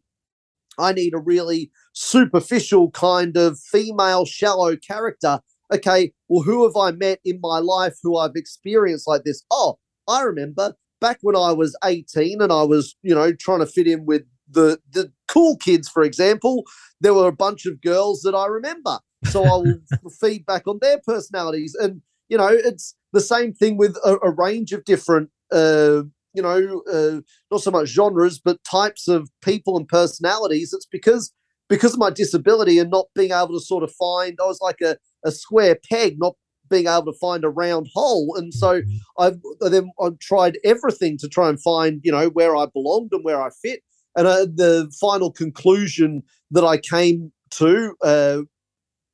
I 0.78 0.92
need 0.92 1.14
a 1.14 1.18
really 1.18 1.70
superficial 1.92 2.90
kind 2.90 3.36
of 3.36 3.58
female 3.58 4.24
shallow 4.24 4.76
character. 4.76 5.40
Okay, 5.72 6.12
well, 6.28 6.42
who 6.42 6.64
have 6.64 6.76
I 6.76 6.90
met 6.96 7.20
in 7.24 7.40
my 7.40 7.58
life 7.58 7.96
who 8.02 8.16
I've 8.16 8.34
experienced 8.34 9.06
like 9.06 9.24
this? 9.24 9.42
Oh, 9.50 9.78
I 10.08 10.22
remember 10.22 10.74
back 11.00 11.18
when 11.22 11.36
I 11.36 11.52
was 11.52 11.76
18 11.84 12.42
and 12.42 12.52
I 12.52 12.62
was, 12.62 12.96
you 13.02 13.14
know, 13.14 13.32
trying 13.32 13.60
to 13.60 13.66
fit 13.66 13.86
in 13.86 14.04
with 14.04 14.22
the 14.48 14.80
the 14.90 15.12
cool 15.28 15.56
kids, 15.56 15.88
for 15.88 16.02
example, 16.02 16.64
there 17.00 17.14
were 17.14 17.28
a 17.28 17.32
bunch 17.32 17.66
of 17.66 17.80
girls 17.80 18.22
that 18.22 18.34
I 18.34 18.46
remember. 18.46 18.98
So 19.26 19.44
I 19.44 19.56
will 19.56 20.10
feed 20.20 20.44
back 20.46 20.66
on 20.66 20.78
their 20.80 21.00
personalities. 21.06 21.74
And, 21.74 22.02
you 22.28 22.36
know, 22.36 22.48
it's 22.48 22.96
the 23.12 23.20
same 23.20 23.52
thing 23.52 23.76
with 23.76 23.96
a, 24.04 24.18
a 24.22 24.30
range 24.30 24.72
of 24.72 24.84
different 24.84 25.30
uh, 25.52 26.02
you 26.32 26.42
know, 26.42 26.82
uh, 26.92 27.20
not 27.50 27.60
so 27.60 27.70
much 27.70 27.88
genres, 27.88 28.38
but 28.38 28.62
types 28.64 29.08
of 29.08 29.30
people 29.42 29.76
and 29.76 29.88
personalities. 29.88 30.72
It's 30.72 30.86
because 30.86 31.32
because 31.70 31.94
of 31.94 32.00
my 32.00 32.10
disability 32.10 32.78
and 32.78 32.90
not 32.90 33.06
being 33.14 33.30
able 33.30 33.54
to 33.54 33.60
sort 33.60 33.84
of 33.84 33.92
find, 33.92 34.36
I 34.42 34.46
was 34.46 34.60
like 34.60 34.80
a, 34.82 34.98
a 35.24 35.30
square 35.30 35.78
peg, 35.88 36.16
not 36.18 36.34
being 36.68 36.88
able 36.88 37.04
to 37.04 37.18
find 37.18 37.44
a 37.44 37.48
round 37.48 37.86
hole. 37.94 38.34
And 38.36 38.52
so 38.52 38.82
mm-hmm. 38.82 38.96
I've 39.18 39.38
then 39.60 39.90
I've 40.00 40.18
tried 40.18 40.58
everything 40.64 41.16
to 41.18 41.28
try 41.28 41.48
and 41.48 41.62
find, 41.62 42.00
you 42.02 42.12
know, 42.12 42.28
where 42.30 42.56
I 42.56 42.66
belonged 42.66 43.10
and 43.12 43.24
where 43.24 43.40
I 43.40 43.50
fit. 43.62 43.80
And 44.16 44.26
uh, 44.26 44.46
the 44.52 44.92
final 45.00 45.30
conclusion 45.30 46.22
that 46.50 46.64
I 46.64 46.76
came 46.76 47.32
to 47.52 47.94
uh, 48.02 48.38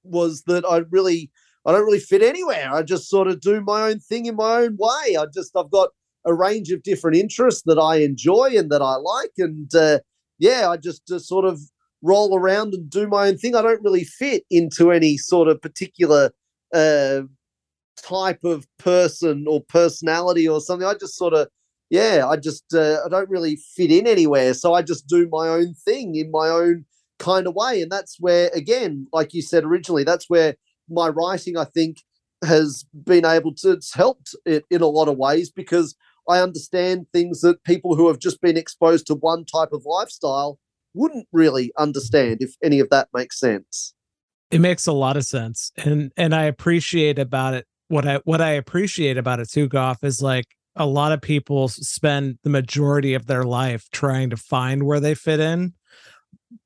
was 0.02 0.42
that 0.46 0.64
I 0.64 0.82
really, 0.90 1.30
I 1.66 1.72
don't 1.72 1.84
really 1.84 2.00
fit 2.00 2.22
anywhere. 2.22 2.70
I 2.72 2.82
just 2.82 3.10
sort 3.10 3.28
of 3.28 3.42
do 3.42 3.60
my 3.60 3.82
own 3.82 4.00
thing 4.00 4.24
in 4.24 4.36
my 4.36 4.62
own 4.62 4.78
way. 4.78 5.16
I 5.18 5.26
just, 5.34 5.54
I've 5.54 5.70
got 5.70 5.90
a 6.24 6.32
range 6.32 6.70
of 6.70 6.82
different 6.82 7.18
interests 7.18 7.62
that 7.66 7.78
I 7.78 7.96
enjoy 7.96 8.54
and 8.56 8.70
that 8.72 8.80
I 8.80 8.96
like. 8.96 9.32
And 9.36 9.74
uh, 9.74 9.98
yeah, 10.38 10.70
I 10.70 10.78
just, 10.78 11.06
just 11.06 11.28
sort 11.28 11.44
of 11.44 11.60
roll 12.02 12.36
around 12.36 12.74
and 12.74 12.88
do 12.90 13.06
my 13.06 13.28
own 13.28 13.38
thing. 13.38 13.54
I 13.54 13.62
don't 13.62 13.82
really 13.82 14.04
fit 14.04 14.44
into 14.50 14.92
any 14.92 15.16
sort 15.16 15.48
of 15.48 15.60
particular 15.60 16.30
uh, 16.74 17.22
type 18.02 18.44
of 18.44 18.66
person 18.78 19.46
or 19.48 19.62
personality 19.62 20.48
or 20.48 20.60
something. 20.60 20.86
I 20.86 20.94
just 20.94 21.16
sort 21.16 21.34
of, 21.34 21.48
yeah, 21.90 22.26
I 22.28 22.36
just, 22.36 22.74
uh, 22.74 22.98
I 23.04 23.08
don't 23.08 23.30
really 23.30 23.56
fit 23.74 23.90
in 23.90 24.06
anywhere. 24.06 24.54
So 24.54 24.74
I 24.74 24.82
just 24.82 25.06
do 25.06 25.28
my 25.30 25.48
own 25.48 25.74
thing 25.74 26.14
in 26.14 26.30
my 26.30 26.48
own 26.48 26.84
kind 27.18 27.46
of 27.46 27.54
way. 27.54 27.80
And 27.80 27.90
that's 27.90 28.16
where, 28.20 28.50
again, 28.54 29.06
like 29.12 29.32
you 29.32 29.42
said 29.42 29.64
originally, 29.64 30.04
that's 30.04 30.28
where 30.28 30.56
my 30.88 31.08
writing, 31.08 31.56
I 31.56 31.64
think, 31.64 31.98
has 32.44 32.84
been 33.04 33.24
able 33.24 33.54
to, 33.54 33.72
it's 33.72 33.94
helped 33.94 34.34
it 34.44 34.64
in 34.70 34.82
a 34.82 34.86
lot 34.86 35.08
of 35.08 35.16
ways 35.16 35.50
because 35.50 35.96
I 36.28 36.40
understand 36.40 37.06
things 37.12 37.40
that 37.40 37.64
people 37.64 37.96
who 37.96 38.08
have 38.08 38.18
just 38.18 38.40
been 38.40 38.56
exposed 38.56 39.06
to 39.06 39.14
one 39.14 39.44
type 39.44 39.72
of 39.72 39.84
lifestyle 39.86 40.58
wouldn't 40.96 41.28
really 41.32 41.70
understand 41.78 42.38
if 42.40 42.54
any 42.62 42.80
of 42.80 42.90
that 42.90 43.08
makes 43.14 43.38
sense. 43.38 43.94
It 44.50 44.60
makes 44.60 44.86
a 44.86 44.92
lot 44.92 45.16
of 45.16 45.24
sense. 45.24 45.70
And 45.76 46.12
and 46.16 46.34
I 46.34 46.44
appreciate 46.44 47.18
about 47.18 47.54
it 47.54 47.66
what 47.88 48.06
I 48.06 48.16
what 48.24 48.40
I 48.40 48.50
appreciate 48.52 49.16
about 49.16 49.40
it 49.40 49.50
too, 49.50 49.68
Goff, 49.68 50.02
is 50.02 50.22
like 50.22 50.46
a 50.74 50.86
lot 50.86 51.12
of 51.12 51.20
people 51.20 51.68
spend 51.68 52.38
the 52.42 52.50
majority 52.50 53.14
of 53.14 53.26
their 53.26 53.44
life 53.44 53.88
trying 53.92 54.30
to 54.30 54.36
find 54.36 54.82
where 54.82 55.00
they 55.00 55.14
fit 55.14 55.40
in, 55.40 55.72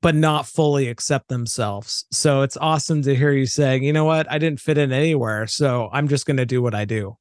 but 0.02 0.14
not 0.14 0.46
fully 0.46 0.88
accept 0.88 1.28
themselves. 1.28 2.06
So 2.10 2.42
it's 2.42 2.56
awesome 2.56 3.02
to 3.02 3.14
hear 3.14 3.32
you 3.32 3.46
saying, 3.46 3.84
you 3.84 3.92
know 3.92 4.04
what, 4.04 4.30
I 4.30 4.38
didn't 4.38 4.60
fit 4.60 4.78
in 4.78 4.92
anywhere. 4.92 5.46
So 5.46 5.88
I'm 5.92 6.08
just 6.08 6.26
gonna 6.26 6.46
do 6.46 6.62
what 6.62 6.74
I 6.74 6.84
do. 6.84 7.16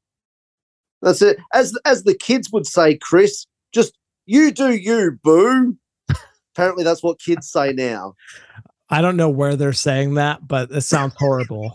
That's 1.01 1.21
it. 1.21 1.37
As 1.53 1.77
as 1.85 2.03
the 2.03 2.15
kids 2.15 2.51
would 2.51 2.65
say, 2.65 2.97
Chris, 2.97 3.45
just 3.73 3.97
you 4.25 4.51
do 4.51 4.75
you, 4.75 5.17
boo. 5.23 5.77
Apparently, 6.59 6.83
that's 6.83 7.01
what 7.01 7.21
kids 7.21 7.49
say 7.49 7.71
now. 7.71 8.15
I 8.89 9.01
don't 9.01 9.15
know 9.15 9.29
where 9.29 9.55
they're 9.55 9.71
saying 9.71 10.15
that, 10.15 10.45
but 10.45 10.69
it 10.71 10.81
sounds 10.81 11.13
horrible. 11.17 11.71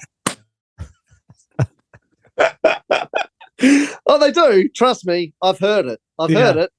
oh, 2.38 4.18
they 4.20 4.30
do. 4.30 4.68
Trust 4.76 5.06
me, 5.06 5.32
I've 5.40 5.58
heard 5.58 5.86
it. 5.86 6.02
I've 6.18 6.28
yeah. 6.28 6.38
heard 6.40 6.56
it, 6.56 6.70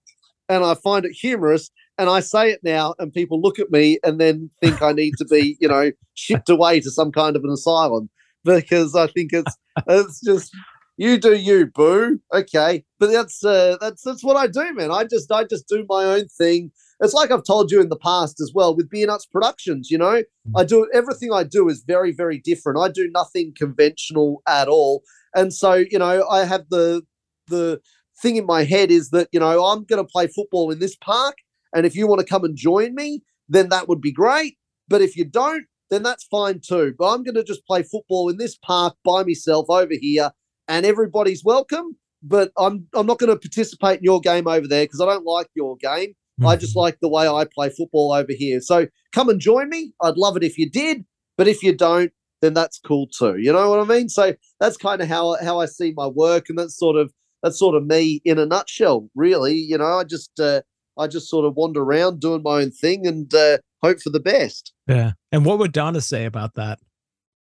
and 0.49 0.63
I 0.63 0.75
find 0.75 1.03
it 1.03 1.13
humorous. 1.13 1.71
And 1.97 2.07
I 2.07 2.19
say 2.19 2.51
it 2.51 2.59
now, 2.61 2.93
and 2.99 3.11
people 3.11 3.41
look 3.41 3.57
at 3.57 3.71
me 3.71 3.97
and 4.03 4.21
then 4.21 4.51
think 4.61 4.83
I 4.83 4.91
need 4.91 5.15
to 5.17 5.25
be, 5.25 5.57
you 5.59 5.67
know, 5.67 5.91
shipped 6.13 6.49
away 6.49 6.81
to 6.81 6.91
some 6.91 7.11
kind 7.11 7.35
of 7.35 7.43
an 7.43 7.49
asylum 7.49 8.07
because 8.43 8.95
I 8.95 9.07
think 9.07 9.33
it's 9.33 9.57
it's 9.87 10.21
just 10.21 10.55
you 10.97 11.17
do 11.17 11.33
you, 11.33 11.65
boo. 11.65 12.19
Okay, 12.31 12.85
but 12.99 13.11
that's 13.11 13.43
uh, 13.43 13.77
that's 13.81 14.03
that's 14.03 14.23
what 14.23 14.37
I 14.37 14.45
do, 14.45 14.75
man. 14.75 14.91
I 14.91 15.05
just 15.05 15.31
I 15.31 15.45
just 15.45 15.67
do 15.67 15.87
my 15.89 16.03
own 16.05 16.27
thing. 16.27 16.71
It's 16.99 17.13
like 17.13 17.31
I've 17.31 17.43
told 17.43 17.71
you 17.71 17.81
in 17.81 17.89
the 17.89 17.97
past 17.97 18.39
as 18.39 18.51
well 18.53 18.75
with 18.75 18.89
Beer 18.89 19.07
Nuts 19.07 19.25
Productions. 19.25 19.89
You 19.91 19.97
know, 19.97 20.23
I 20.55 20.63
do 20.63 20.87
everything 20.93 21.33
I 21.33 21.43
do 21.43 21.67
is 21.69 21.83
very 21.85 22.11
very 22.11 22.39
different. 22.39 22.79
I 22.79 22.89
do 22.89 23.09
nothing 23.13 23.53
conventional 23.57 24.41
at 24.47 24.67
all, 24.67 25.03
and 25.33 25.53
so 25.53 25.73
you 25.73 25.99
know 25.99 26.27
I 26.29 26.45
have 26.45 26.65
the 26.69 27.03
the 27.47 27.81
thing 28.21 28.37
in 28.37 28.45
my 28.45 28.63
head 28.63 28.91
is 28.91 29.09
that 29.09 29.27
you 29.31 29.39
know 29.39 29.65
I'm 29.65 29.83
going 29.83 30.03
to 30.03 30.09
play 30.09 30.27
football 30.27 30.71
in 30.71 30.79
this 30.79 30.95
park, 30.95 31.35
and 31.73 31.85
if 31.85 31.95
you 31.95 32.07
want 32.07 32.19
to 32.21 32.25
come 32.25 32.43
and 32.43 32.55
join 32.55 32.95
me, 32.95 33.23
then 33.49 33.69
that 33.69 33.87
would 33.87 34.01
be 34.01 34.11
great. 34.11 34.57
But 34.87 35.01
if 35.01 35.17
you 35.17 35.25
don't, 35.25 35.65
then 35.89 36.03
that's 36.03 36.25
fine 36.25 36.61
too. 36.65 36.93
But 36.97 37.13
I'm 37.13 37.23
going 37.23 37.35
to 37.35 37.43
just 37.43 37.65
play 37.65 37.83
football 37.83 38.29
in 38.29 38.37
this 38.37 38.57
park 38.57 38.95
by 39.03 39.23
myself 39.23 39.67
over 39.69 39.93
here 39.99 40.31
and 40.67 40.85
everybody's 40.85 41.43
welcome. 41.43 41.97
But 42.23 42.51
I'm 42.57 42.87
I'm 42.93 43.05
not 43.05 43.19
going 43.19 43.31
to 43.31 43.39
participate 43.39 43.99
in 43.99 44.03
your 44.03 44.19
game 44.19 44.47
over 44.47 44.67
there 44.67 44.85
because 44.85 45.01
I 45.01 45.05
don't 45.05 45.25
like 45.25 45.47
your 45.53 45.77
game. 45.77 46.13
Mm-hmm. 46.39 46.47
I 46.47 46.55
just 46.57 46.75
like 46.75 46.99
the 46.99 47.09
way 47.09 47.27
I 47.27 47.45
play 47.45 47.69
football 47.69 48.11
over 48.11 48.31
here. 48.31 48.59
So 48.59 48.87
come 49.13 49.29
and 49.29 49.39
join 49.39 49.69
me. 49.69 49.93
I'd 50.01 50.17
love 50.17 50.35
it 50.35 50.43
if 50.43 50.57
you 50.57 50.69
did, 50.69 51.05
but 51.37 51.47
if 51.47 51.63
you 51.63 51.73
don't, 51.73 52.11
then 52.41 52.53
that's 52.53 52.77
cool 52.79 53.07
too. 53.07 53.37
You 53.37 53.53
know 53.53 53.69
what 53.69 53.79
I 53.79 53.83
mean? 53.83 54.09
So 54.09 54.35
that's 54.59 54.77
kind 54.77 55.01
of 55.01 55.07
how 55.07 55.37
how 55.41 55.59
I 55.59 55.65
see 55.65 55.93
my 55.95 56.07
work, 56.07 56.49
and 56.49 56.59
that's 56.59 56.77
sort 56.77 56.97
of 56.97 57.13
that's 57.41 57.57
sort 57.57 57.75
of 57.75 57.85
me 57.85 58.21
in 58.25 58.37
a 58.37 58.45
nutshell. 58.45 59.09
Really, 59.15 59.55
you 59.55 59.77
know, 59.77 59.99
I 59.99 60.03
just 60.03 60.39
uh, 60.39 60.61
I 60.97 61.07
just 61.07 61.29
sort 61.29 61.45
of 61.45 61.55
wander 61.55 61.81
around 61.81 62.19
doing 62.19 62.43
my 62.43 62.61
own 62.61 62.71
thing 62.71 63.07
and 63.07 63.33
uh, 63.33 63.57
hope 63.81 63.99
for 63.99 64.09
the 64.09 64.19
best. 64.19 64.73
Yeah. 64.87 65.13
And 65.31 65.45
what 65.45 65.59
would 65.59 65.71
Donna 65.71 66.01
say 66.01 66.25
about 66.25 66.55
that? 66.55 66.79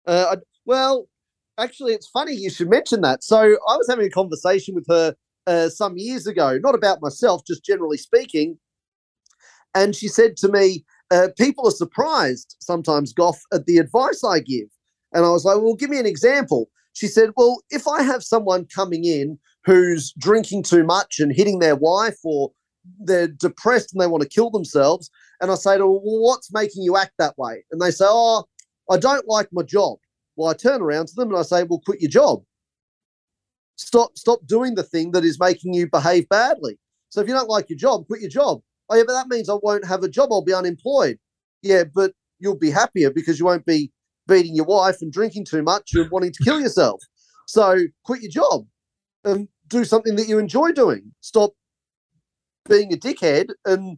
Uh, 0.05 0.37
well, 0.65 1.07
actually, 1.57 1.93
it's 1.93 2.07
funny 2.07 2.33
you 2.33 2.49
should 2.49 2.69
mention 2.69 3.01
that. 3.01 3.23
So 3.23 3.37
I 3.39 3.77
was 3.77 3.87
having 3.89 4.05
a 4.05 4.11
conversation 4.11 4.75
with 4.75 4.85
her 4.89 5.15
uh, 5.47 5.69
some 5.69 5.97
years 5.97 6.27
ago, 6.27 6.59
not 6.61 6.75
about 6.75 7.01
myself, 7.01 7.41
just 7.45 7.63
generally 7.63 7.97
speaking. 7.97 8.57
And 9.73 9.95
she 9.95 10.07
said 10.07 10.37
to 10.37 10.49
me, 10.49 10.85
uh, 11.11 11.29
People 11.37 11.67
are 11.67 11.71
surprised 11.71 12.55
sometimes, 12.59 13.13
Goff, 13.13 13.41
at 13.53 13.65
the 13.65 13.77
advice 13.77 14.23
I 14.23 14.39
give. 14.39 14.67
And 15.13 15.25
I 15.25 15.29
was 15.29 15.45
like, 15.45 15.57
Well, 15.57 15.75
give 15.75 15.89
me 15.89 15.99
an 15.99 16.05
example. 16.05 16.69
She 16.93 17.07
said, 17.07 17.31
Well, 17.35 17.61
if 17.69 17.87
I 17.87 18.03
have 18.03 18.23
someone 18.23 18.67
coming 18.73 19.05
in 19.05 19.37
who's 19.65 20.13
drinking 20.17 20.63
too 20.63 20.83
much 20.83 21.19
and 21.19 21.31
hitting 21.31 21.59
their 21.59 21.75
wife 21.75 22.17
or 22.23 22.51
they're 22.99 23.27
depressed 23.27 23.93
and 23.93 24.01
they 24.01 24.07
want 24.07 24.23
to 24.23 24.29
kill 24.29 24.49
themselves, 24.49 25.09
and 25.39 25.51
I 25.51 25.55
say 25.55 25.77
to 25.77 25.83
her, 25.83 25.89
Well, 25.89 26.21
what's 26.21 26.51
making 26.53 26.83
you 26.83 26.97
act 26.97 27.13
that 27.17 27.37
way? 27.37 27.63
And 27.71 27.81
they 27.81 27.91
say, 27.91 28.05
Oh, 28.07 28.45
I 28.89 28.97
don't 28.97 29.27
like 29.27 29.47
my 29.51 29.63
job. 29.63 29.97
Well, 30.35 30.49
I 30.49 30.53
turn 30.53 30.81
around 30.81 31.07
to 31.07 31.15
them 31.15 31.29
and 31.29 31.37
I 31.37 31.43
say, 31.43 31.63
well, 31.63 31.81
quit 31.85 32.01
your 32.01 32.09
job. 32.09 32.43
Stop, 33.75 34.17
stop 34.17 34.39
doing 34.45 34.75
the 34.75 34.83
thing 34.83 35.11
that 35.11 35.23
is 35.23 35.39
making 35.39 35.73
you 35.73 35.89
behave 35.89 36.27
badly. 36.29 36.77
So 37.09 37.21
if 37.21 37.27
you 37.27 37.33
don't 37.33 37.49
like 37.49 37.69
your 37.69 37.77
job, 37.77 38.07
quit 38.07 38.21
your 38.21 38.29
job. 38.29 38.61
Oh, 38.91 38.97
yeah, 38.97 39.03
but 39.07 39.13
that 39.13 39.29
means 39.29 39.49
I 39.49 39.55
won't 39.61 39.85
have 39.85 40.03
a 40.03 40.09
job. 40.09 40.29
I'll 40.31 40.43
be 40.43 40.53
unemployed. 40.53 41.17
Yeah, 41.61 41.85
but 41.85 42.11
you'll 42.39 42.57
be 42.57 42.69
happier 42.69 43.09
because 43.09 43.39
you 43.39 43.45
won't 43.45 43.65
be 43.65 43.89
beating 44.27 44.53
your 44.53 44.65
wife 44.65 44.97
and 45.01 45.13
drinking 45.13 45.45
too 45.45 45.63
much 45.63 45.91
and 45.93 46.11
wanting 46.11 46.33
to 46.33 46.43
kill 46.43 46.59
yourself. 46.61 47.01
So 47.47 47.77
quit 48.03 48.21
your 48.21 48.31
job 48.31 48.65
and 49.23 49.47
do 49.69 49.85
something 49.85 50.17
that 50.17 50.27
you 50.27 50.39
enjoy 50.39 50.73
doing. 50.73 51.13
Stop 51.21 51.51
being 52.67 52.91
a 52.91 52.97
dickhead 52.97 53.51
and 53.65 53.97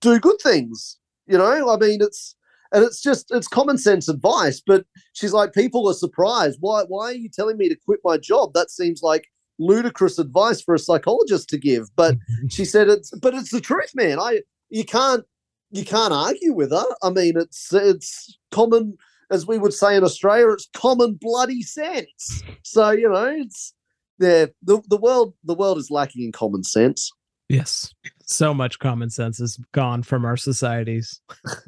do 0.00 0.18
good 0.18 0.40
things. 0.42 0.98
You 1.26 1.36
know, 1.36 1.70
I 1.70 1.76
mean, 1.76 2.00
it's 2.00 2.34
and 2.72 2.82
it's 2.82 3.02
just 3.02 3.30
it's 3.30 3.46
common 3.46 3.78
sense 3.78 4.08
advice 4.08 4.60
but 4.66 4.84
she's 5.12 5.32
like 5.32 5.52
people 5.52 5.88
are 5.88 5.94
surprised 5.94 6.58
why 6.60 6.82
why 6.88 7.04
are 7.04 7.12
you 7.12 7.28
telling 7.28 7.56
me 7.56 7.68
to 7.68 7.76
quit 7.86 8.00
my 8.02 8.18
job 8.18 8.52
that 8.52 8.70
seems 8.70 9.00
like 9.00 9.28
ludicrous 9.58 10.18
advice 10.18 10.60
for 10.60 10.74
a 10.74 10.78
psychologist 10.78 11.48
to 11.48 11.58
give 11.58 11.88
but 11.96 12.16
she 12.48 12.64
said 12.64 12.88
it's 12.88 13.10
but 13.18 13.34
it's 13.34 13.50
the 13.50 13.60
truth 13.60 13.92
man 13.94 14.18
i 14.18 14.40
you 14.70 14.84
can't 14.84 15.24
you 15.70 15.84
can't 15.84 16.12
argue 16.12 16.52
with 16.52 16.70
her 16.70 16.86
i 17.02 17.10
mean 17.10 17.34
it's 17.36 17.72
it's 17.72 18.36
common 18.50 18.96
as 19.30 19.46
we 19.46 19.58
would 19.58 19.72
say 19.72 19.96
in 19.96 20.04
Australia, 20.04 20.50
it's 20.50 20.68
common 20.74 21.18
bloody 21.20 21.62
sense. 21.62 22.42
So 22.62 22.90
you 22.90 23.08
know, 23.08 23.26
it's 23.26 23.74
yeah, 24.18 24.46
the 24.62 24.80
the 24.88 24.96
world 24.96 25.34
the 25.44 25.54
world 25.54 25.78
is 25.78 25.90
lacking 25.90 26.24
in 26.24 26.32
common 26.32 26.64
sense. 26.64 27.10
Yes, 27.48 27.92
so 28.24 28.54
much 28.54 28.78
common 28.78 29.10
sense 29.10 29.40
is 29.40 29.58
gone 29.72 30.02
from 30.02 30.24
our 30.24 30.36
societies. 30.36 31.20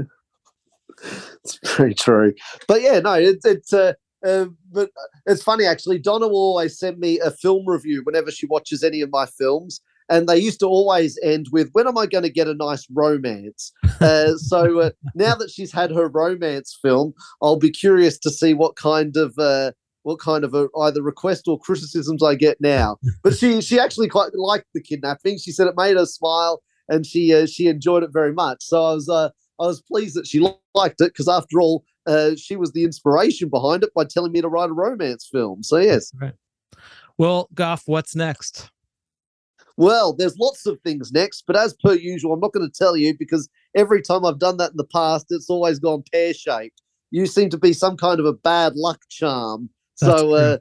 it's 1.44 1.58
very 1.76 1.94
true. 1.94 2.34
But 2.68 2.82
yeah, 2.82 3.00
no, 3.00 3.14
it's 3.14 3.44
it's 3.44 3.72
uh, 3.72 3.94
uh, 4.26 4.46
but 4.72 4.90
it's 5.26 5.42
funny 5.42 5.64
actually. 5.64 5.98
Donna 5.98 6.26
will 6.26 6.36
always 6.36 6.78
send 6.78 6.98
me 6.98 7.18
a 7.20 7.30
film 7.30 7.66
review 7.66 8.02
whenever 8.04 8.30
she 8.30 8.46
watches 8.46 8.82
any 8.82 9.00
of 9.00 9.10
my 9.10 9.26
films, 9.26 9.80
and 10.08 10.28
they 10.28 10.38
used 10.38 10.60
to 10.60 10.66
always 10.66 11.18
end 11.22 11.46
with 11.52 11.70
when 11.72 11.86
am 11.86 11.98
i 11.98 12.06
going 12.06 12.24
to 12.24 12.30
get 12.30 12.48
a 12.48 12.54
nice 12.54 12.86
romance? 12.92 13.72
Uh, 14.00 14.34
so 14.36 14.80
uh, 14.80 14.90
now 15.14 15.34
that 15.34 15.50
she's 15.50 15.72
had 15.72 15.90
her 15.90 16.08
romance 16.08 16.78
film 16.80 17.14
i'll 17.42 17.58
be 17.58 17.70
curious 17.70 18.18
to 18.18 18.30
see 18.30 18.54
what 18.54 18.76
kind 18.76 19.16
of 19.16 19.36
uh, 19.38 19.72
what 20.02 20.20
kind 20.20 20.44
of 20.44 20.54
a, 20.54 20.68
either 20.80 21.02
request 21.02 21.48
or 21.48 21.58
criticisms 21.58 22.22
i 22.22 22.34
get 22.34 22.60
now. 22.60 22.96
But 23.22 23.36
she 23.36 23.60
she 23.60 23.78
actually 23.78 24.08
quite 24.08 24.34
liked 24.34 24.66
the 24.74 24.82
kidnapping. 24.82 25.38
She 25.38 25.52
said 25.52 25.66
it 25.66 25.74
made 25.76 25.96
her 25.96 26.06
smile 26.06 26.62
and 26.88 27.04
she 27.04 27.34
uh, 27.34 27.46
she 27.46 27.68
enjoyed 27.68 28.02
it 28.02 28.10
very 28.12 28.32
much. 28.32 28.58
So 28.62 28.82
i 28.82 28.94
was 28.94 29.08
uh, 29.08 29.30
i 29.60 29.66
was 29.66 29.82
pleased 29.82 30.16
that 30.16 30.26
she 30.26 30.40
liked 30.74 31.00
it 31.00 31.12
because 31.12 31.28
after 31.28 31.60
all 31.60 31.84
uh, 32.06 32.36
she 32.36 32.56
was 32.56 32.72
the 32.72 32.84
inspiration 32.84 33.48
behind 33.48 33.82
it 33.82 33.92
by 33.94 34.04
telling 34.04 34.32
me 34.32 34.40
to 34.40 34.48
write 34.48 34.70
a 34.70 34.72
romance 34.72 35.28
film 35.30 35.62
so 35.62 35.76
yes 35.76 36.12
right. 36.20 36.34
well 37.18 37.48
goff 37.54 37.82
what's 37.86 38.14
next 38.14 38.70
well, 39.78 40.14
there's 40.14 40.38
lots 40.38 40.64
of 40.64 40.80
things 40.80 41.12
next, 41.12 41.44
but 41.46 41.56
as 41.56 41.74
per 41.74 41.92
usual, 41.92 42.32
I'm 42.32 42.40
not 42.40 42.52
going 42.52 42.68
to 42.68 42.78
tell 42.78 42.96
you 42.96 43.14
because 43.16 43.48
every 43.74 44.00
time 44.00 44.24
I've 44.24 44.38
done 44.38 44.56
that 44.56 44.70
in 44.70 44.76
the 44.76 44.84
past, 44.84 45.26
it's 45.30 45.50
always 45.50 45.78
gone 45.78 46.02
pear 46.10 46.32
shaped. 46.32 46.80
You 47.10 47.26
seem 47.26 47.50
to 47.50 47.58
be 47.58 47.72
some 47.72 47.96
kind 47.96 48.18
of 48.18 48.26
a 48.26 48.32
bad 48.32 48.74
luck 48.74 49.00
charm. 49.10 49.68
That's 50.00 50.20
so, 50.20 50.34
uh, 50.34 50.58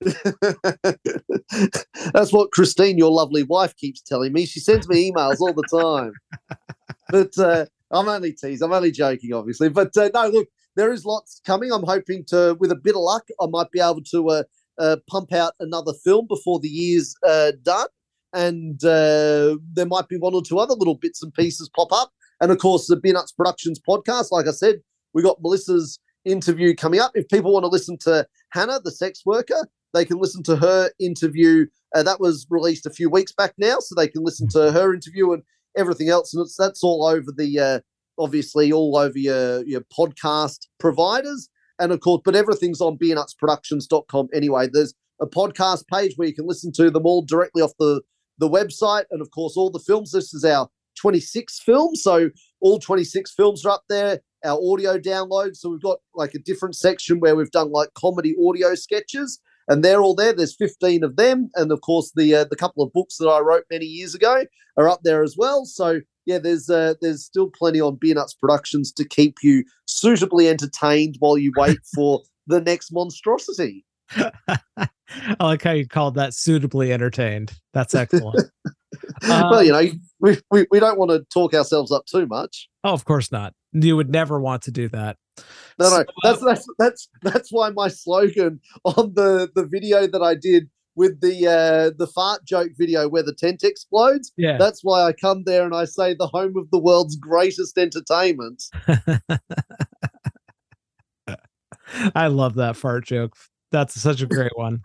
that's 2.12 2.32
what 2.32 2.50
Christine, 2.50 2.98
your 2.98 3.10
lovely 3.10 3.42
wife, 3.42 3.76
keeps 3.76 4.00
telling 4.00 4.32
me. 4.32 4.46
She 4.46 4.60
sends 4.60 4.88
me 4.88 5.10
emails 5.10 5.40
all 5.40 5.52
the 5.52 5.68
time. 5.70 6.12
But 7.08 7.38
uh, 7.38 7.66
I'm 7.92 8.08
only 8.08 8.32
teasing. 8.32 8.64
I'm 8.64 8.72
only 8.72 8.90
joking, 8.90 9.32
obviously. 9.32 9.68
But 9.68 9.96
uh, 9.96 10.10
no, 10.12 10.26
look, 10.26 10.48
there 10.76 10.92
is 10.92 11.04
lots 11.04 11.40
coming. 11.44 11.72
I'm 11.72 11.84
hoping 11.84 12.24
to, 12.26 12.56
with 12.60 12.70
a 12.70 12.76
bit 12.76 12.94
of 12.94 13.00
luck, 13.00 13.26
I 13.40 13.46
might 13.46 13.70
be 13.70 13.80
able 13.80 14.02
to 14.10 14.28
uh, 14.28 14.42
uh, 14.78 14.96
pump 15.08 15.32
out 15.32 15.54
another 15.60 15.92
film 16.04 16.26
before 16.26 16.60
the 16.60 16.68
year's 16.68 17.14
uh, 17.26 17.52
done 17.62 17.88
and 18.36 18.84
uh, 18.84 19.56
there 19.72 19.86
might 19.86 20.08
be 20.08 20.18
one 20.18 20.34
or 20.34 20.42
two 20.42 20.58
other 20.58 20.74
little 20.74 20.94
bits 20.94 21.22
and 21.22 21.32
pieces 21.32 21.70
pop 21.74 21.90
up. 21.90 22.12
And 22.40 22.52
of 22.52 22.58
course, 22.58 22.86
the 22.86 22.96
Beer 22.96 23.14
Nuts 23.14 23.32
Productions 23.32 23.80
podcast, 23.80 24.30
like 24.30 24.46
I 24.46 24.50
said, 24.50 24.76
we 25.14 25.22
got 25.22 25.42
Melissa's 25.42 25.98
interview 26.26 26.74
coming 26.74 27.00
up. 27.00 27.12
If 27.14 27.28
people 27.28 27.52
want 27.52 27.64
to 27.64 27.68
listen 27.68 27.96
to 28.02 28.26
Hannah, 28.50 28.80
the 28.80 28.90
sex 28.90 29.22
worker, 29.24 29.66
they 29.94 30.04
can 30.04 30.18
listen 30.18 30.42
to 30.44 30.56
her 30.56 30.90
interview. 31.00 31.66
Uh, 31.94 32.02
that 32.02 32.20
was 32.20 32.46
released 32.50 32.84
a 32.84 32.90
few 32.90 33.08
weeks 33.08 33.32
back 33.32 33.54
now, 33.56 33.78
so 33.80 33.94
they 33.94 34.08
can 34.08 34.22
listen 34.22 34.48
to 34.48 34.70
her 34.70 34.92
interview 34.92 35.32
and 35.32 35.42
everything 35.76 36.10
else. 36.10 36.34
And 36.34 36.42
it's 36.42 36.56
that's 36.56 36.84
all 36.84 37.06
over 37.06 37.32
the 37.34 37.58
uh, 37.58 37.80
obviously 38.18 38.72
all 38.72 38.96
over 38.96 39.18
your 39.18 39.64
your 39.64 39.82
podcast 39.96 40.66
providers. 40.78 41.48
And 41.78 41.92
of 41.92 42.00
course, 42.00 42.22
but 42.24 42.34
everything's 42.34 42.80
on 42.80 42.96
beernutsproductions.com 42.96 44.28
anyway. 44.32 44.68
There's 44.72 44.94
a 45.20 45.26
podcast 45.26 45.84
page 45.92 46.14
where 46.16 46.28
you 46.28 46.34
can 46.34 46.46
listen 46.46 46.72
to 46.72 46.90
them 46.90 47.06
all 47.06 47.22
directly 47.22 47.62
off 47.62 47.72
the 47.78 48.02
the 48.38 48.48
website, 48.48 49.04
and 49.10 49.22
of 49.22 49.30
course, 49.30 49.56
all 49.56 49.70
the 49.70 49.80
films. 49.80 50.12
This 50.12 50.34
is 50.34 50.44
our 50.44 50.68
26 50.96 51.60
films. 51.60 52.02
So 52.02 52.30
all 52.60 52.78
26 52.78 53.32
films 53.34 53.64
are 53.64 53.70
up 53.70 53.84
there. 53.88 54.20
Our 54.44 54.58
audio 54.62 54.98
downloads. 54.98 55.56
So 55.56 55.70
we've 55.70 55.82
got 55.82 55.98
like 56.14 56.34
a 56.34 56.38
different 56.38 56.76
section 56.76 57.20
where 57.20 57.34
we've 57.34 57.50
done 57.50 57.72
like 57.72 57.94
comedy 57.94 58.34
audio 58.46 58.74
sketches, 58.74 59.40
and 59.68 59.82
they're 59.82 60.00
all 60.00 60.14
there. 60.14 60.32
There's 60.32 60.56
15 60.56 61.02
of 61.04 61.16
them, 61.16 61.50
and 61.54 61.72
of 61.72 61.80
course 61.80 62.12
the 62.14 62.34
uh, 62.34 62.44
the 62.44 62.56
couple 62.56 62.82
of 62.82 62.92
books 62.92 63.16
that 63.18 63.28
I 63.28 63.40
wrote 63.40 63.64
many 63.70 63.86
years 63.86 64.14
ago 64.14 64.44
are 64.76 64.88
up 64.88 65.00
there 65.02 65.22
as 65.22 65.36
well. 65.36 65.64
So 65.64 66.00
yeah, 66.26 66.38
there's 66.38 66.68
uh, 66.68 66.94
there's 67.00 67.24
still 67.24 67.48
plenty 67.48 67.80
on 67.80 67.96
Beer 67.96 68.14
Nuts 68.14 68.34
Productions 68.34 68.92
to 68.92 69.04
keep 69.04 69.36
you 69.42 69.64
suitably 69.86 70.48
entertained 70.48 71.16
while 71.20 71.38
you 71.38 71.52
wait 71.56 71.78
for 71.94 72.22
the 72.46 72.60
next 72.60 72.92
monstrosity. 72.92 73.84
I 74.16 75.44
like 75.44 75.62
how 75.62 75.72
you 75.72 75.86
called 75.86 76.16
that 76.16 76.34
suitably 76.34 76.92
entertained. 76.92 77.52
That's 77.72 77.94
excellent. 77.94 78.50
well, 79.22 79.62
you 79.62 79.74
um, 79.74 79.84
know, 79.84 79.92
we, 80.20 80.38
we, 80.50 80.66
we 80.70 80.80
don't 80.80 80.98
want 80.98 81.10
to 81.10 81.24
talk 81.32 81.54
ourselves 81.54 81.92
up 81.92 82.06
too 82.06 82.26
much. 82.26 82.68
Oh, 82.84 82.92
of 82.92 83.04
course 83.04 83.32
not. 83.32 83.54
You 83.72 83.96
would 83.96 84.10
never 84.10 84.40
want 84.40 84.62
to 84.62 84.70
do 84.70 84.88
that. 84.90 85.16
No, 85.78 85.90
no, 85.90 86.04
that's 86.22 86.42
that's 86.42 86.66
that's 86.78 87.08
that's 87.22 87.52
why 87.52 87.68
my 87.70 87.88
slogan 87.88 88.60
on 88.84 89.12
the 89.14 89.50
the 89.54 89.66
video 89.66 90.06
that 90.06 90.22
I 90.22 90.34
did 90.34 90.70
with 90.96 91.20
the 91.20 91.46
uh 91.46 91.90
the 91.96 92.06
fart 92.06 92.44
joke 92.44 92.72
video 92.76 93.08
where 93.08 93.22
the 93.22 93.34
tent 93.34 93.62
explodes. 93.62 94.32
Yeah, 94.36 94.56
that's 94.58 94.82
why 94.82 95.02
I 95.02 95.12
come 95.12 95.44
there 95.44 95.64
and 95.64 95.74
I 95.74 95.84
say 95.84 96.14
the 96.14 96.26
home 96.26 96.56
of 96.56 96.70
the 96.70 96.78
world's 96.78 97.16
greatest 97.16 97.78
entertainment. 97.78 98.64
I 102.14 102.26
love 102.26 102.56
that 102.56 102.76
fart 102.76 103.06
joke. 103.06 103.36
That's 103.70 104.00
such 104.00 104.22
a 104.22 104.26
great 104.26 104.56
one. 104.56 104.80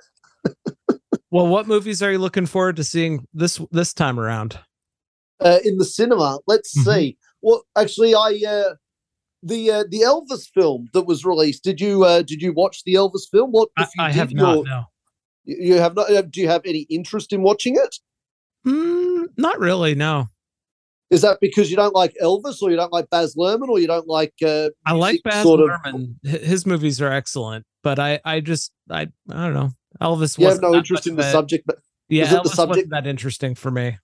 well, 1.31 1.47
what 1.47 1.67
movies 1.67 2.03
are 2.03 2.11
you 2.11 2.19
looking 2.19 2.45
forward 2.45 2.75
to 2.75 2.83
seeing 2.83 3.25
this 3.33 3.59
this 3.71 3.93
time 3.93 4.19
around? 4.19 4.59
Uh, 5.39 5.57
in 5.63 5.77
the 5.77 5.85
cinema, 5.85 6.39
let's 6.45 6.77
mm-hmm. 6.77 6.89
see. 6.89 7.17
Well, 7.41 7.63
actually, 7.75 8.13
I 8.13 8.39
uh, 8.47 8.75
the 9.41 9.71
uh, 9.71 9.83
the 9.89 10.01
Elvis 10.01 10.47
film 10.53 10.89
that 10.93 11.03
was 11.03 11.25
released. 11.25 11.63
Did 11.63 11.81
you 11.81 12.03
uh, 12.03 12.21
did 12.21 12.41
you 12.41 12.53
watch 12.53 12.83
the 12.83 12.95
Elvis 12.95 13.29
film? 13.31 13.51
What 13.51 13.69
I, 13.77 13.87
I 13.99 14.11
have 14.11 14.33
not. 14.33 14.65
No. 14.65 14.85
You 15.43 15.75
have 15.75 15.95
not. 15.95 16.11
Uh, 16.11 16.21
do 16.21 16.41
you 16.41 16.47
have 16.47 16.61
any 16.65 16.81
interest 16.89 17.33
in 17.33 17.41
watching 17.41 17.75
it? 17.75 17.95
Mm, 18.67 19.27
not 19.37 19.59
really. 19.59 19.95
No. 19.95 20.29
Is 21.09 21.21
that 21.23 21.39
because 21.41 21.69
you 21.69 21.75
don't 21.75 21.95
like 21.95 22.15
Elvis, 22.21 22.61
or 22.61 22.69
you 22.69 22.77
don't 22.77 22.93
like 22.93 23.09
Baz 23.09 23.35
Luhrmann, 23.35 23.67
or 23.67 23.79
you 23.79 23.87
don't 23.87 24.07
like? 24.07 24.33
Uh, 24.45 24.69
I 24.85 24.93
like 24.93 25.21
Baz 25.23 25.43
sort 25.43 25.59
Luhrmann. 25.59 26.15
Of... 26.23 26.41
His 26.41 26.65
movies 26.65 27.01
are 27.01 27.11
excellent, 27.11 27.65
but 27.83 27.99
I, 27.99 28.21
I 28.23 28.39
just, 28.39 28.71
I, 28.89 29.07
I 29.29 29.43
don't 29.43 29.53
know. 29.53 29.71
Elvis. 30.01 30.39
You 30.39 30.47
have 30.47 30.61
no 30.61 30.73
interest 30.73 31.07
in 31.07 31.15
the 31.15 31.27
a, 31.27 31.31
subject, 31.31 31.65
but 31.67 31.79
yeah, 32.07 32.27
Elvis 32.27 32.43
the 32.43 32.49
subject 32.49 32.89
that 32.91 33.07
interesting 33.07 33.55
for 33.55 33.71
me. 33.71 33.97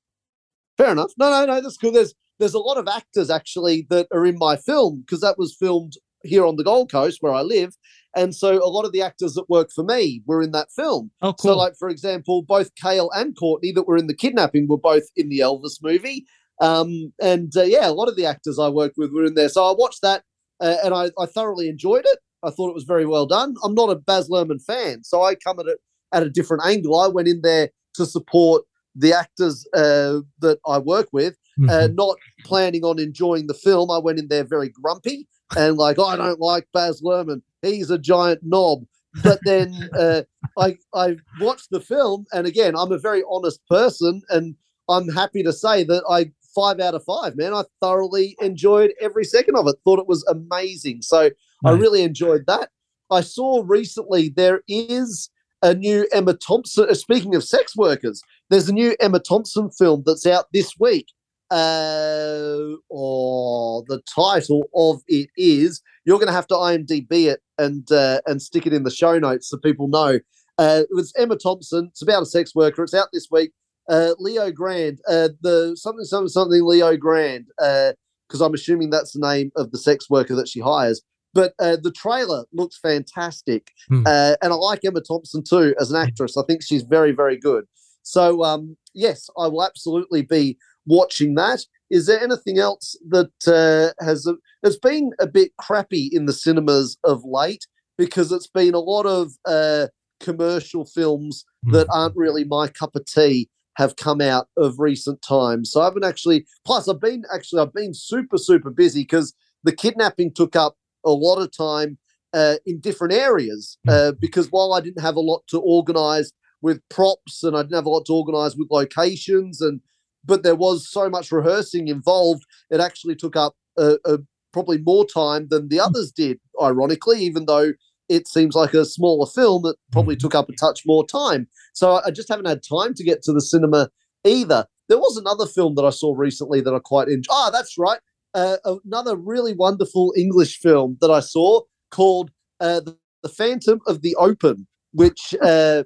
Fair 0.77 0.91
enough. 0.91 1.11
No, 1.17 1.29
no, 1.29 1.45
no. 1.45 1.61
That's 1.61 1.77
cool. 1.77 1.91
There's, 1.91 2.13
there's 2.39 2.53
a 2.53 2.59
lot 2.59 2.77
of 2.77 2.87
actors 2.87 3.29
actually 3.29 3.87
that 3.89 4.07
are 4.11 4.25
in 4.25 4.37
my 4.37 4.57
film 4.57 5.01
because 5.01 5.21
that 5.21 5.37
was 5.37 5.55
filmed 5.55 5.93
here 6.23 6.45
on 6.45 6.55
the 6.55 6.63
Gold 6.63 6.91
Coast 6.91 7.19
where 7.21 7.33
I 7.33 7.41
live, 7.41 7.75
and 8.17 8.35
so 8.35 8.57
a 8.63 8.67
lot 8.67 8.83
of 8.83 8.91
the 8.91 9.01
actors 9.01 9.35
that 9.35 9.49
worked 9.49 9.71
for 9.71 9.83
me 9.83 10.23
were 10.25 10.41
in 10.41 10.51
that 10.51 10.71
film. 10.75 11.11
Oh, 11.21 11.33
cool. 11.33 11.51
So, 11.51 11.57
like 11.57 11.75
for 11.77 11.87
example, 11.87 12.41
both 12.41 12.73
Kale 12.75 13.11
and 13.15 13.37
Courtney 13.37 13.71
that 13.73 13.87
were 13.87 13.97
in 13.97 14.07
the 14.07 14.15
kidnapping 14.15 14.67
were 14.67 14.77
both 14.77 15.03
in 15.15 15.29
the 15.29 15.39
Elvis 15.39 15.81
movie. 15.81 16.25
Um, 16.59 17.13
and 17.21 17.55
uh, 17.55 17.63
yeah, 17.63 17.87
a 17.87 17.93
lot 17.93 18.09
of 18.09 18.15
the 18.15 18.25
actors 18.25 18.57
I 18.57 18.69
worked 18.69 18.95
with 18.97 19.11
were 19.13 19.25
in 19.25 19.35
there. 19.35 19.49
So 19.49 19.63
I 19.63 19.75
watched 19.77 20.01
that 20.01 20.23
uh, 20.59 20.77
and 20.83 20.93
I, 20.93 21.11
I, 21.19 21.27
thoroughly 21.27 21.69
enjoyed 21.69 22.05
it. 22.05 22.17
I 22.43 22.49
thought 22.49 22.69
it 22.69 22.73
was 22.73 22.83
very 22.83 23.05
well 23.05 23.27
done. 23.27 23.55
I'm 23.63 23.75
not 23.75 23.91
a 23.91 23.95
Baz 23.95 24.29
Luhrmann 24.29 24.63
fan, 24.63 25.03
so 25.03 25.23
I 25.23 25.35
come 25.35 25.59
at 25.59 25.67
it 25.67 25.77
at 26.11 26.23
a 26.23 26.29
different 26.29 26.65
angle. 26.65 26.99
I 26.99 27.07
went 27.07 27.27
in 27.27 27.41
there 27.43 27.69
to 27.95 28.05
support 28.05 28.63
the 28.95 29.13
actors 29.13 29.67
uh, 29.75 30.21
that 30.39 30.57
I 30.65 30.79
work 30.79 31.09
with, 31.11 31.37
uh, 31.59 31.65
mm-hmm. 31.65 31.95
not 31.95 32.17
planning 32.43 32.83
on 32.83 32.99
enjoying 32.99 33.45
the 33.45 33.53
film. 33.53 33.91
I 33.91 33.99
went 33.99 34.17
in 34.17 34.27
there 34.27 34.43
very 34.43 34.69
grumpy 34.69 35.27
and 35.55 35.77
like, 35.77 35.99
I 35.99 36.15
don't 36.15 36.39
like 36.39 36.67
Baz 36.73 37.01
Luhrmann. 37.01 37.41
He's 37.61 37.89
a 37.89 37.97
giant 37.97 38.41
knob. 38.43 38.85
But 39.23 39.39
then 39.43 39.89
uh, 39.97 40.23
I 40.57 40.77
I 40.93 41.17
watched 41.39 41.69
the 41.71 41.79
film, 41.79 42.25
and 42.31 42.45
again, 42.45 42.75
I'm 42.75 42.91
a 42.91 42.99
very 42.99 43.23
honest 43.29 43.65
person, 43.67 44.21
and 44.29 44.55
I'm 44.89 45.09
happy 45.09 45.43
to 45.43 45.53
say 45.53 45.83
that 45.85 46.03
I 46.09 46.31
five 46.53 46.79
out 46.79 46.95
of 46.95 47.03
five, 47.03 47.35
man. 47.35 47.53
I 47.53 47.63
thoroughly 47.81 48.35
enjoyed 48.41 48.93
every 48.99 49.23
second 49.23 49.55
of 49.55 49.67
it. 49.67 49.75
Thought 49.83 49.99
it 49.99 50.07
was 50.07 50.25
amazing. 50.25 51.01
So 51.01 51.23
nice. 51.23 51.31
I 51.65 51.71
really 51.71 52.03
enjoyed 52.03 52.45
that. 52.47 52.69
I 53.11 53.21
saw 53.21 53.63
recently 53.65 54.29
there 54.29 54.61
is 54.67 55.29
a 55.61 55.73
new 55.73 56.07
Emma 56.11 56.33
Thompson. 56.33 56.87
Uh, 56.89 56.93
speaking 56.93 57.35
of 57.35 57.43
sex 57.43 57.75
workers, 57.75 58.21
there's 58.49 58.69
a 58.69 58.73
new 58.73 58.95
Emma 58.99 59.19
Thompson 59.19 59.69
film 59.69 60.03
that's 60.05 60.25
out 60.25 60.45
this 60.53 60.73
week. 60.79 61.07
Uh, 61.49 62.75
oh, 62.91 63.83
the 63.87 64.01
title 64.13 64.63
of 64.75 65.01
it 65.07 65.29
is. 65.37 65.81
You're 66.05 66.19
going 66.19 66.27
to 66.27 66.33
have 66.33 66.47
to 66.47 66.55
IMDb 66.55 67.27
it 67.27 67.41
and 67.57 67.89
uh, 67.91 68.21
and 68.25 68.41
stick 68.41 68.65
it 68.65 68.73
in 68.73 68.83
the 68.83 68.91
show 68.91 69.19
notes 69.19 69.49
so 69.49 69.57
people 69.57 69.87
know. 69.87 70.19
Uh, 70.57 70.83
it 70.89 70.95
was 70.95 71.13
Emma 71.17 71.37
Thompson. 71.37 71.87
It's 71.91 72.01
about 72.01 72.23
a 72.23 72.25
sex 72.25 72.55
worker. 72.55 72.83
It's 72.83 72.93
out 72.93 73.09
this 73.13 73.27
week 73.29 73.51
uh, 73.89 74.13
Leo 74.19 74.51
Grande, 74.51 74.99
uh, 75.07 75.29
the 75.41 75.75
something 75.75 76.05
something 76.05 76.27
something 76.27 76.63
Leo 76.63 76.97
Grande, 76.97 77.45
because 77.57 78.41
uh, 78.41 78.45
I'm 78.45 78.53
assuming 78.53 78.89
that's 78.89 79.13
the 79.13 79.25
name 79.25 79.51
of 79.55 79.71
the 79.71 79.77
sex 79.77 80.09
worker 80.09 80.35
that 80.35 80.47
she 80.47 80.59
hires. 80.59 81.01
But 81.33 81.53
uh, 81.59 81.77
the 81.81 81.91
trailer 81.91 82.45
looks 82.51 82.77
fantastic, 82.79 83.71
hmm. 83.87 84.03
Uh, 84.05 84.35
and 84.41 84.51
I 84.51 84.55
like 84.55 84.83
Emma 84.83 85.01
Thompson 85.01 85.43
too 85.43 85.75
as 85.79 85.91
an 85.91 85.97
actress. 85.97 86.37
I 86.37 86.43
think 86.43 86.63
she's 86.63 86.83
very 86.83 87.11
very 87.11 87.37
good. 87.37 87.65
So 88.03 88.43
um, 88.43 88.77
yes, 88.93 89.29
I 89.37 89.47
will 89.47 89.63
absolutely 89.63 90.21
be 90.21 90.57
watching 90.87 91.35
that. 91.35 91.59
is 91.89 92.07
there 92.07 92.21
anything 92.21 92.57
else 92.57 92.97
that 93.07 93.31
uh, 93.47 94.03
has 94.03 94.27
has 94.63 94.77
been 94.77 95.11
a 95.19 95.27
bit 95.27 95.51
crappy 95.57 96.09
in 96.11 96.25
the 96.25 96.33
cinemas 96.33 96.97
of 97.03 97.23
late 97.23 97.67
because 97.97 98.31
it's 98.31 98.47
been 98.47 98.73
a 98.73 98.79
lot 98.79 99.05
of 99.05 99.33
uh, 99.45 99.87
commercial 100.19 100.85
films 100.85 101.45
mm. 101.65 101.73
that 101.73 101.87
aren't 101.91 102.15
really 102.15 102.43
my 102.43 102.67
cup 102.67 102.95
of 102.95 103.05
tea 103.05 103.49
have 103.75 103.95
come 103.95 104.21
out 104.21 104.47
of 104.57 104.79
recent 104.79 105.21
times. 105.21 105.71
So 105.71 105.81
I 105.81 105.85
haven't 105.85 106.03
actually. 106.03 106.45
Plus, 106.65 106.87
I've 106.87 106.99
been 106.99 107.23
actually 107.33 107.61
I've 107.61 107.73
been 107.73 107.93
super 107.93 108.37
super 108.37 108.71
busy 108.71 109.01
because 109.01 109.33
the 109.63 109.75
kidnapping 109.75 110.33
took 110.33 110.55
up 110.55 110.75
a 111.05 111.11
lot 111.11 111.39
of 111.39 111.55
time 111.55 111.97
uh, 112.33 112.55
in 112.65 112.79
different 112.79 113.13
areas. 113.13 113.77
Hmm. 113.85 113.89
Uh, 113.89 114.11
because 114.19 114.51
while 114.51 114.73
I 114.73 114.81
didn't 114.81 115.01
have 115.01 115.15
a 115.15 115.21
lot 115.21 115.43
to 115.47 115.59
organise 115.59 116.31
with 116.61 116.81
props 116.89 117.43
and 117.43 117.55
I 117.55 117.61
didn't 117.61 117.75
have 117.75 117.85
a 117.85 117.89
lot 117.89 118.05
to 118.07 118.13
organise 118.13 118.55
with 118.55 118.69
locations 118.71 119.61
and 119.61 119.79
but 120.27 120.43
there 120.43 120.55
was 120.55 120.89
so 120.89 121.09
much 121.09 121.31
rehearsing 121.31 121.87
involved. 121.87 122.43
It 122.69 122.79
actually 122.79 123.15
took 123.15 123.35
up 123.35 123.55
a, 123.77 123.97
a, 124.05 124.19
probably 124.53 124.77
more 124.77 125.05
time 125.05 125.47
than 125.49 125.69
the 125.69 125.77
hmm. 125.77 125.85
others 125.85 126.11
did. 126.11 126.39
Ironically, 126.61 127.21
even 127.21 127.45
though 127.45 127.73
it 128.09 128.27
seems 128.27 128.55
like 128.55 128.73
a 128.73 128.85
smaller 128.85 129.27
film 129.27 129.63
that 129.63 129.75
probably 129.91 130.15
mm. 130.15 130.19
took 130.19 130.35
up 130.35 130.49
a 130.49 130.53
touch 130.53 130.83
more 130.85 131.05
time. 131.05 131.47
So 131.73 132.01
I 132.05 132.11
just 132.11 132.29
haven't 132.29 132.47
had 132.47 132.61
time 132.63 132.93
to 132.93 133.03
get 133.03 133.21
to 133.23 133.33
the 133.33 133.41
cinema 133.41 133.89
either. 134.23 134.65
There 134.87 134.97
was 134.97 135.17
another 135.17 135.45
film 135.45 135.75
that 135.75 135.83
I 135.83 135.89
saw 135.89 136.13
recently 136.15 136.61
that 136.61 136.73
I 136.73 136.79
quite 136.79 137.09
enjoyed. 137.09 137.33
Ah, 137.33 137.47
oh, 137.47 137.51
that's 137.51 137.77
right. 137.77 137.99
Uh, 138.33 138.57
another 138.85 139.15
really 139.15 139.53
wonderful 139.53 140.13
English 140.15 140.59
film 140.59 140.97
that 141.01 141.11
I 141.11 141.19
saw 141.19 141.61
called 141.91 142.31
uh, 142.59 142.79
the, 142.79 142.97
the, 143.23 143.29
Phantom 143.29 143.79
of 143.87 144.01
the 144.01 144.15
Open, 144.15 144.67
which 144.93 145.35
uh, 145.41 145.83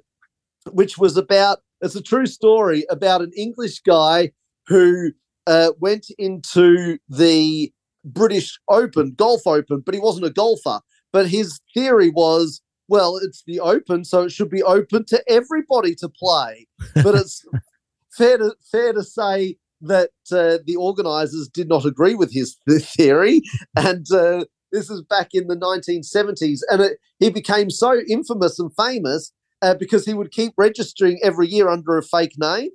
which 0.70 0.98
was 0.98 1.16
about. 1.16 1.60
It's 1.82 1.96
a 1.96 2.02
true 2.02 2.26
story 2.26 2.84
about 2.88 3.22
an 3.22 3.32
English 3.36 3.80
guy 3.80 4.30
who 4.68 5.10
uh, 5.48 5.72
went 5.80 6.06
into 6.16 6.98
the 7.08 7.72
British 8.04 8.58
Open, 8.68 9.14
Golf 9.14 9.46
Open, 9.46 9.82
but 9.84 9.94
he 9.94 10.00
wasn't 10.00 10.26
a 10.26 10.30
golfer. 10.30 10.80
But 11.12 11.26
his 11.26 11.60
theory 11.74 12.08
was, 12.08 12.62
well, 12.88 13.16
it's 13.16 13.42
the 13.46 13.60
open, 13.60 14.04
so 14.04 14.22
it 14.22 14.32
should 14.32 14.48
be 14.48 14.62
open 14.62 15.04
to 15.06 15.22
everybody 15.28 15.94
to 15.96 16.08
play. 16.08 16.66
But 16.94 17.16
it's 17.16 17.44
fair 18.16 18.38
to 18.38 18.54
fair 18.70 18.92
to 18.92 19.02
say 19.02 19.56
that 19.82 20.10
uh, 20.30 20.58
the 20.64 20.76
organisers 20.78 21.48
did 21.48 21.68
not 21.68 21.84
agree 21.84 22.14
with 22.14 22.32
his 22.32 22.56
theory, 22.68 23.42
and 23.76 24.06
uh, 24.12 24.44
this 24.70 24.88
is 24.88 25.02
back 25.02 25.30
in 25.32 25.48
the 25.48 25.56
1970s, 25.56 26.60
and 26.70 26.80
it, 26.80 26.98
he 27.18 27.28
became 27.28 27.70
so 27.70 28.00
infamous 28.08 28.58
and 28.58 28.70
famous 28.74 29.32
uh, 29.62 29.74
because 29.74 30.04
he 30.04 30.12
would 30.12 30.32
keep 30.32 30.52
registering 30.58 31.18
every 31.22 31.46
year 31.46 31.68
under 31.68 31.96
a 31.96 32.02
fake 32.02 32.34
name, 32.36 32.70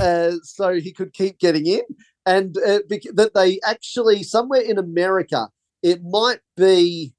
uh, 0.00 0.32
so 0.42 0.74
he 0.74 0.92
could 0.92 1.12
keep 1.12 1.38
getting 1.38 1.66
in, 1.66 1.82
and 2.26 2.56
uh, 2.58 2.80
that 2.88 3.32
they 3.34 3.60
actually 3.64 4.22
somewhere 4.22 4.62
in 4.62 4.78
America, 4.78 5.48
it 5.82 6.02
might 6.02 6.40
be 6.56 7.14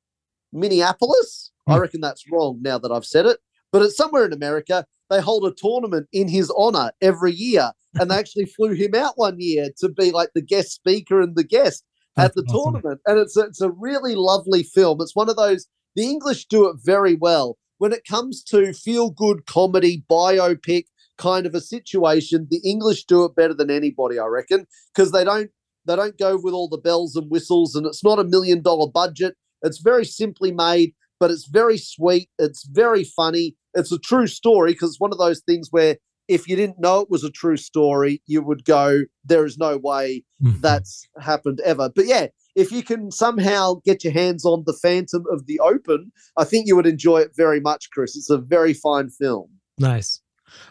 Minneapolis. 0.52 1.52
I 1.68 1.76
hmm. 1.76 1.82
reckon 1.82 2.02
that's 2.02 2.30
wrong 2.32 2.60
now 2.62 2.80
that 2.80 2.92
I've 2.92 3.06
said 3.06 3.26
it, 3.26 3.38
but 3.72 3.84
it's 3.84 3.96
somewhere 3.96 4.26
in 4.26 4.34
America. 4.34 4.86
They 5.10 5.22
hold 5.22 5.46
a 5.46 5.54
tournament 5.54 6.08
in 6.12 6.28
his 6.28 6.52
honor 6.58 6.92
every 7.02 7.34
year, 7.34 7.72
and 7.96 8.10
they 8.10 8.16
actually 8.16 8.46
flew 8.58 8.74
him 8.74 8.96
out 8.96 9.14
one 9.18 9.40
year 9.40 9.70
to 9.80 9.90
be 9.90 10.12
like 10.12 10.30
the 10.34 10.42
guest 10.42 10.72
speaker 10.72 11.22
and 11.22 11.36
the 11.36 11.44
guest 11.44 11.84
at 12.18 12.34
the 12.34 12.42
awesome. 12.44 12.74
tournament. 12.74 13.02
And 13.06 13.20
it's 13.20 13.38
a, 13.38 13.42
it's 13.42 13.62
a 13.62 13.72
really 13.72 14.16
lovely 14.16 14.64
film. 14.64 15.00
It's 15.02 15.16
one 15.16 15.30
of 15.30 15.36
those. 15.36 15.68
The 15.96 16.04
English 16.04 16.46
do 16.46 16.70
it 16.70 16.78
very 16.84 17.16
well 17.16 17.58
when 17.82 17.94
it 17.94 18.06
comes 18.08 18.44
to 18.44 18.74
feel 18.74 19.10
good 19.10 19.48
comedy 19.48 20.04
biopic 20.08 20.84
kind 21.18 21.48
of 21.48 21.56
a 21.56 21.62
situation. 21.62 22.46
The 22.52 22.62
English 22.64 23.06
do 23.06 23.24
it 23.24 23.36
better 23.36 23.56
than 23.56 23.72
anybody, 23.72 24.20
I 24.20 24.26
reckon, 24.26 24.68
because 24.94 25.12
they 25.12 25.24
don't 25.24 25.50
they 25.88 25.96
don't 25.96 26.16
go 26.20 26.40
with 26.40 26.54
all 26.54 26.70
the 26.70 26.78
bells 26.78 27.16
and 27.16 27.32
whistles, 27.32 27.74
and 27.74 27.88
it's 27.88 28.04
not 28.04 28.20
a 28.20 28.24
million 28.24 28.62
dollar 28.62 28.88
budget. 28.88 29.36
It's 29.64 29.80
very 29.80 30.06
simply 30.06 30.52
made, 30.52 30.94
but 31.20 31.32
it's 31.32 31.48
very 31.48 31.80
sweet. 31.80 32.30
It's 32.38 32.68
very 32.72 33.04
funny. 33.04 33.56
It's 33.74 33.92
a 33.92 33.98
true 33.98 34.28
story 34.28 34.74
because 34.74 34.92
it's 34.92 35.00
one 35.00 35.12
of 35.12 35.18
those 35.18 35.42
things 35.42 35.70
where 35.72 35.98
if 36.28 36.48
you 36.48 36.56
didn't 36.56 36.80
know 36.80 37.00
it 37.00 37.10
was 37.10 37.24
a 37.24 37.32
true 37.32 37.58
story, 37.58 38.22
you 38.28 38.44
would 38.44 38.64
go, 38.64 39.02
there 39.26 39.44
is 39.44 39.58
no 39.58 39.78
way 39.78 40.24
mm-hmm. 40.40 40.62
that's 40.62 41.08
happened 41.20 41.60
ever. 41.66 41.90
But 41.96 42.06
yeah, 42.06 42.28
if 42.56 42.72
you 42.72 42.84
can 42.84 43.12
somehow 43.12 43.76
get 43.86 44.04
your 44.04 44.14
hands 44.14 44.46
on 44.46 44.64
The 44.66 44.78
Phantom 44.82 45.24
of 45.32 45.46
the 45.46 45.60
Open, 45.60 46.12
I 46.38 46.44
think 46.44 46.68
you 46.68 46.76
would 46.76 46.88
enjoy 46.88 47.20
it 47.20 47.32
very 47.36 47.60
much, 47.60 47.90
Chris. 47.92 48.16
It's 48.16 48.30
a 48.30 48.38
very 48.38 48.74
fine 48.74 49.10
film. 49.10 49.50
Nice. 49.78 50.22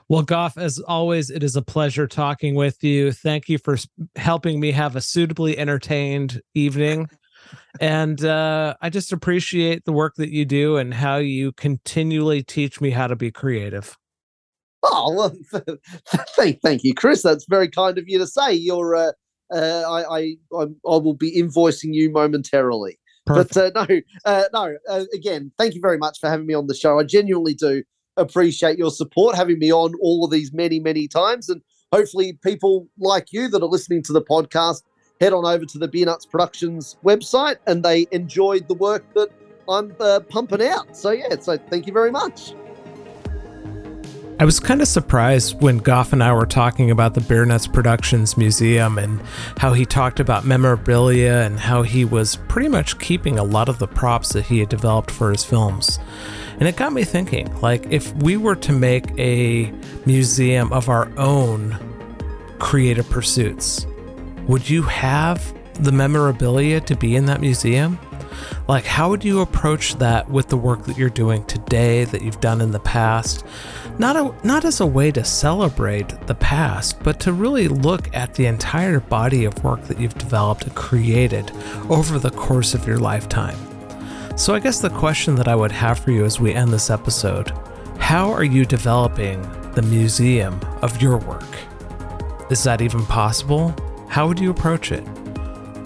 Well, 0.08 0.22
Goff, 0.22 0.58
as 0.58 0.78
always, 0.78 1.30
it 1.30 1.42
is 1.42 1.56
a 1.56 1.62
pleasure 1.62 2.06
talking 2.06 2.54
with 2.54 2.84
you. 2.84 3.12
Thank 3.12 3.48
you 3.48 3.56
for 3.56 3.78
helping 4.16 4.60
me 4.60 4.72
have 4.72 4.94
a 4.94 5.00
suitably 5.00 5.56
entertained 5.56 6.42
evening 6.54 7.08
and 7.80 8.24
uh, 8.24 8.74
I 8.80 8.90
just 8.90 9.12
appreciate 9.12 9.84
the 9.84 9.92
work 9.92 10.14
that 10.16 10.30
you 10.30 10.44
do 10.44 10.76
and 10.76 10.92
how 10.92 11.16
you 11.16 11.52
continually 11.52 12.42
teach 12.42 12.80
me 12.80 12.90
how 12.90 13.06
to 13.06 13.16
be 13.16 13.30
creative. 13.30 13.96
Oh, 14.82 15.14
well, 15.14 15.36
thank, 16.36 16.60
thank 16.62 16.84
you, 16.84 16.94
Chris. 16.94 17.22
That's 17.22 17.46
very 17.48 17.68
kind 17.68 17.98
of 17.98 18.08
you 18.08 18.18
to 18.18 18.26
say. 18.26 18.54
You're, 18.54 18.96
uh, 18.96 19.12
uh, 19.52 19.82
I, 19.88 20.18
I, 20.18 20.36
I, 20.58 20.66
will 20.84 21.14
be 21.14 21.40
invoicing 21.40 21.92
you 21.92 22.10
momentarily. 22.10 22.98
Perfect. 23.26 23.54
But 23.54 23.76
uh, 23.76 23.86
no, 23.88 24.00
uh, 24.24 24.44
no. 24.52 24.76
Uh, 24.88 25.04
again, 25.14 25.52
thank 25.58 25.74
you 25.74 25.80
very 25.80 25.98
much 25.98 26.18
for 26.20 26.28
having 26.28 26.46
me 26.46 26.54
on 26.54 26.66
the 26.66 26.74
show. 26.74 26.98
I 26.98 27.04
genuinely 27.04 27.54
do 27.54 27.82
appreciate 28.16 28.78
your 28.78 28.90
support, 28.90 29.36
having 29.36 29.58
me 29.58 29.72
on 29.72 29.92
all 30.00 30.24
of 30.24 30.30
these 30.30 30.52
many, 30.52 30.80
many 30.80 31.08
times, 31.08 31.48
and 31.48 31.60
hopefully, 31.92 32.38
people 32.42 32.88
like 32.98 33.28
you 33.32 33.48
that 33.48 33.62
are 33.62 33.68
listening 33.68 34.02
to 34.04 34.12
the 34.12 34.22
podcast 34.22 34.82
head 35.20 35.32
on 35.32 35.44
over 35.44 35.66
to 35.66 35.78
the 35.78 35.86
Beer 35.86 36.06
Nuts 36.06 36.24
Productions 36.24 36.96
website 37.04 37.56
and 37.66 37.82
they 37.82 38.06
enjoyed 38.10 38.66
the 38.68 38.74
work 38.74 39.04
that 39.14 39.28
I'm 39.68 39.94
uh, 40.00 40.20
pumping 40.20 40.62
out. 40.62 40.96
So, 40.96 41.10
yeah, 41.10 41.38
so 41.38 41.58
thank 41.58 41.86
you 41.86 41.92
very 41.92 42.10
much. 42.10 42.54
I 44.40 44.44
was 44.46 44.58
kind 44.58 44.80
of 44.80 44.88
surprised 44.88 45.60
when 45.60 45.76
Goff 45.76 46.14
and 46.14 46.24
I 46.24 46.32
were 46.32 46.46
talking 46.46 46.90
about 46.90 47.12
the 47.12 47.20
Beer 47.20 47.44
Nuts 47.44 47.66
Productions 47.66 48.38
Museum 48.38 48.96
and 48.96 49.20
how 49.58 49.74
he 49.74 49.84
talked 49.84 50.18
about 50.18 50.46
memorabilia 50.46 51.42
and 51.42 51.60
how 51.60 51.82
he 51.82 52.06
was 52.06 52.36
pretty 52.48 52.68
much 52.68 52.98
keeping 52.98 53.38
a 53.38 53.44
lot 53.44 53.68
of 53.68 53.78
the 53.78 53.86
props 53.86 54.32
that 54.32 54.46
he 54.46 54.58
had 54.60 54.70
developed 54.70 55.10
for 55.10 55.30
his 55.30 55.44
films. 55.44 55.98
And 56.58 56.66
it 56.66 56.76
got 56.76 56.94
me 56.94 57.04
thinking 57.04 57.54
like, 57.60 57.86
if 57.90 58.14
we 58.22 58.38
were 58.38 58.56
to 58.56 58.72
make 58.72 59.10
a 59.18 59.70
museum 60.06 60.72
of 60.72 60.88
our 60.88 61.12
own 61.18 61.76
creative 62.58 63.10
pursuits, 63.10 63.86
would 64.48 64.70
you 64.70 64.80
have 64.84 65.54
the 65.84 65.92
memorabilia 65.92 66.80
to 66.80 66.96
be 66.96 67.14
in 67.14 67.26
that 67.26 67.42
museum? 67.42 67.98
Like, 68.68 68.84
how 68.84 69.10
would 69.10 69.22
you 69.22 69.40
approach 69.40 69.96
that 69.96 70.30
with 70.30 70.48
the 70.48 70.56
work 70.56 70.84
that 70.84 70.96
you're 70.96 71.10
doing 71.10 71.44
today, 71.44 72.04
that 72.04 72.22
you've 72.22 72.40
done 72.40 72.62
in 72.62 72.70
the 72.70 72.80
past? 72.80 73.44
Not, 73.98 74.16
a, 74.16 74.34
not 74.46 74.64
as 74.64 74.80
a 74.80 74.86
way 74.86 75.10
to 75.12 75.24
celebrate 75.24 76.26
the 76.26 76.34
past, 76.34 77.02
but 77.02 77.20
to 77.20 77.32
really 77.32 77.68
look 77.68 78.08
at 78.14 78.34
the 78.34 78.46
entire 78.46 79.00
body 79.00 79.44
of 79.44 79.62
work 79.62 79.82
that 79.84 80.00
you've 80.00 80.16
developed 80.16 80.64
and 80.64 80.74
created 80.74 81.52
over 81.90 82.18
the 82.18 82.30
course 82.30 82.72
of 82.74 82.86
your 82.86 82.98
lifetime. 82.98 83.58
So, 84.36 84.54
I 84.54 84.60
guess 84.60 84.80
the 84.80 84.88
question 84.88 85.34
that 85.34 85.48
I 85.48 85.54
would 85.54 85.72
have 85.72 85.98
for 85.98 86.12
you 86.12 86.24
as 86.24 86.40
we 86.40 86.54
end 86.54 86.72
this 86.72 86.88
episode 86.88 87.52
how 87.98 88.32
are 88.32 88.44
you 88.44 88.64
developing 88.64 89.40
the 89.74 89.82
museum 89.82 90.58
of 90.82 91.00
your 91.00 91.18
work? 91.18 91.44
Is 92.50 92.64
that 92.64 92.82
even 92.82 93.06
possible? 93.06 93.74
How 94.08 94.26
would 94.26 94.40
you 94.40 94.50
approach 94.50 94.90
it? 94.90 95.06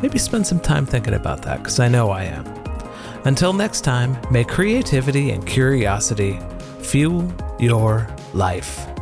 Maybe 0.00 0.18
spend 0.18 0.46
some 0.46 0.60
time 0.60 0.86
thinking 0.86 1.14
about 1.14 1.42
that, 1.42 1.58
because 1.58 1.80
I 1.80 1.88
know 1.88 2.10
I 2.10 2.24
am. 2.24 2.46
Until 3.26 3.52
next 3.52 3.82
time, 3.82 4.16
may 4.30 4.44
creativity 4.44 5.32
and 5.32 5.46
curiosity 5.46 6.38
fuel 6.84 7.32
your 7.58 8.06
life. 8.32 8.93